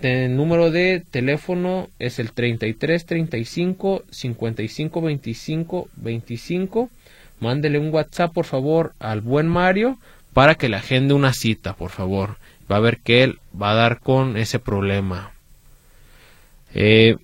el 0.00 0.34
número 0.34 0.72
de 0.72 1.04
teléfono 1.08 1.88
es 2.00 2.18
el 2.18 2.32
33 2.32 3.06
35 3.06 4.02
55 4.10 5.00
25 5.00 5.88
25. 5.94 6.90
Mándele 7.38 7.78
un 7.78 7.94
WhatsApp, 7.94 8.32
por 8.32 8.46
favor, 8.46 8.94
al 8.98 9.20
buen 9.20 9.46
Mario 9.46 9.96
para 10.32 10.56
que 10.56 10.68
le 10.68 10.74
agende 10.76 11.14
una 11.14 11.32
cita, 11.32 11.74
por 11.74 11.90
favor. 11.90 12.38
Va 12.70 12.76
a 12.76 12.80
ver 12.80 12.98
que 12.98 13.22
él 13.22 13.38
va 13.60 13.72
a 13.72 13.74
dar 13.74 14.00
con 14.00 14.36
ese 14.36 14.58
problema. 14.58 15.32
Eh, 16.74 17.16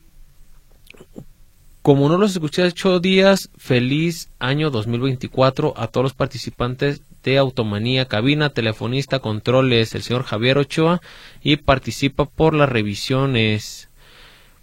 como 1.83 2.09
no 2.09 2.19
los 2.19 2.33
escuché 2.33 2.63
hace 2.63 2.73
ocho 2.73 3.01
días, 3.01 3.51
feliz 3.57 4.29
año 4.39 4.71
2024 4.71 5.73
a 5.77 5.87
todos 5.87 6.05
los 6.05 6.15
participantes 6.15 7.01
de 7.23 7.39
Automanía, 7.39 8.07
cabina, 8.07 8.51
telefonista, 8.51 9.21
controles, 9.21 9.95
el 9.95 10.03
señor 10.03 10.25
Javier 10.25 10.59
Ochoa 10.59 11.01
y 11.43 11.57
participa 11.57 12.27
por 12.27 12.55
las 12.55 12.69
revisiones. 12.69 13.89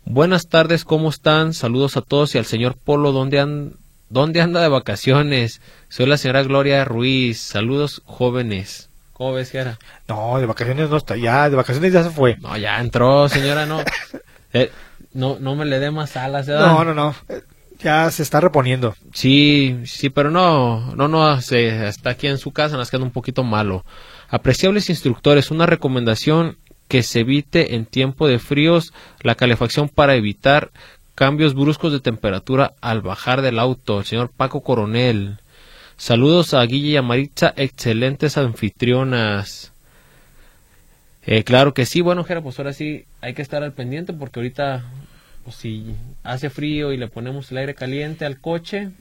Buenas 0.06 0.50
tardes, 0.50 0.86
¿cómo 0.86 1.10
están? 1.10 1.54
Saludos 1.56 1.98
a 1.98 2.02
todos 2.02 2.36
y 2.36 2.38
al 2.38 2.46
señor 2.46 2.76
Polo, 2.78 3.12
¿dónde, 3.12 3.72
dónde 4.10 4.42
anda 4.42 4.62
de 4.62 4.68
vacaciones? 4.68 5.62
Soy 5.90 6.06
la 6.06 6.18
señora 6.18 6.44
Gloria 6.44 6.86
Ruiz, 6.86 7.40
saludos 7.40 8.04
jóvenes. 8.06 8.92
¿Cómo 9.16 9.32
ves, 9.32 9.50
Gera? 9.50 9.80
No, 10.10 10.38
de 10.40 10.46
vacaciones 10.46 10.90
no 10.90 10.98
está. 10.98 11.16
Ya, 11.16 11.50
de 11.50 11.56
vacaciones 11.56 11.94
ya 11.94 12.04
se 12.04 12.10
fue. 12.10 12.36
No, 12.42 12.58
ya 12.58 12.82
entró, 12.82 13.30
señora, 13.30 13.66
no. 13.66 13.80
Eh, 14.58 14.72
no, 15.14 15.38
no 15.38 15.54
me 15.54 15.66
le 15.66 15.80
dé 15.80 15.92
más 15.92 16.16
alas, 16.16 16.48
¿verdad? 16.48 16.68
No, 16.68 16.86
no, 16.86 16.94
no. 16.94 17.14
Eh, 17.28 17.42
Ya 17.84 18.10
se 18.10 18.24
está 18.24 18.40
reponiendo. 18.40 18.96
Sí, 19.14 19.82
sí, 19.86 20.10
pero 20.10 20.32
no, 20.32 20.96
no, 20.96 21.10
no, 21.10 21.42
se, 21.42 21.90
está 21.90 22.12
aquí 22.12 22.28
en 22.28 22.38
su 22.38 22.54
casa, 22.54 22.78
nos 22.78 22.90
queda 22.90 23.04
un 23.04 23.12
poquito 23.12 23.44
malo. 23.44 23.84
Apreciables 24.30 24.90
instructores, 24.90 25.52
una 25.52 25.66
recomendación 25.66 26.58
que 26.88 27.04
se 27.04 27.22
evite 27.22 27.76
en 27.76 27.86
tiempo 27.86 28.30
de 28.30 28.40
fríos 28.40 28.94
la 29.22 29.36
calefacción 29.36 29.90
para 29.90 30.16
evitar 30.16 30.72
cambios 31.14 31.54
bruscos 31.54 31.92
de 31.92 32.00
temperatura 32.00 32.72
al 32.80 33.02
bajar 33.02 33.42
del 33.42 33.60
auto. 33.60 34.00
El 34.00 34.06
señor 34.06 34.32
Paco 34.36 34.62
Coronel. 34.62 35.40
Saludos 35.98 36.54
a 36.54 36.62
Guille 36.64 36.90
y 36.90 36.98
a 36.98 37.02
Maritza, 37.02 37.54
excelentes 37.56 38.38
anfitrionas. 38.38 39.72
Eh, 41.26 41.44
claro 41.44 41.74
que 41.74 41.86
sí, 41.86 42.02
bueno, 42.02 42.24
Jera, 42.24 42.42
pues 42.42 42.60
ahora 42.60 42.74
sí 42.74 43.06
hay 43.22 43.34
que 43.34 43.42
estar 43.42 43.64
al 43.64 43.74
pendiente 43.74 44.14
porque 44.14 44.40
ahorita, 44.40 44.84
pues 45.44 45.56
si 45.56 45.96
hace 46.24 46.50
frío 46.50 46.92
y 46.92 46.98
le 46.98 47.08
ponemos 47.08 47.52
el 47.52 47.58
aire 47.58 47.76
caliente 47.76 48.26
al 48.26 48.40
coche 48.40 48.92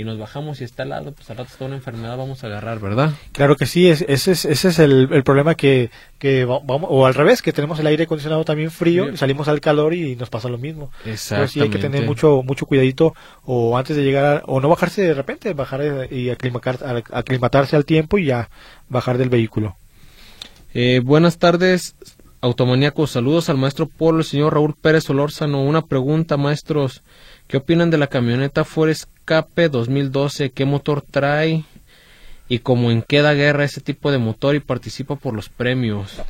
y 0.00 0.04
nos 0.04 0.18
bajamos 0.18 0.60
y 0.60 0.64
está 0.64 0.82
helado, 0.84 1.12
pues 1.12 1.28
al 1.30 1.36
rato 1.36 1.50
está 1.52 1.64
una 1.66 1.76
enfermedad 1.76 2.16
vamos 2.16 2.42
a 2.42 2.46
agarrar, 2.46 2.78
¿verdad? 2.80 3.12
Claro 3.32 3.56
que 3.56 3.66
sí, 3.66 3.88
es- 3.88 4.04
ese 4.08 4.32
es, 4.32 4.44
ese 4.44 4.68
es 4.68 4.78
el, 4.78 5.08
el 5.12 5.22
problema 5.22 5.54
que, 5.54 5.90
que 6.18 6.44
va- 6.44 6.60
vamos, 6.64 6.88
o 6.92 7.06
al 7.06 7.14
revés, 7.14 7.42
que 7.42 7.52
tenemos 7.52 7.78
el 7.78 7.86
aire 7.86 8.04
acondicionado 8.04 8.44
también 8.44 8.70
frío, 8.70 9.02
Bien. 9.04 9.14
y 9.14 9.18
salimos 9.18 9.48
al 9.48 9.60
calor 9.60 9.94
y 9.94 10.16
nos 10.16 10.30
pasa 10.30 10.48
lo 10.48 10.58
mismo. 10.58 10.90
Exactamente. 11.04 11.34
Entonces 11.34 11.50
sí 11.52 11.60
hay 11.60 11.70
que 11.70 11.78
tener 11.78 12.06
mucho 12.06 12.42
mucho 12.42 12.66
cuidadito 12.66 13.14
o 13.44 13.76
antes 13.78 13.96
de 13.96 14.02
llegar 14.04 14.24
a- 14.38 14.42
o 14.46 14.60
no 14.60 14.68
bajarse 14.68 15.02
de 15.02 15.14
repente, 15.14 15.52
bajar 15.54 15.80
eh, 15.82 16.08
y 16.10 16.28
aclimatar- 16.30 17.04
aclimatarse 17.12 17.76
al 17.76 17.84
tiempo 17.84 18.18
y 18.18 18.24
ya 18.26 18.48
bajar 18.88 19.18
del 19.18 19.28
vehículo. 19.28 19.76
Eh, 20.74 21.00
buenas 21.04 21.38
tardes, 21.38 21.94
automaníacos. 22.40 23.10
Saludos 23.10 23.48
al 23.50 23.56
maestro 23.58 23.86
Polo, 23.86 24.18
el 24.18 24.24
señor 24.24 24.54
Raúl 24.54 24.74
Pérez 24.80 25.04
Solórzano. 25.04 25.62
Una 25.62 25.82
pregunta, 25.82 26.36
maestros. 26.36 27.02
¿Qué 27.50 27.56
opinan 27.56 27.90
de 27.90 27.98
la 27.98 28.06
camioneta 28.06 28.64
Ford 28.64 28.90
Escape 28.90 29.68
2012? 29.68 30.50
¿Qué 30.50 30.64
motor 30.64 31.02
trae? 31.02 31.64
¿Y 32.48 32.60
cómo 32.60 32.92
en 32.92 33.02
qué 33.02 33.22
da 33.22 33.34
guerra 33.34 33.64
ese 33.64 33.80
tipo 33.80 34.12
de 34.12 34.18
motor 34.18 34.54
y 34.54 34.60
participa 34.60 35.16
por 35.16 35.34
los 35.34 35.48
premios? 35.48 36.22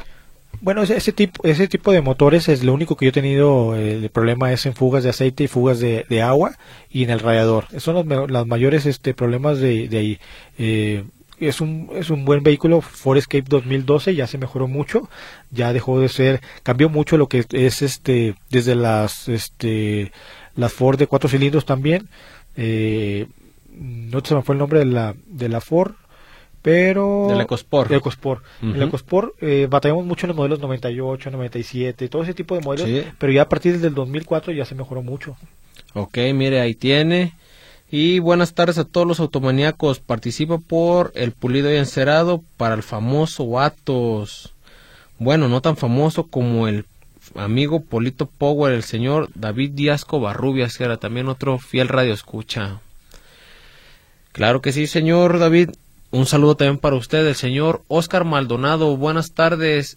Bueno, 0.62 0.82
ese, 0.82 1.12
tipo 1.12 1.46
ese 1.46 1.68
tipo 1.68 1.92
de 1.92 2.00
motores 2.00 2.48
es 2.48 2.64
lo 2.64 2.72
único 2.72 2.96
que 2.96 3.04
yo 3.04 3.10
he 3.10 3.12
tenido 3.12 3.76
eh, 3.76 3.96
el 3.96 4.08
problema 4.08 4.50
es 4.50 4.64
en 4.64 4.74
fugas 4.74 5.04
de 5.04 5.10
aceite 5.10 5.44
y 5.44 5.48
fugas 5.48 5.78
de, 5.78 6.22
agua 6.22 6.56
y 6.90 7.04
en 7.04 7.10
el 7.10 7.20
radiador. 7.20 7.66
Esos 7.68 7.94
son 7.94 8.08
los 8.08 8.46
mayores 8.46 8.86
este 8.86 9.12
problemas 9.12 9.58
de, 9.58 9.88
de 9.88 9.98
ahí. 9.98 10.18
Eh, 10.56 11.04
es 11.38 11.60
un 11.60 11.90
es 11.94 12.10
un 12.10 12.24
buen 12.24 12.42
vehículo 12.42 12.80
Ford 12.80 13.16
Escape 13.16 13.44
2012 13.48 14.14
ya 14.14 14.26
se 14.26 14.36
mejoró 14.36 14.68
mucho 14.68 15.08
ya 15.50 15.72
dejó 15.72 15.98
de 15.98 16.10
ser 16.10 16.40
cambió 16.62 16.90
mucho 16.90 17.16
lo 17.16 17.28
que 17.28 17.46
es 17.50 17.82
este 17.82 18.34
desde 18.50 18.74
las 18.74 19.26
este 19.28 20.12
las 20.60 20.72
Ford 20.72 20.98
de 20.98 21.06
cuatro 21.06 21.28
cilindros 21.28 21.64
también 21.64 22.08
eh, 22.56 23.26
no 23.72 24.20
se 24.24 24.34
me 24.34 24.42
fue 24.42 24.54
el 24.54 24.58
nombre 24.58 24.80
de 24.80 24.84
la 24.86 25.14
de 25.26 25.48
la 25.48 25.60
Ford 25.60 25.92
pero 26.62 27.28
Del 27.30 27.40
EcoSport. 27.40 27.90
El 27.90 27.96
EcoSport. 27.98 28.44
El 28.62 28.70
Ujú. 28.72 28.82
EcoSport 28.82 29.30
eh, 29.42 29.66
batallamos 29.70 30.04
mucho 30.04 30.26
en 30.26 30.28
los 30.28 30.36
modelos 30.36 30.60
98, 30.60 31.30
97, 31.30 32.08
todo 32.10 32.22
ese 32.22 32.34
tipo 32.34 32.54
de 32.54 32.60
modelos, 32.60 32.86
Sí. 32.86 33.02
pero 33.18 33.32
ya 33.32 33.42
a 33.42 33.48
partir 33.48 33.80
del 33.80 33.94
2004 33.94 34.52
ya 34.52 34.66
se 34.66 34.74
mejoró 34.74 35.02
mucho. 35.02 35.36
Ok, 35.94 36.18
mire, 36.34 36.60
ahí 36.60 36.74
tiene. 36.74 37.32
Y 37.90 38.18
buenas 38.18 38.52
tardes 38.54 38.76
a 38.76 38.84
todos 38.84 39.06
los 39.06 39.20
automaníacos. 39.20 40.00
Participa 40.00 40.58
por 40.58 41.12
el 41.14 41.32
pulido 41.32 41.72
y 41.72 41.76
encerado 41.78 42.44
para 42.58 42.74
el 42.74 42.82
famoso 42.82 43.58
Atos. 43.58 44.52
Bueno, 45.18 45.48
no 45.48 45.62
tan 45.62 45.76
famoso 45.78 46.26
como 46.28 46.68
el 46.68 46.84
amigo 47.34 47.80
Polito 47.80 48.26
Power, 48.26 48.72
el 48.72 48.82
señor 48.82 49.28
David 49.34 49.72
Díaz 49.72 50.04
Covarrubias, 50.04 50.76
que 50.76 50.84
era 50.84 50.96
también 50.96 51.28
otro 51.28 51.58
fiel 51.58 51.88
radio 51.88 52.12
escucha. 52.12 52.80
Claro 54.32 54.60
que 54.60 54.72
sí, 54.72 54.86
señor 54.86 55.38
David. 55.38 55.70
Un 56.12 56.26
saludo 56.26 56.56
también 56.56 56.78
para 56.78 56.96
usted, 56.96 57.26
el 57.26 57.36
señor 57.36 57.82
Oscar 57.88 58.24
Maldonado. 58.24 58.96
Buenas 58.96 59.32
tardes. 59.32 59.96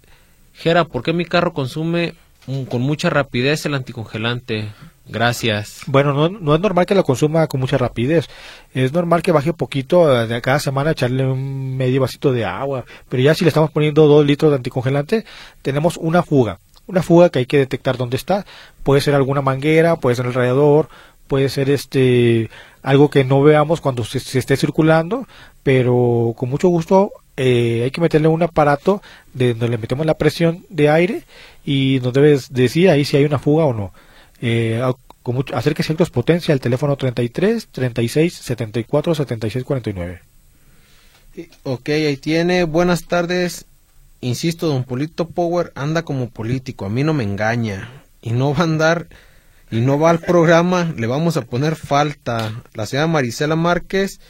Jera, 0.53 0.85
¿por 0.85 1.01
qué 1.03 1.13
mi 1.13 1.25
carro 1.25 1.53
consume 1.53 2.13
mm, 2.45 2.63
con 2.63 2.81
mucha 2.81 3.09
rapidez 3.09 3.65
el 3.65 3.73
anticongelante? 3.73 4.71
Gracias. 5.07 5.81
Bueno, 5.87 6.13
no, 6.13 6.29
no 6.29 6.55
es 6.55 6.61
normal 6.61 6.85
que 6.85 6.95
lo 6.95 7.03
consuma 7.03 7.47
con 7.47 7.59
mucha 7.59 7.77
rapidez. 7.77 8.29
Es 8.73 8.93
normal 8.93 9.21
que 9.21 9.31
baje 9.31 9.53
poquito 9.53 10.21
eh, 10.21 10.27
de 10.27 10.41
cada 10.41 10.59
semana, 10.59 10.91
echarle 10.91 11.25
un 11.25 11.75
medio 11.75 12.01
vasito 12.01 12.31
de 12.31 12.45
agua. 12.45 12.85
Pero 13.09 13.23
ya 13.23 13.33
si 13.35 13.43
le 13.43 13.49
estamos 13.49 13.71
poniendo 13.71 14.07
dos 14.07 14.25
litros 14.25 14.51
de 14.51 14.57
anticongelante, 14.57 15.25
tenemos 15.61 15.97
una 15.97 16.23
fuga. 16.23 16.59
Una 16.87 17.01
fuga 17.01 17.29
que 17.29 17.39
hay 17.39 17.45
que 17.45 17.57
detectar 17.57 17.97
dónde 17.97 18.17
está. 18.17 18.45
Puede 18.83 19.01
ser 19.01 19.15
alguna 19.15 19.41
manguera, 19.41 19.95
puede 19.95 20.15
ser 20.15 20.25
el 20.25 20.33
radiador, 20.33 20.89
puede 21.27 21.49
ser 21.49 21.69
este 21.69 22.49
algo 22.81 23.09
que 23.09 23.23
no 23.23 23.41
veamos 23.41 23.79
cuando 23.79 24.03
se, 24.03 24.19
se 24.19 24.39
esté 24.39 24.57
circulando, 24.57 25.27
pero 25.63 26.33
con 26.37 26.49
mucho 26.49 26.67
gusto 26.67 27.11
eh, 27.37 27.81
hay 27.83 27.91
que 27.91 28.01
meterle 28.01 28.27
un 28.27 28.43
aparato 28.43 29.01
de 29.33 29.49
donde 29.49 29.69
le 29.69 29.77
metemos 29.77 30.05
la 30.05 30.17
presión 30.17 30.65
de 30.69 30.89
aire 30.89 31.23
y 31.65 31.99
nos 32.03 32.13
debe 32.13 32.39
decir 32.49 32.89
ahí 32.89 33.05
si 33.05 33.17
hay 33.17 33.25
una 33.25 33.39
fuga 33.39 33.65
o 33.65 33.73
no. 33.73 33.93
Eh, 34.41 34.81
con 35.23 35.35
mucho, 35.35 35.55
acérquese 35.55 35.93
a 35.93 36.05
Potencia 36.05 36.53
al 36.53 36.59
teléfono 36.59 36.97
33 36.97 37.67
36 37.67 38.33
74 38.33 39.15
76 39.15 39.63
49. 39.63 40.21
Ok, 41.63 41.89
ahí 41.89 42.17
tiene. 42.17 42.65
Buenas 42.65 43.05
tardes. 43.05 43.65
Insisto, 44.23 44.67
don 44.67 44.85
Polito 44.85 45.27
Power 45.27 45.73
anda 45.75 46.03
como 46.03 46.29
político. 46.29 46.85
A 46.85 46.89
mí 46.89 47.03
no 47.03 47.13
me 47.13 47.25
engaña. 47.25 47.89
Y 48.21 48.31
no 48.31 48.53
va 48.53 48.59
a 48.59 48.63
andar 48.63 49.07
y 49.69 49.81
no 49.81 49.99
va 49.99 50.11
al 50.11 50.19
programa. 50.19 50.93
Le 50.97 51.07
vamos 51.07 51.35
a 51.35 51.41
poner 51.41 51.75
falta. 51.75 52.63
La 52.73 52.85
señora 52.85 53.07
Marisela 53.07 53.57
Márquez. 53.57 54.21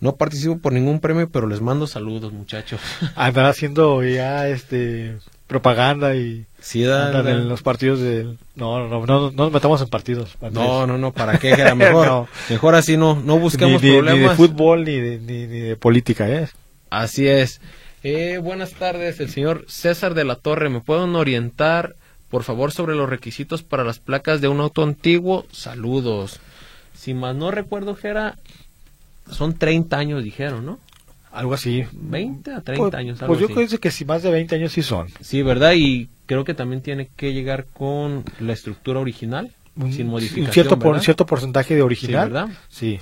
No 0.00 0.16
participo 0.16 0.58
por 0.58 0.72
ningún 0.72 0.98
premio, 0.98 1.30
pero 1.30 1.46
les 1.46 1.60
mando 1.60 1.86
saludos, 1.86 2.32
muchachos. 2.32 2.80
Andar 3.14 3.46
haciendo 3.46 4.02
ya 4.02 4.48
este 4.48 5.16
propaganda 5.46 6.16
y 6.16 6.44
sí, 6.58 6.82
da, 6.82 7.20
en 7.20 7.48
los 7.48 7.62
partidos 7.62 8.00
de 8.00 8.24
no, 8.56 8.88
no, 8.88 9.06
no, 9.06 9.06
no 9.06 9.30
nos 9.30 9.52
metamos 9.52 9.80
en 9.80 9.88
partidos. 9.88 10.36
No, 10.50 10.88
no, 10.88 10.98
no, 10.98 11.12
¿para 11.12 11.38
qué? 11.38 11.50
Era 11.50 11.74
mejor, 11.76 12.26
mejor 12.50 12.74
así 12.74 12.96
no, 12.96 13.14
no 13.14 13.38
busquemos 13.38 13.80
problemas. 13.80 14.14
Ni 14.14 14.20
de 14.20 14.30
fútbol 14.30 14.84
ni 14.84 14.98
de, 14.98 15.18
ni, 15.20 15.46
ni 15.46 15.60
de 15.60 15.76
política, 15.76 16.28
¿eh? 16.28 16.48
Así 16.90 17.28
es. 17.28 17.60
Eh, 18.08 18.38
buenas 18.38 18.70
tardes, 18.74 19.18
el 19.18 19.30
señor 19.30 19.64
César 19.66 20.14
de 20.14 20.22
la 20.22 20.36
Torre. 20.36 20.68
¿Me 20.68 20.80
pueden 20.80 21.16
orientar, 21.16 21.96
por 22.30 22.44
favor, 22.44 22.70
sobre 22.70 22.94
los 22.94 23.10
requisitos 23.10 23.64
para 23.64 23.82
las 23.82 23.98
placas 23.98 24.40
de 24.40 24.46
un 24.46 24.60
auto 24.60 24.84
antiguo? 24.84 25.44
Saludos. 25.50 26.38
Si 26.94 27.14
más 27.14 27.34
no 27.34 27.50
recuerdo, 27.50 27.96
Jera, 27.96 28.38
son 29.28 29.58
30 29.58 29.98
años, 29.98 30.22
dijeron, 30.22 30.64
¿no? 30.64 30.78
Algo 31.32 31.54
así. 31.54 31.82
20 31.90 32.52
a 32.52 32.60
30 32.60 32.76
pues, 32.76 32.94
años. 32.94 33.18
pues 33.26 33.40
yo 33.40 33.48
creo 33.48 33.66
que 33.66 33.90
si 33.90 34.04
más 34.04 34.22
de 34.22 34.30
20 34.30 34.54
años 34.54 34.70
sí 34.70 34.84
son. 34.84 35.08
Sí, 35.20 35.42
¿verdad? 35.42 35.72
Y 35.74 36.08
creo 36.26 36.44
que 36.44 36.54
también 36.54 36.82
tiene 36.82 37.08
que 37.16 37.32
llegar 37.32 37.66
con 37.72 38.22
la 38.38 38.52
estructura 38.52 39.00
original, 39.00 39.50
sin 39.90 40.06
modificación. 40.06 40.46
Un 40.46 40.52
cierto, 40.52 40.78
por, 40.78 40.94
un 40.94 41.00
cierto 41.00 41.26
porcentaje 41.26 41.74
de 41.74 41.82
original. 41.82 42.28
Sí, 42.28 42.32
¿verdad? 42.32 42.48
Sí. 42.68 43.00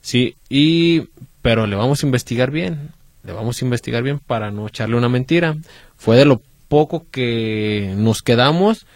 Sí, 0.00 0.34
y, 0.48 1.10
pero 1.42 1.68
le 1.68 1.76
vamos 1.76 2.02
a 2.02 2.06
investigar 2.06 2.50
bien 2.50 2.90
le 3.26 3.32
vamos 3.32 3.60
a 3.60 3.64
investigar 3.64 4.02
bien 4.02 4.18
para 4.18 4.50
no 4.50 4.68
echarle 4.68 4.96
una 4.96 5.08
mentira. 5.08 5.56
Fue 5.96 6.16
de 6.16 6.24
lo 6.24 6.40
poco 6.68 7.06
que 7.10 7.94
nos 7.96 8.22
quedamos 8.22 8.86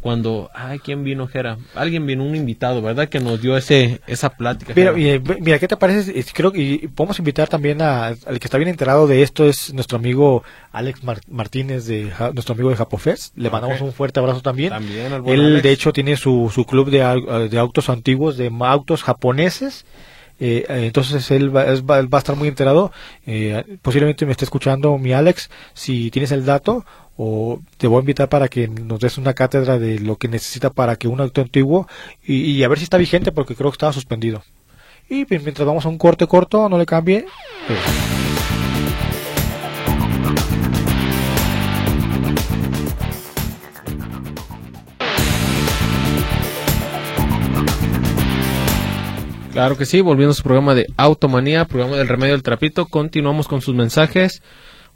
cuando, 0.00 0.50
ay, 0.54 0.78
¿quién 0.80 1.04
vino, 1.04 1.26
Jera? 1.26 1.58
Alguien 1.74 2.06
vino, 2.06 2.24
un 2.24 2.34
invitado, 2.34 2.82
¿verdad? 2.82 3.08
Que 3.08 3.20
nos 3.20 3.40
dio 3.40 3.56
ese 3.56 4.00
esa 4.06 4.30
plática. 4.30 4.72
Mira, 4.74 4.92
mira, 4.92 5.58
¿qué 5.58 5.68
te 5.68 5.76
parece? 5.76 6.24
Creo 6.32 6.52
que 6.52 6.88
podemos 6.94 7.18
invitar 7.18 7.48
también 7.48 7.82
a, 7.82 8.06
al 8.06 8.38
que 8.38 8.46
está 8.46 8.58
bien 8.58 8.68
enterado 8.68 9.06
de 9.06 9.22
esto, 9.22 9.44
es 9.44 9.72
nuestro 9.74 9.98
amigo 9.98 10.42
Alex 10.72 11.00
Martínez, 11.28 11.86
de 11.86 12.12
nuestro 12.34 12.54
amigo 12.54 12.70
de 12.70 12.76
Japofest. 12.76 13.36
Le 13.36 13.50
mandamos 13.50 13.80
un 13.80 13.92
fuerte 13.92 14.20
abrazo 14.20 14.42
también. 14.42 14.70
También, 14.70 15.12
Él, 15.26 15.62
de 15.62 15.70
hecho, 15.72 15.92
tiene 15.92 16.16
su, 16.16 16.52
su 16.54 16.64
club 16.66 16.90
de, 16.90 17.48
de 17.48 17.58
autos 17.58 17.88
antiguos, 17.88 18.36
de 18.36 18.52
autos 18.60 19.02
japoneses 19.02 19.86
eh, 20.38 20.64
entonces 20.68 21.30
él 21.30 21.54
va, 21.54 21.64
va, 21.80 21.98
a 21.98 22.18
estar 22.18 22.36
muy 22.36 22.48
enterado. 22.48 22.92
Eh, 23.26 23.78
posiblemente 23.82 24.26
me 24.26 24.32
esté 24.32 24.44
escuchando 24.44 24.98
mi 24.98 25.12
Alex. 25.12 25.50
Si 25.74 26.10
tienes 26.10 26.32
el 26.32 26.44
dato, 26.44 26.84
o 27.16 27.60
te 27.78 27.86
voy 27.86 27.98
a 27.98 28.00
invitar 28.00 28.28
para 28.28 28.48
que 28.48 28.68
nos 28.68 29.00
des 29.00 29.18
una 29.18 29.34
cátedra 29.34 29.78
de 29.78 29.98
lo 29.98 30.16
que 30.16 30.28
necesita 30.28 30.70
para 30.70 30.96
que 30.96 31.08
un 31.08 31.20
auto 31.20 31.40
antiguo 31.40 31.88
y, 32.22 32.62
a 32.62 32.68
ver 32.68 32.78
si 32.78 32.84
está 32.84 32.98
vigente 32.98 33.32
porque 33.32 33.54
creo 33.54 33.70
que 33.70 33.76
estaba 33.76 33.92
suspendido. 33.92 34.42
Y 35.08 35.24
mientras 35.28 35.66
vamos 35.66 35.86
a 35.86 35.88
un 35.88 35.98
corte 35.98 36.26
corto, 36.26 36.68
no 36.68 36.78
le 36.78 36.84
cambie. 36.84 37.26
Pues, 37.66 38.25
Claro 49.56 49.78
que 49.78 49.86
sí, 49.86 50.02
volviendo 50.02 50.32
a 50.32 50.34
su 50.34 50.42
programa 50.42 50.74
de 50.74 50.84
Automanía, 50.98 51.64
programa 51.64 51.96
del 51.96 52.08
Remedio 52.08 52.34
del 52.34 52.42
Trapito, 52.42 52.84
continuamos 52.84 53.48
con 53.48 53.62
sus 53.62 53.74
mensajes. 53.74 54.42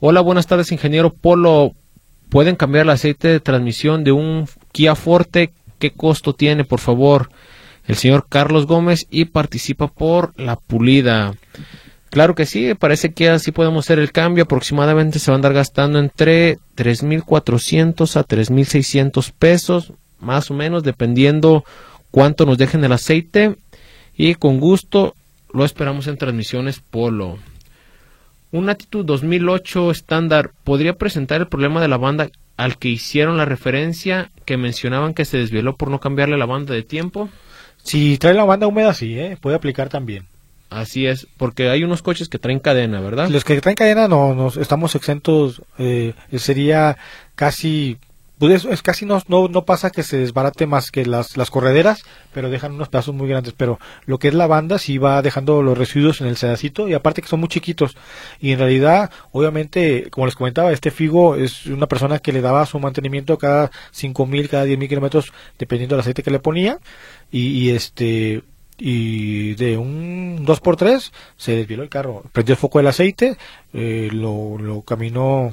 Hola, 0.00 0.20
buenas 0.20 0.46
tardes, 0.46 0.70
ingeniero 0.70 1.14
Polo. 1.14 1.72
¿Pueden 2.28 2.56
cambiar 2.56 2.84
el 2.84 2.90
aceite 2.90 3.28
de 3.28 3.40
transmisión 3.40 4.04
de 4.04 4.12
un 4.12 4.46
Kia 4.72 4.94
Forte? 4.96 5.54
¿Qué 5.78 5.92
costo 5.92 6.34
tiene, 6.34 6.64
por 6.64 6.78
favor? 6.78 7.30
El 7.86 7.96
señor 7.96 8.26
Carlos 8.28 8.66
Gómez 8.66 9.06
y 9.08 9.24
participa 9.24 9.88
por 9.88 10.38
la 10.38 10.56
pulida. 10.56 11.32
Claro 12.11 12.34
que 12.34 12.44
sí, 12.44 12.74
parece 12.74 13.14
que 13.14 13.30
así 13.30 13.52
podemos 13.52 13.86
hacer 13.86 13.98
el 13.98 14.12
cambio. 14.12 14.44
Aproximadamente 14.44 15.20
se 15.20 15.30
va 15.30 15.36
a 15.36 15.38
andar 15.38 15.54
gastando 15.54 15.98
entre 15.98 16.58
3.400 16.76 18.14
a 18.14 18.26
3.600 18.26 19.32
pesos, 19.38 19.94
más 20.18 20.50
o 20.50 20.54
menos, 20.54 20.82
dependiendo 20.82 21.64
cuánto 22.11 22.44
nos 22.44 22.58
dejen 22.58 22.84
el 22.84 22.92
aceite 22.92 23.56
y 24.16 24.34
con 24.34 24.61
gusto 24.61 25.14
lo 25.52 25.64
esperamos 25.64 26.06
en 26.06 26.16
transmisiones 26.16 26.80
Polo. 26.80 27.38
Un 28.52 28.68
Attitude 28.68 29.04
2008 29.04 29.90
estándar 29.90 30.50
podría 30.64 30.94
presentar 30.94 31.40
el 31.40 31.48
problema 31.48 31.80
de 31.80 31.88
la 31.88 31.96
banda 31.96 32.30
al 32.56 32.78
que 32.78 32.88
hicieron 32.88 33.36
la 33.36 33.44
referencia 33.44 34.30
que 34.44 34.56
mencionaban 34.56 35.14
que 35.14 35.24
se 35.24 35.38
desvieló 35.38 35.76
por 35.76 35.90
no 35.90 36.00
cambiarle 36.00 36.36
la 36.36 36.46
banda 36.46 36.74
de 36.74 36.82
tiempo. 36.82 37.28
Si 37.82 38.18
trae 38.18 38.34
la 38.34 38.44
banda 38.44 38.66
húmeda, 38.66 38.92
sí, 38.92 39.18
¿eh? 39.18 39.38
puede 39.40 39.56
aplicar 39.56 39.88
también. 39.88 40.26
Así 40.68 41.06
es, 41.06 41.26
porque 41.36 41.68
hay 41.68 41.82
unos 41.82 42.02
coches 42.02 42.28
que 42.28 42.38
traen 42.38 42.61
cadena, 42.61 43.00
¿verdad? 43.00 43.28
Los 43.28 43.44
que 43.44 43.61
traen 43.61 43.76
cadena 43.76 44.06
no, 44.06 44.34
nos 44.34 44.56
estamos 44.56 44.94
exentos, 44.94 45.62
eh, 45.78 46.14
sería 46.36 46.96
casi 47.34 47.98
pues 48.41 48.64
es, 48.64 48.80
casi 48.80 49.05
no, 49.05 49.22
no, 49.28 49.64
pasa 49.66 49.91
que 49.91 50.03
se 50.03 50.16
desbarate 50.16 50.66
más 50.66 50.91
que 50.91 51.05
las, 51.05 51.36
las 51.36 51.51
correderas, 51.51 52.05
pero 52.32 52.49
dejan 52.49 52.72
unos 52.72 52.88
pedazos 52.88 53.14
muy 53.14 53.28
grandes. 53.28 53.53
Pero 53.55 53.78
lo 54.07 54.18
que 54.18 54.28
es 54.28 54.34
la 54.34 54.47
banda 54.47 54.78
sí 54.78 54.97
va 54.97 55.20
dejando 55.20 55.62
los 55.62 55.76
residuos 55.76 56.22
en 56.22 56.26
el 56.26 56.38
sedacito 56.38 56.88
y 56.88 56.95
aparte 56.95 57.20
que 57.20 57.28
son 57.28 57.41
muy 57.41 57.51
chiquitos. 57.51 57.99
Y 58.41 58.53
en 58.53 58.59
realidad, 58.59 59.11
obviamente, 59.32 60.09
como 60.11 60.24
les 60.24 60.36
comentaba, 60.36 60.72
este 60.72 60.91
Figo 60.91 61.36
es 61.36 61.66
una 61.66 61.86
persona 61.86 62.18
que 62.18 62.32
le 62.32 62.41
daba 62.41 62.64
su 62.64 62.80
mantenimiento 62.80 63.36
cada 63.36 63.70
5.000, 63.95 64.49
cada 64.49 64.64
10.000 64.64 64.88
kilómetros, 64.88 65.34
dependiendo 65.59 65.97
del 65.97 66.01
aceite 66.01 66.22
que 66.22 66.30
le 66.30 66.38
ponía. 66.38 66.78
Y, 67.30 67.68
este 67.70 68.43
y 68.78 69.55
de 69.57 69.76
un 69.76 70.47
2x3 70.47 71.12
se 71.36 71.57
desvió 71.57 71.82
el 71.82 71.91
carro. 71.91 72.24
Prendió 72.32 72.55
el 72.55 72.59
foco 72.59 72.78
del 72.78 72.86
aceite, 72.86 73.36
eh, 73.74 74.09
lo, 74.11 74.57
lo 74.57 74.80
caminó 74.80 75.53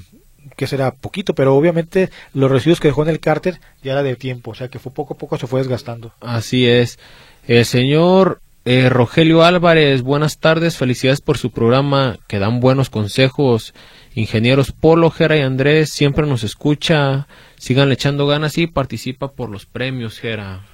que 0.57 0.67
será 0.67 0.91
poquito, 0.91 1.33
pero 1.33 1.55
obviamente 1.55 2.09
los 2.33 2.51
residuos 2.51 2.81
que 2.81 2.89
dejó 2.89 3.03
en 3.03 3.09
el 3.09 3.21
cárter 3.21 3.61
ya 3.83 3.93
era 3.93 4.03
de 4.03 4.17
tiempo, 4.17 4.51
o 4.51 4.55
sea 4.55 4.67
que 4.67 4.79
fue 4.79 4.91
poco 4.91 5.13
a 5.13 5.17
poco 5.17 5.37
se 5.37 5.47
fue 5.47 5.61
desgastando. 5.61 6.11
Así 6.19 6.67
es. 6.67 6.99
El 7.47 7.63
señor 7.63 8.41
eh, 8.65 8.89
Rogelio 8.89 9.43
Álvarez, 9.43 10.01
buenas 10.01 10.39
tardes, 10.39 10.75
felicidades 10.75 11.21
por 11.21 11.37
su 11.37 11.51
programa, 11.51 12.17
que 12.27 12.39
dan 12.39 12.59
buenos 12.59 12.89
consejos. 12.89 13.73
Ingenieros 14.15 14.71
Polo, 14.71 15.11
Jera 15.11 15.37
y 15.37 15.41
Andrés, 15.41 15.91
siempre 15.91 16.25
nos 16.25 16.43
escucha, 16.43 17.27
sigan 17.57 17.91
echando 17.91 18.25
ganas 18.25 18.57
y 18.57 18.65
participa 18.67 19.31
por 19.31 19.49
los 19.49 19.67
premios, 19.67 20.19
Jera. 20.19 20.65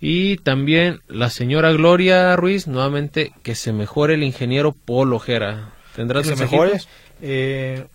Y 0.00 0.36
también 0.36 1.00
la 1.08 1.30
señora 1.30 1.72
Gloria 1.72 2.36
Ruiz, 2.36 2.68
nuevamente, 2.68 3.32
que 3.42 3.54
se 3.54 3.72
mejore 3.72 4.14
el 4.14 4.22
ingeniero 4.22 4.72
Polo, 4.72 5.18
Jera. 5.18 5.70
¿Tendrás 5.96 6.28
que 6.28 6.36
se 6.36 6.44
mejore? 6.44 6.78
Eh, 7.20 7.86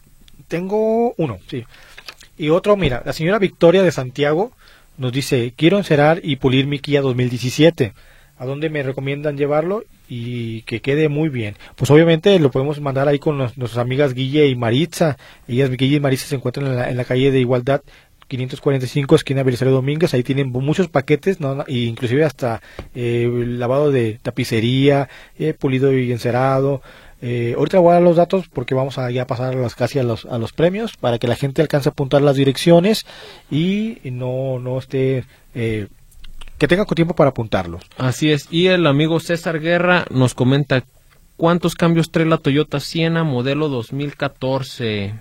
tengo 0.53 1.15
uno, 1.17 1.39
sí. 1.47 1.65
Y 2.37 2.49
otro, 2.49 2.77
mira, 2.77 3.01
la 3.03 3.11
señora 3.11 3.39
Victoria 3.39 3.81
de 3.81 3.91
Santiago 3.91 4.51
nos 4.99 5.11
dice, 5.11 5.51
quiero 5.57 5.79
encerar 5.79 6.19
y 6.21 6.35
pulir 6.35 6.67
mi 6.67 6.77
Kia 6.77 7.01
2017. 7.01 7.93
¿A 8.37 8.45
dónde 8.45 8.69
me 8.69 8.83
recomiendan 8.83 9.35
llevarlo? 9.35 9.83
Y 10.07 10.61
que 10.61 10.79
quede 10.79 11.09
muy 11.09 11.29
bien. 11.29 11.55
Pues 11.75 11.89
obviamente 11.89 12.37
lo 12.37 12.51
podemos 12.51 12.79
mandar 12.81 13.07
ahí 13.07 13.17
con 13.17 13.39
nuestras 13.39 13.77
amigas 13.77 14.13
Guille 14.13 14.45
y 14.45 14.55
Maritza. 14.55 15.17
Ellas, 15.47 15.71
Guille 15.71 15.95
y 15.95 15.99
Maritza, 15.99 16.27
se 16.27 16.35
encuentran 16.35 16.67
en 16.67 16.97
la, 16.97 17.03
calle 17.03 17.31
de 17.31 17.39
Igualdad 17.39 17.81
545, 18.27 19.15
esquina 19.15 19.41
Belisario 19.41 19.73
Domínguez. 19.73 20.13
Ahí 20.13 20.21
tienen 20.21 20.51
muchos 20.51 20.87
paquetes, 20.87 21.39
¿no? 21.39 21.65
inclusive 21.67 22.25
hasta 22.25 22.61
eh, 22.93 23.27
lavado 23.47 23.91
de 23.91 24.19
tapicería, 24.21 25.09
eh, 25.39 25.55
pulido 25.55 25.91
y 25.97 26.11
encerado, 26.11 26.83
eh, 27.25 27.53
ahorita 27.57 27.79
voy 27.79 27.91
a 27.91 27.93
dar 27.93 28.01
los 28.01 28.17
datos 28.17 28.49
porque 28.49 28.75
vamos 28.75 28.97
a 28.97 29.09
ya 29.09 29.25
pasar 29.25 29.55
las, 29.55 29.75
casi 29.75 29.97
a 29.97 30.03
los, 30.03 30.25
a 30.25 30.37
los 30.37 30.51
premios 30.51 30.97
para 30.97 31.19
que 31.19 31.27
la 31.29 31.37
gente 31.37 31.61
alcance 31.61 31.87
a 31.87 31.93
apuntar 31.93 32.21
las 32.21 32.35
direcciones 32.35 33.05
y 33.49 33.99
no, 34.03 34.59
no 34.59 34.77
esté... 34.77 35.23
Eh, 35.55 35.87
que 36.57 36.67
tenga 36.67 36.85
tiempo 36.85 37.15
para 37.15 37.29
apuntarlos. 37.29 37.83
Así 37.97 38.29
es. 38.29 38.49
Y 38.51 38.67
el 38.67 38.85
amigo 38.87 39.21
César 39.21 39.61
Guerra 39.61 40.05
nos 40.09 40.33
comenta 40.33 40.83
cuántos 41.37 41.75
cambios 41.75 42.11
trae 42.11 42.25
la 42.25 42.37
Toyota 42.39 42.81
Siena 42.81 43.23
modelo 43.23 43.69
2014. 43.69 45.13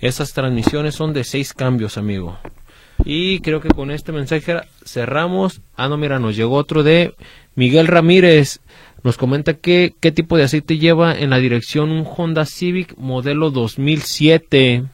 Esas 0.00 0.34
transmisiones 0.34 0.94
son 0.94 1.14
de 1.14 1.24
seis 1.24 1.54
cambios, 1.54 1.96
amigo. 1.96 2.36
Y 3.06 3.40
creo 3.40 3.60
que 3.60 3.70
con 3.70 3.90
este 3.90 4.12
mensaje 4.12 4.60
cerramos. 4.84 5.62
Ah, 5.76 5.88
no, 5.88 5.96
mira, 5.96 6.18
nos 6.18 6.36
llegó 6.36 6.56
otro 6.56 6.82
de 6.82 7.14
Miguel 7.54 7.86
Ramírez. 7.86 8.60
Nos 9.04 9.16
comenta 9.16 9.54
que, 9.54 9.94
qué 10.00 10.12
tipo 10.12 10.36
de 10.36 10.44
aceite 10.44 10.78
lleva 10.78 11.16
en 11.18 11.30
la 11.30 11.38
dirección 11.38 11.90
un 11.90 12.06
Honda 12.06 12.46
Civic 12.46 12.96
modelo 12.96 13.50
2007. 13.50 14.84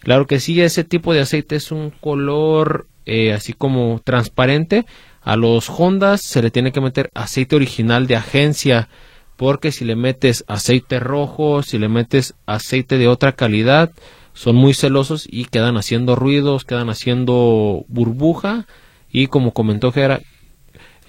Claro 0.00 0.26
que 0.26 0.38
sí, 0.38 0.60
ese 0.60 0.84
tipo 0.84 1.12
de 1.12 1.20
aceite 1.20 1.56
es 1.56 1.72
un 1.72 1.90
color 1.90 2.86
eh, 3.06 3.32
así 3.32 3.52
como 3.52 4.00
transparente. 4.04 4.86
A 5.22 5.36
los 5.36 5.68
Hondas 5.68 6.22
se 6.22 6.42
le 6.42 6.50
tiene 6.50 6.70
que 6.70 6.80
meter 6.80 7.10
aceite 7.12 7.56
original 7.56 8.06
de 8.06 8.16
agencia, 8.16 8.88
porque 9.36 9.72
si 9.72 9.84
le 9.84 9.96
metes 9.96 10.44
aceite 10.46 11.00
rojo, 11.00 11.62
si 11.62 11.78
le 11.78 11.88
metes 11.88 12.34
aceite 12.46 12.98
de 12.98 13.08
otra 13.08 13.32
calidad, 13.32 13.90
son 14.32 14.54
muy 14.54 14.74
celosos 14.74 15.26
y 15.28 15.46
quedan 15.46 15.76
haciendo 15.76 16.14
ruidos, 16.14 16.64
quedan 16.64 16.88
haciendo 16.88 17.84
burbuja 17.88 18.66
y 19.10 19.26
como 19.26 19.52
comentó 19.52 19.92
Gera, 19.92 20.20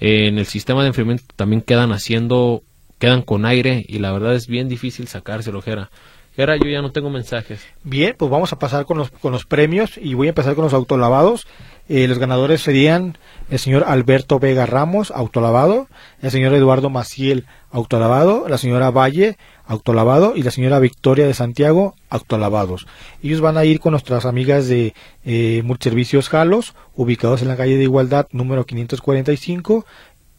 en 0.04 0.36
el 0.36 0.46
sistema 0.46 0.82
de 0.82 0.88
enfriamiento 0.88 1.22
también 1.36 1.62
quedan 1.62 1.92
haciendo, 1.92 2.64
quedan 2.98 3.22
con 3.22 3.46
aire 3.46 3.84
y 3.86 4.00
la 4.00 4.10
verdad 4.10 4.34
es 4.34 4.48
bien 4.48 4.68
difícil 4.68 5.06
sacárselo, 5.06 5.62
Gera. 5.62 5.90
Gera, 6.34 6.56
yo 6.56 6.68
ya 6.68 6.82
no 6.82 6.90
tengo 6.90 7.08
mensajes. 7.08 7.64
Bien, 7.84 8.16
pues 8.18 8.28
vamos 8.28 8.52
a 8.52 8.58
pasar 8.58 8.84
con 8.84 8.98
los, 8.98 9.12
con 9.12 9.30
los 9.30 9.46
premios 9.46 9.96
y 9.98 10.14
voy 10.14 10.26
a 10.26 10.30
empezar 10.30 10.56
con 10.56 10.64
los 10.64 10.74
autolavados. 10.74 11.46
Eh, 11.88 12.08
los 12.08 12.18
ganadores 12.18 12.62
serían 12.62 13.16
el 13.48 13.60
señor 13.60 13.84
Alberto 13.86 14.40
Vega 14.40 14.66
Ramos, 14.66 15.12
autolavado, 15.12 15.86
el 16.20 16.32
señor 16.32 16.52
Eduardo 16.54 16.90
Maciel, 16.90 17.46
autolavado, 17.70 18.48
la 18.48 18.58
señora 18.58 18.90
Valle, 18.90 19.36
autolavado 19.72 20.34
y 20.36 20.42
la 20.42 20.50
señora 20.50 20.78
Victoria 20.78 21.26
de 21.26 21.34
Santiago, 21.34 21.94
autolavados. 22.10 22.86
Ellos 23.22 23.40
van 23.40 23.56
a 23.56 23.64
ir 23.64 23.80
con 23.80 23.92
nuestras 23.92 24.24
amigas 24.26 24.68
de 24.68 24.94
eh, 25.24 25.62
Multiservicios 25.64 26.28
Jalos, 26.28 26.74
ubicados 26.94 27.42
en 27.42 27.48
la 27.48 27.56
calle 27.56 27.76
de 27.76 27.84
Igualdad 27.84 28.26
número 28.32 28.64
545 28.64 29.84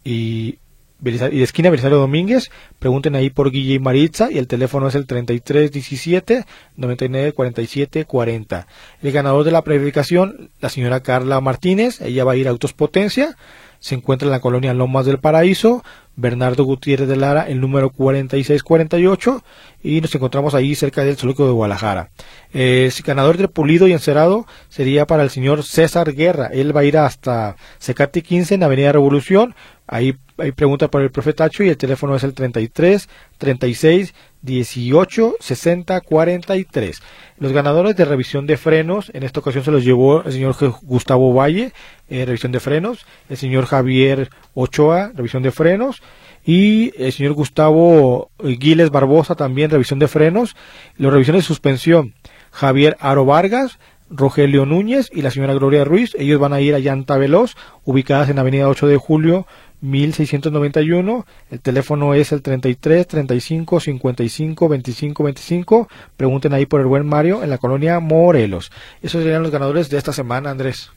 y 0.04 0.58
y 1.04 1.18
de 1.18 1.42
esquina 1.42 1.70
Belisario 1.70 1.98
Domínguez, 1.98 2.50
pregunten 2.78 3.14
ahí 3.14 3.28
por 3.28 3.50
Guille 3.50 3.74
y 3.74 3.78
Maritza 3.78 4.30
y 4.30 4.38
el 4.38 4.46
teléfono 4.46 4.88
es 4.88 4.94
el 4.94 5.06
3317 5.06 6.46
9947 6.76 8.04
40. 8.06 8.66
El 9.02 9.12
ganador 9.12 9.44
de 9.44 9.50
la 9.50 9.62
preverificación, 9.62 10.50
la 10.60 10.70
señora 10.70 11.00
Carla 11.00 11.40
Martínez, 11.42 12.00
ella 12.00 12.24
va 12.24 12.32
a 12.32 12.36
ir 12.36 12.46
a 12.46 12.50
Autos 12.50 12.72
Potencia, 12.72 13.36
se 13.84 13.94
encuentra 13.94 14.24
en 14.24 14.32
la 14.32 14.40
colonia 14.40 14.72
Lomas 14.72 15.04
del 15.04 15.18
Paraíso, 15.18 15.84
Bernardo 16.16 16.64
Gutiérrez 16.64 17.06
de 17.06 17.16
Lara, 17.16 17.42
el 17.46 17.60
número 17.60 17.90
4648, 17.90 19.44
y 19.82 20.00
nos 20.00 20.14
encontramos 20.14 20.54
ahí 20.54 20.74
cerca 20.74 21.04
del 21.04 21.18
Zoológico 21.18 21.44
de 21.44 21.52
Guadalajara. 21.52 22.08
el 22.54 22.90
ganador 23.04 23.36
del 23.36 23.50
pulido 23.50 23.86
y 23.86 23.92
encerado 23.92 24.46
sería 24.70 25.06
para 25.06 25.22
el 25.22 25.28
señor 25.28 25.64
César 25.64 26.14
Guerra. 26.14 26.46
Él 26.46 26.74
va 26.74 26.80
a 26.80 26.84
ir 26.84 26.96
hasta 26.96 27.56
Secati 27.78 28.22
15 28.22 28.54
en 28.54 28.62
Avenida 28.62 28.90
Revolución. 28.90 29.54
Ahí 29.86 30.16
hay 30.38 30.52
pregunta 30.52 30.88
por 30.88 31.02
el 31.02 31.10
profetacho 31.10 31.62
y 31.62 31.68
el 31.68 31.76
teléfono 31.76 32.16
es 32.16 32.24
el 32.24 32.34
33 32.34 33.08
36 33.38 34.14
18 34.42 35.36
60 35.38 36.00
43. 36.00 37.02
Los 37.38 37.52
ganadores 37.52 37.94
de 37.96 38.04
revisión 38.04 38.46
de 38.46 38.56
frenos, 38.56 39.10
en 39.14 39.22
esta 39.22 39.40
ocasión 39.40 39.64
se 39.64 39.70
los 39.70 39.84
llevó 39.84 40.22
el 40.22 40.32
señor 40.32 40.56
Gustavo 40.82 41.32
Valle, 41.32 41.72
eh, 42.08 42.24
revisión 42.24 42.52
de 42.52 42.60
frenos, 42.60 43.06
el 43.28 43.36
señor 43.36 43.66
Javier 43.66 44.30
Ochoa, 44.54 45.12
revisión 45.14 45.42
de 45.42 45.50
frenos, 45.50 46.02
y 46.44 46.92
el 47.02 47.12
señor 47.12 47.32
Gustavo 47.32 48.30
Giles 48.42 48.90
Barbosa 48.90 49.34
también, 49.34 49.70
revisión 49.70 49.98
de 49.98 50.08
frenos, 50.08 50.56
los 50.96 51.12
revisiones 51.12 51.44
de 51.44 51.46
suspensión, 51.46 52.14
Javier 52.50 52.96
Aro 53.00 53.24
Vargas, 53.24 53.78
Rogelio 54.10 54.66
Núñez 54.66 55.10
y 55.12 55.22
la 55.22 55.30
señora 55.30 55.54
Gloria 55.54 55.84
Ruiz. 55.84 56.14
Ellos 56.18 56.38
van 56.38 56.52
a 56.52 56.60
ir 56.60 56.74
a 56.74 56.78
Llanta 56.78 57.16
Veloz, 57.16 57.56
ubicadas 57.84 58.28
en 58.28 58.38
Avenida 58.38 58.68
8 58.68 58.86
de 58.86 58.96
Julio, 58.96 59.46
1691. 59.80 61.26
El 61.50 61.60
teléfono 61.60 62.14
es 62.14 62.32
el 62.32 62.42
33 62.42 63.06
35 63.06 63.80
55 63.80 64.68
25 64.68 65.24
25. 65.24 65.88
Pregunten 66.16 66.54
ahí 66.54 66.66
por 66.66 66.80
el 66.80 66.86
buen 66.86 67.06
Mario 67.06 67.42
en 67.42 67.50
la 67.50 67.58
colonia 67.58 68.00
Morelos. 68.00 68.70
Esos 69.02 69.22
serían 69.22 69.42
los 69.42 69.52
ganadores 69.52 69.90
de 69.90 69.98
esta 69.98 70.12
semana, 70.12 70.50
Andrés. 70.50 70.90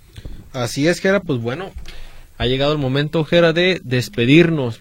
Así 0.53 0.88
es, 0.88 0.99
Gera. 0.99 1.19
Pues 1.19 1.39
bueno, 1.39 1.71
ha 2.38 2.45
llegado 2.45 2.73
el 2.73 2.80
momento, 2.80 3.23
Gera, 3.25 3.53
de 3.53 3.82
despedirnos. 3.84 4.80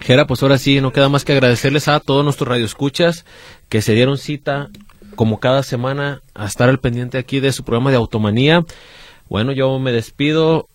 Gera, 0.00 0.26
pues 0.26 0.42
ahora 0.42 0.58
sí, 0.58 0.80
no 0.80 0.92
queda 0.92 1.08
más 1.08 1.24
que 1.24 1.32
agradecerles 1.32 1.88
a 1.88 2.00
todos 2.00 2.24
nuestros 2.24 2.48
radioescuchas 2.48 3.24
que 3.68 3.82
se 3.82 3.94
dieron 3.94 4.18
cita 4.18 4.68
como 5.14 5.40
cada 5.40 5.62
semana 5.62 6.22
a 6.34 6.46
estar 6.46 6.68
al 6.68 6.78
pendiente 6.78 7.18
aquí 7.18 7.40
de 7.40 7.52
su 7.52 7.64
programa 7.64 7.90
de 7.90 7.96
Automanía. 7.96 8.64
Bueno, 9.28 9.52
yo 9.52 9.78
me 9.78 9.92
despido 9.92 10.68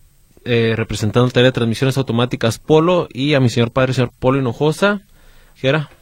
eh, 0.44 0.74
representando 0.76 1.26
el 1.26 1.32
taller 1.32 1.48
de 1.48 1.52
transmisiones 1.52 1.98
automáticas 1.98 2.58
Polo 2.58 3.08
y 3.12 3.34
a 3.34 3.40
mi 3.40 3.48
señor 3.48 3.72
padre, 3.72 3.94
señor 3.94 4.12
Polo 4.18 4.38
Hinojosa. 4.38 5.02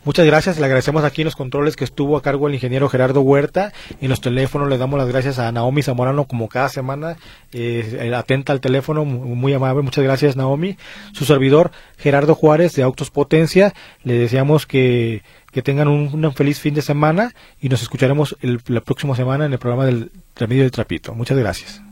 Muchas 0.04 0.26
gracias, 0.26 0.58
le 0.58 0.64
agradecemos 0.64 1.04
aquí 1.04 1.20
en 1.20 1.26
los 1.26 1.36
controles 1.36 1.76
que 1.76 1.84
estuvo 1.84 2.16
a 2.16 2.22
cargo 2.22 2.48
el 2.48 2.54
ingeniero 2.54 2.88
Gerardo 2.88 3.20
Huerta. 3.20 3.72
En 4.00 4.08
los 4.08 4.20
teléfonos 4.20 4.68
le 4.68 4.76
damos 4.76 4.98
las 4.98 5.06
gracias 5.06 5.38
a 5.38 5.52
Naomi 5.52 5.82
Zamorano 5.82 6.24
como 6.24 6.48
cada 6.48 6.68
semana, 6.68 7.16
eh, 7.52 8.12
atenta 8.16 8.52
al 8.52 8.60
teléfono, 8.60 9.04
muy 9.04 9.52
amable. 9.52 9.82
Muchas 9.82 10.02
gracias 10.02 10.36
Naomi. 10.36 10.76
Su 11.12 11.24
servidor 11.24 11.70
Gerardo 11.96 12.34
Juárez 12.34 12.74
de 12.74 12.82
Autos 12.82 13.10
Potencia, 13.10 13.72
le 14.02 14.14
deseamos 14.14 14.66
que 14.66 15.22
que 15.52 15.62
tengan 15.62 15.86
un, 15.86 16.32
feliz 16.32 16.58
fin 16.58 16.72
de 16.72 16.80
semana 16.80 17.34
y 17.60 17.68
nos 17.68 17.82
escucharemos 17.82 18.36
la 18.40 18.80
próxima 18.80 19.14
semana 19.14 19.44
en 19.44 19.52
el 19.52 19.58
programa 19.58 19.84
del 19.84 20.10
Remedio 20.34 20.62
del 20.62 20.72
Trapito. 20.72 21.14
Muchas 21.14 21.38
gracias. 21.38 21.91